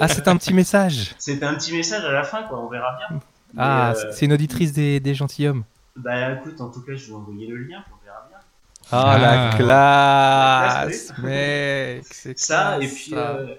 [0.00, 1.14] Ah, c'est un petit message.
[1.18, 2.58] C'était un petit message à la fin, quoi.
[2.60, 3.20] On verra bien.
[3.56, 5.64] Ah, euh, c'est- une auditrice des, des gentilshommes.
[5.96, 8.38] Bah écoute, en tout cas, je vais envoyer le lien, on verra bien.
[8.90, 9.56] Ah, la Ah.
[9.56, 12.04] classe, La classe, mec.
[12.10, 13.36] c'est Ça, et puis ça.
[13.36, 13.54] euh,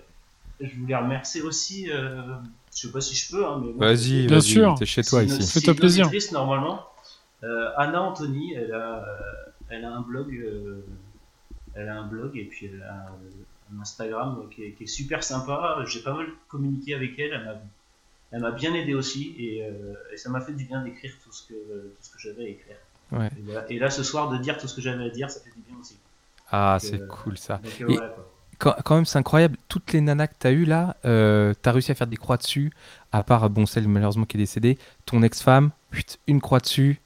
[0.61, 2.21] je voulais remercier aussi, euh,
[2.75, 4.75] je sais pas si je peux, hein, mais bon, Vas-y, Bien vas-y, sûr.
[4.77, 5.41] t'es chez toi ici.
[5.43, 6.05] c'est Fais-toi une plaisir.
[6.07, 6.85] auditrice, normalement.
[7.43, 9.05] Euh, Anna Anthony, elle a, euh,
[9.69, 10.85] elle a un blog, euh,
[11.73, 14.87] elle a un blog et puis elle a un, un Instagram qui est, qui est
[14.87, 15.77] super sympa.
[15.87, 17.31] J'ai pas mal communiqué avec elle.
[17.33, 17.53] Elle m'a,
[18.35, 21.31] elle m'a bien aidé aussi et, euh, et ça m'a fait du bien d'écrire tout
[21.31, 22.75] ce que, tout ce que j'avais à écrire.
[23.13, 23.29] Ouais.
[23.69, 25.61] Et, là, ce soir, de dire tout ce que j'avais à dire, ça fait du
[25.67, 25.95] bien aussi.
[26.51, 27.61] Ah, c'est euh, cool ça.
[27.63, 28.31] Donc, euh, Et- voilà, quoi.
[28.57, 29.57] Quand, quand même, c'est incroyable.
[29.69, 32.71] Toutes les nanas que t'as eues là, euh, t'as réussi à faire des croix dessus,
[33.11, 34.77] à part, bon, celle malheureusement qui est décédée.
[35.05, 35.71] Ton ex-femme,
[36.27, 36.99] une croix dessus,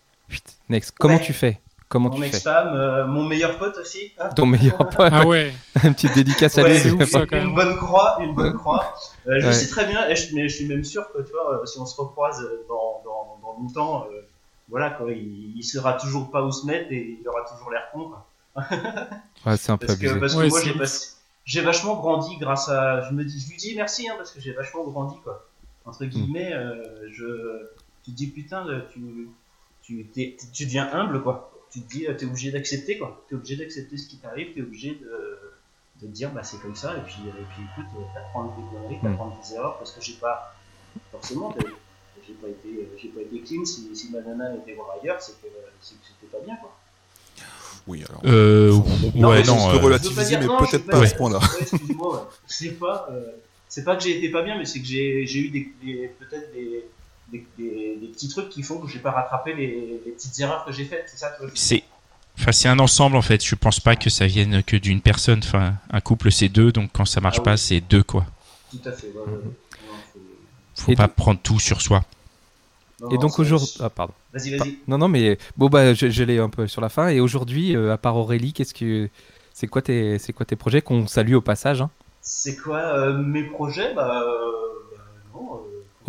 [0.70, 0.96] next.
[1.00, 1.24] Comment Ouais.
[1.24, 1.60] tu fais?
[1.90, 4.12] Comment Mon tu fais ex-femme, euh, mon meilleur pote aussi.
[4.20, 4.30] hein.
[4.30, 5.52] Ton meilleur pote, Ah ouais.
[5.84, 6.92] une petite dédicace à Ouais, lui.
[6.92, 7.24] ouf, ça.
[7.32, 8.94] Une bonne croix, une bonne croix.
[9.28, 9.54] Euh, je Ouais.
[9.54, 11.80] sais très bien, et je- mais je suis même sûr que tu vois, euh, si
[11.80, 14.22] on se recroise dans, dans, dans longtemps, euh,
[14.70, 17.90] voilà, quoi, il, il saura toujours pas où se mettre et il aura toujours l'air
[17.92, 18.12] con.
[19.46, 20.20] Ouais, c'est un peu Parce que, abusé.
[20.20, 20.86] parce que Ouais, moi,
[21.46, 23.02] j'ai vachement grandi grâce à.
[23.02, 25.48] Je me dis, je lui dis merci hein, parce que j'ai vachement grandi quoi.
[25.86, 27.68] Entre guillemets, euh, je.
[28.04, 28.64] Tu te dis putain,
[28.94, 29.30] tu,
[29.82, 31.52] tu, t'es- tu deviens humble quoi.
[31.72, 33.24] Tu te dis, euh, t'es obligé d'accepter quoi.
[33.30, 35.40] T'es obligé d'accepter ce qui t'arrive, t'es obligé de,
[36.02, 38.64] de te dire bah c'est comme ça et puis, et puis écoute, euh, t'apprends des
[38.78, 39.12] conneries, Mm.
[39.12, 40.56] t'apprends des erreurs parce que j'ai pas.
[41.12, 41.56] Forcément,
[42.28, 43.64] j'ai pas été, j'ai pas été clean.
[43.66, 45.48] Si, si ma nana était voir ailleurs, c'est que,
[45.82, 46.76] c'était pas bien quoi.
[47.88, 48.22] Oui, alors.
[48.26, 48.72] Euh,
[49.16, 49.56] Non, ouais, non.
[49.70, 51.38] euh, Je veux relativiser, mais non, peut-être pas à ce point-là.
[51.40, 52.22] ouais, excuse-moi, ouais.
[52.48, 53.32] C'est pas, euh,
[53.68, 56.86] c'est pas que j'ai été pas bien, mais c'est que j'ai eu des- peut-être des,
[57.32, 60.66] des, des- des petits trucs qui font que j'ai pas rattrapé les, les petites erreurs
[60.66, 61.06] que j'ai faites.
[61.08, 61.84] C'est ça, toi c'est
[62.38, 65.40] enfin c'est un ensemble en fait je pense pas que ça vienne que d'une personne
[65.44, 67.46] enfin un couple c'est deux donc quand ça marche Ah oui.
[67.46, 68.26] pas c'est deux quoi
[68.72, 69.08] Tout à fait.
[69.08, 69.44] ouais, ouais, ouais.
[69.44, 69.94] Non,
[70.76, 72.04] faut- Et pas donc- prendre tout sur soi
[73.02, 73.70] non, Et non, donc aujourd'hui.
[73.80, 74.14] Ah, pardon.
[74.34, 74.78] Vas-y, vas-y.
[74.86, 77.08] Non, non, mais bon, bah, je, je l'ai un peu sur la fin.
[77.08, 79.10] Et aujourd'hui, euh, à part Aurélie, qu'est-ce que.
[79.54, 81.90] C'est quoi, tes, c'est quoi tes projets qu'on salue au passage hein?
[82.22, 83.94] C'est quoi euh, mes projets?
[83.94, 84.59] Bah, euh,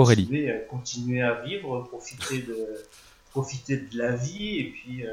[0.00, 0.24] Aurélie.
[0.24, 2.56] Continuer, à- continuer à vivre, profiter de,
[3.30, 5.10] profiter de la vie et puis, euh,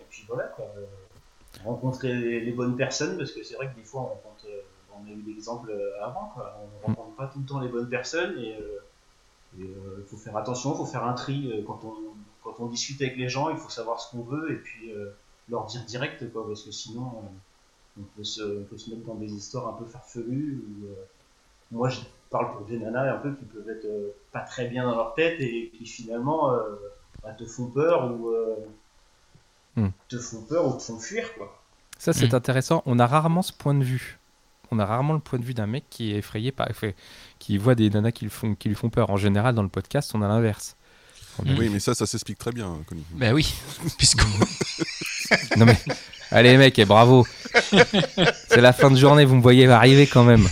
[0.00, 0.66] et puis voilà quoi.
[0.76, 0.84] euh,
[1.64, 4.60] rencontrer les, les bonnes personnes parce que c'est vrai que des fois on rencontre, euh,
[4.94, 6.58] on a eu l'exemple euh, avant quoi.
[6.84, 8.56] On ne rencontre pas tout le temps les bonnes personnes et
[9.58, 9.66] il
[10.08, 11.94] faut faire attention, il faut faire un tri euh, quand on,
[12.42, 15.10] quand on discute avec les gens, il faut savoir ce qu'on veut et puis euh,
[15.48, 19.02] leur dire direct quoi parce que sinon euh, on peut, se, on peut se mettre
[19.04, 20.62] dans des histoires un peu farfelues.
[20.66, 20.94] Où, euh,
[21.70, 22.00] moi, je
[22.32, 25.14] parle pour des nanas un peu qui peuvent être euh, pas très bien dans leur
[25.14, 26.58] tête et qui finalement euh,
[27.22, 28.56] bah, te font peur ou euh,
[29.74, 29.88] Hmm.
[30.08, 31.58] te font peur ou te font fuir quoi.
[31.98, 32.36] Ça, c'est Mm.
[32.36, 32.82] intéressant.
[32.84, 34.18] On a rarement ce point de vue.
[34.70, 36.68] On a rarement le point de vue d'un mec qui est effrayé par.
[36.74, 36.94] fait-
[37.38, 39.08] qui voit des nanas qui, le font, qui lui font peur.
[39.08, 40.76] En général, dans le podcast, on a l'inverse.
[41.38, 43.04] A- Oui, mais ça, ça s'explique très bien, Connie.
[43.12, 43.54] bah oui
[43.98, 44.26] puisqu'on
[45.56, 45.78] Non, mais.
[46.30, 47.26] Allez, mec, et bravo.
[48.48, 50.46] c'est la fin de journée, vous me voyez arriver quand même.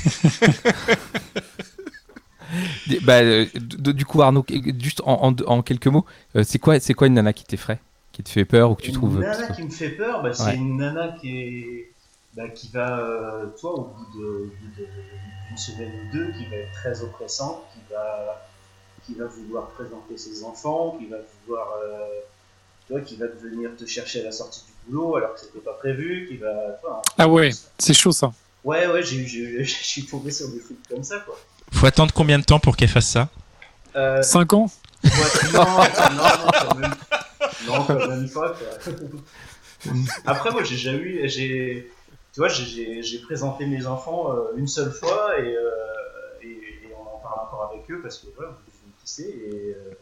[3.02, 4.44] Bah, euh, du coup, Arnaud,
[4.78, 6.04] juste en, en- en quelques mots,
[6.36, 7.78] euh, c'est quoi, c'est quoi une nana qui t'effraie
[8.12, 9.20] Qui te fait peur ou que tu une trouves.
[9.20, 10.56] nana qui me fait peur, bah, c'est Ouais.
[10.56, 11.86] une nana qui est
[12.36, 17.02] bah, qui va, euh, toi, au bout d'une semaine ou deux, qui va être très
[17.02, 18.46] oppressante, qui va
[19.06, 22.06] qui va vouloir présenter ses enfants, qui va vouloir euh,
[22.88, 25.72] toi, qui va venir te chercher à la sortie du boulot alors que c'était pas
[25.72, 28.32] prévu, qui va toi, Ah ouais, c'est chaud ça.
[28.62, 31.36] Ouais, ouais, je suis tombé sur des trucs comme ça, quoi.
[31.72, 33.28] Faut attendre combien de temps pour qu'elle fasse ça?
[33.96, 34.70] Euh, 5 ans?
[35.04, 35.10] Ouais,
[35.52, 35.74] non, non,
[36.14, 36.94] non, quand même,
[37.66, 39.92] non, quand même pas, quoi.
[40.26, 41.90] Après, moi, j'ai jamais eu, j'ai,
[42.32, 45.70] tu vois, j'ai, présenté mes enfants euh, une seule fois et, euh,
[46.42, 48.56] et, et on en parle encore avec eux parce que, voilà,
[49.02, 49.94] tissé et, euh,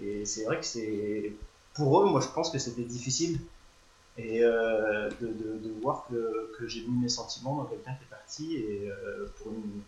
[0.00, 1.32] et c'est vrai que c'est,
[1.74, 3.40] pour eux, moi, je pense que c'était difficile
[4.16, 8.04] et euh, de, de, de voir que, que j'ai mis mes sentiments dans quelqu'un qui
[8.04, 9.82] est parti et euh, pour une-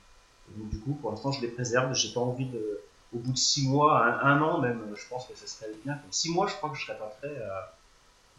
[0.57, 2.81] donc, du coup pour l'instant je les préserve j'ai pas envie de
[3.15, 5.95] au bout de six mois un, un an même je pense que ça serait bien
[5.95, 7.77] Comme six mois je crois que je serais pas prêt à,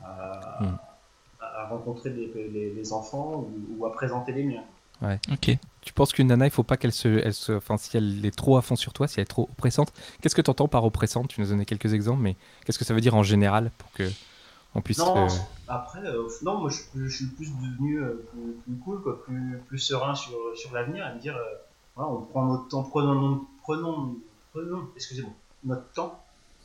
[0.06, 0.76] à, Hmm.
[1.40, 4.64] à rencontrer les, les, les enfants ou, ou à présenter les miens
[5.02, 5.20] Ouais.
[5.32, 7.54] ok Tu penses qu'une nana, il faut pas qu'elle se, elle se.
[7.54, 9.92] Enfin, si elle est trop à fond sur toi, si elle est trop oppressante.
[10.22, 11.28] Qu'est-ce que tu entends par oppressante?
[11.30, 12.36] Tu nous as donné quelques exemples, mais
[12.66, 14.08] qu'est-ce que ça veut dire en général pour que
[14.76, 15.00] on puisse.
[15.00, 15.28] non euh,
[15.68, 19.60] après euh, non moi je, je suis plus devenu euh, plus, plus cool quoi plus,
[19.68, 21.56] plus serein sur, sur l'avenir à me dire euh,
[22.02, 24.16] voilà, on prend notre temps prenons notre- prenons
[24.52, 25.32] prenons excusez-moi
[25.64, 26.24] notre temps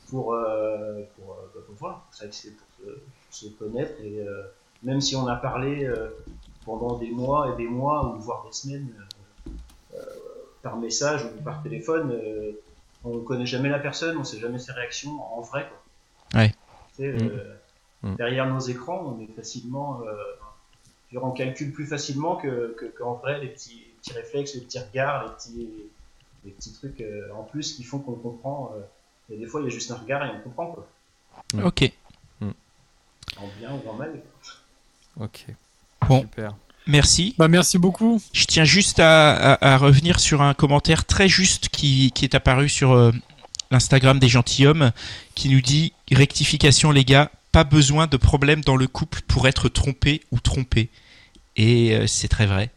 [0.09, 2.87] pour euh, pour, euh, bah, pour pour
[3.31, 4.43] se, connaître et euh,
[4.83, 5.93] même si on a parlé
[6.65, 8.95] pendant des mois et des mois ou voire des semaines
[10.63, 12.19] par message ou par téléphone
[13.05, 16.41] on connaît jamais la personne on sait jamais ses réactions en vrai quoi.
[16.41, 16.51] Ouais.
[16.97, 18.09] Tu sais, Mm.
[18.11, 18.17] Mm.
[18.17, 20.01] derrière nos écrans on est facilement
[21.13, 25.25] on calcule plus facilement que que- qu'en vrai les petits, petits réflexes les petits regards
[25.25, 25.69] les petits
[26.45, 29.65] les petits trucs euh, en plus qui font qu'on comprend euh, et des fois il
[29.65, 30.89] y a juste un regard et on comprend quoi
[31.65, 31.91] ok
[33.39, 34.13] en bien ou en mal
[35.19, 35.47] Ok.
[36.09, 36.21] Bon.
[36.21, 36.55] Super.
[36.87, 38.23] merci Bah merci beaucoup.
[38.33, 42.35] Je tiens juste à, à- à revenir sur un commentaire très juste qui, qui est
[42.35, 43.13] apparu sur euh,
[43.71, 44.93] l'Instagram des gentilshommes
[45.35, 49.69] qui nous dit rectification les gars, pas besoin de problème dans le couple pour être
[49.71, 50.89] trompé ou trompé.
[51.57, 52.71] Et euh, c'est très vrai.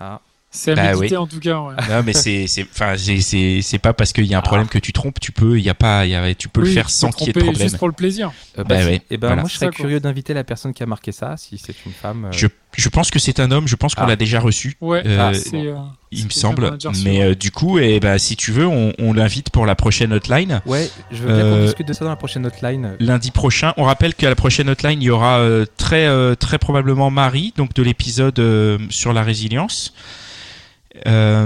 [0.00, 0.27] Ah.
[0.50, 1.16] C'est Bah méditer oui.
[1.18, 1.58] en tout cas.
[1.60, 1.74] Ouais.
[1.90, 4.66] Non mais c'est c'est enfin c'est- c'est c'est pas parce qu'il y a un problème
[4.66, 6.68] que tu trompes, tu peux il y a pas il y a, tu peux le
[6.68, 7.62] faire sans qu'il y ait de problème.
[7.62, 8.32] Juste pour le plaisir.
[8.58, 9.42] Euh, Bah ouais, eh ben, voilà.
[9.42, 12.24] moi, je serais curieux d'inviter la personne qui a marqué ça, si c'est une femme.
[12.26, 12.46] euh, Je,
[12.78, 14.08] je pense que c'est un homme, je pense qu'on Ah.
[14.08, 14.74] l'a déjà reçu.
[14.80, 15.74] Ouais, Euh, ah, c'est, euh,
[16.12, 16.78] il me semble.
[17.04, 20.14] Mais euh, du coup, eh ben, si tu veux, on, on l'invite pour la prochaine
[20.14, 20.62] hotline.
[20.64, 22.96] Ouais, je veux bien qu'on discute de ça dans la prochaine hotline.
[23.00, 23.74] Lundi prochain.
[23.76, 27.52] On rappelle qu'à la prochaine hotline, il y aura euh, très, euh, très probablement Marie,
[27.58, 29.92] donc de l'épisode euh, sur la résilience.
[31.06, 31.44] Euh,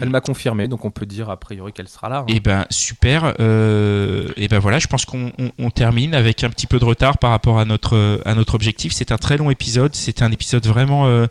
[0.00, 2.18] Elle m'a confirmé, donc on peut dire a priori qu'elle sera là.
[2.20, 2.24] hein.
[2.28, 3.34] et ben super.
[3.40, 6.84] Euh, et ben voilà, je pense qu'on on- on termine avec un petit peu de
[6.84, 8.92] retard par rapport à notre à notre objectif.
[8.92, 9.94] C'est un très long épisode.
[9.94, 11.26] C'est un épisode vraiment euh,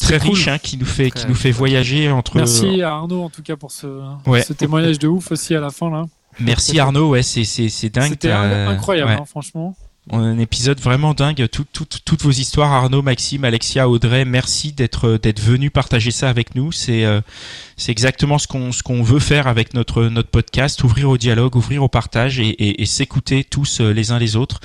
[0.00, 0.30] très cool.
[0.30, 2.36] riche hein, qui nous fait Très qui nous fait voyager entre.
[2.36, 3.86] Merci à Arnaud en tout cas pour ce,
[4.26, 4.42] Ouais.
[4.42, 6.04] ce témoignage de ouf aussi à la fin là.
[6.40, 7.10] Merci Arnaud.
[7.10, 8.08] Ouais, c'est c'est c'est dingue.
[8.10, 9.18] C'était incroyable ouais.
[9.20, 9.76] hein, franchement.
[10.12, 11.48] Un épisode vraiment dingue.
[11.50, 16.28] Tout- tout- toutes vos histoires, Arnaud, Maxime, Alexia, Audrey, merci d'être d'être venus partager ça
[16.28, 16.72] avec nous.
[16.72, 17.22] C'est euh,
[17.78, 21.56] c'est exactement ce qu'on ce qu'on veut faire avec notre notre podcast, ouvrir au dialogue,
[21.56, 24.60] ouvrir au partage et, et, et s'écouter tous euh, les uns les autres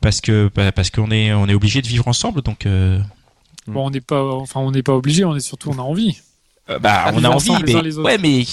[0.00, 2.42] parce que bah, parce qu'on est on est obligé de vivre ensemble.
[2.42, 3.00] Donc euh,
[3.66, 5.24] Bon, on n'est pas, enfin, on n'est pas obligé.
[5.24, 6.18] On est surtout, on a envie.
[6.70, 8.44] Euh, bah, on a envie, les mais les ouais, mais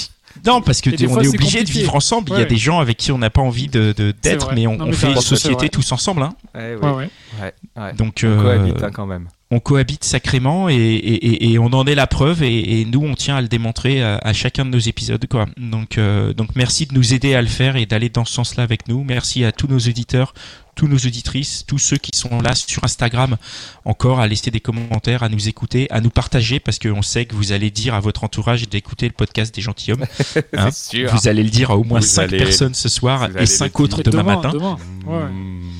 [0.45, 2.29] non, parce que on fois, est obligé de vivre ensemble.
[2.29, 2.45] Il y a Ouais.
[2.45, 4.93] des gens avec qui on n'a pas envie de d'être, mais on, Non, on mais
[4.93, 6.23] fait une société tous ensemble.
[6.23, 6.33] Hein.
[6.55, 7.09] Ouais, Ouais, ouais.
[7.41, 7.93] Ouais, ouais.
[7.93, 9.27] Donc On euh, cohabite, hein, quand même.
[9.53, 13.01] On cohabite sacrément et, et, et- et on en est la preuve et, et nous
[13.01, 15.45] on tient à le démontrer à, à chacun de nos épisodes quoi.
[15.57, 18.63] Donc euh, donc merci de nous aider à le faire et d'aller dans ce sens-là
[18.63, 19.03] avec nous.
[19.03, 20.33] Merci à tous nos auditeurs,
[20.75, 23.35] tous nos auditrices, tous ceux qui sont là sur Instagram
[23.83, 27.35] encore à laisser des commentaires, à nous écouter, à nous partager parce qu'on sait que
[27.35, 30.05] vous allez dire à votre entourage d'écouter le podcast des gentilshommes.
[30.57, 30.69] Hein.
[30.71, 31.11] sûr.
[31.13, 33.45] Vous allez le dire à au moins Vous 5 allez- personnes ce soir vous et
[33.45, 34.49] 5 le autres demain, demain, matin.
[34.53, 34.77] demain.
[35.05, 35.29] Ouais.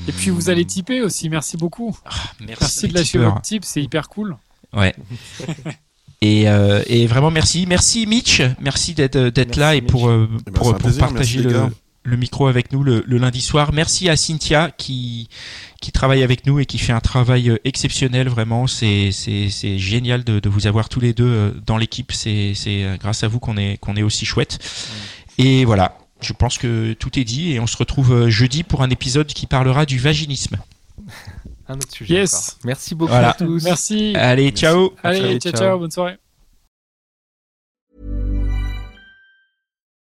[0.08, 1.28] Et puis vous allez tiper aussi.
[1.28, 1.96] Merci beaucoup.
[2.40, 3.30] Merci, Merci de lâcher tipeurs.
[3.30, 3.64] votre tip.
[3.64, 4.36] C'est hyper cool.
[4.72, 4.94] Ouais.
[6.24, 10.28] Et, euh, et vraiment merci, merci Mitch, merci d'être d'être Merci, là et pour euh,
[10.46, 13.72] Eh ben, pour, pour partager le, micro avec nous le, le lundi soir.
[13.72, 15.28] Merci à Cynthia qui
[15.80, 18.68] qui travaille avec nous et qui fait un travail euh, exceptionnel vraiment.
[18.68, 19.10] C'est
[19.78, 22.12] génial de, de vous avoir tous les deux euh, dans l'équipe.
[22.12, 24.60] C'est c'est euh, grâce à vous qu'on est qu'on est aussi chouette.
[25.38, 25.98] Et voilà.
[26.22, 29.26] Je pense que tout est dit et on se retrouve euh, jeudi pour un épisode
[29.26, 30.56] qui parlera du vaginisme.
[31.68, 32.14] Un autre sujet.
[32.14, 32.34] Yes.
[32.34, 32.58] encore.
[32.64, 33.30] Merci beaucoup Voilà.
[33.30, 33.62] à tous.
[33.64, 34.14] Merci.
[34.16, 34.92] Allez, ciao.
[35.02, 35.52] Allez, ciao.
[35.52, 35.78] ciao.
[35.78, 36.18] Bonne soirée.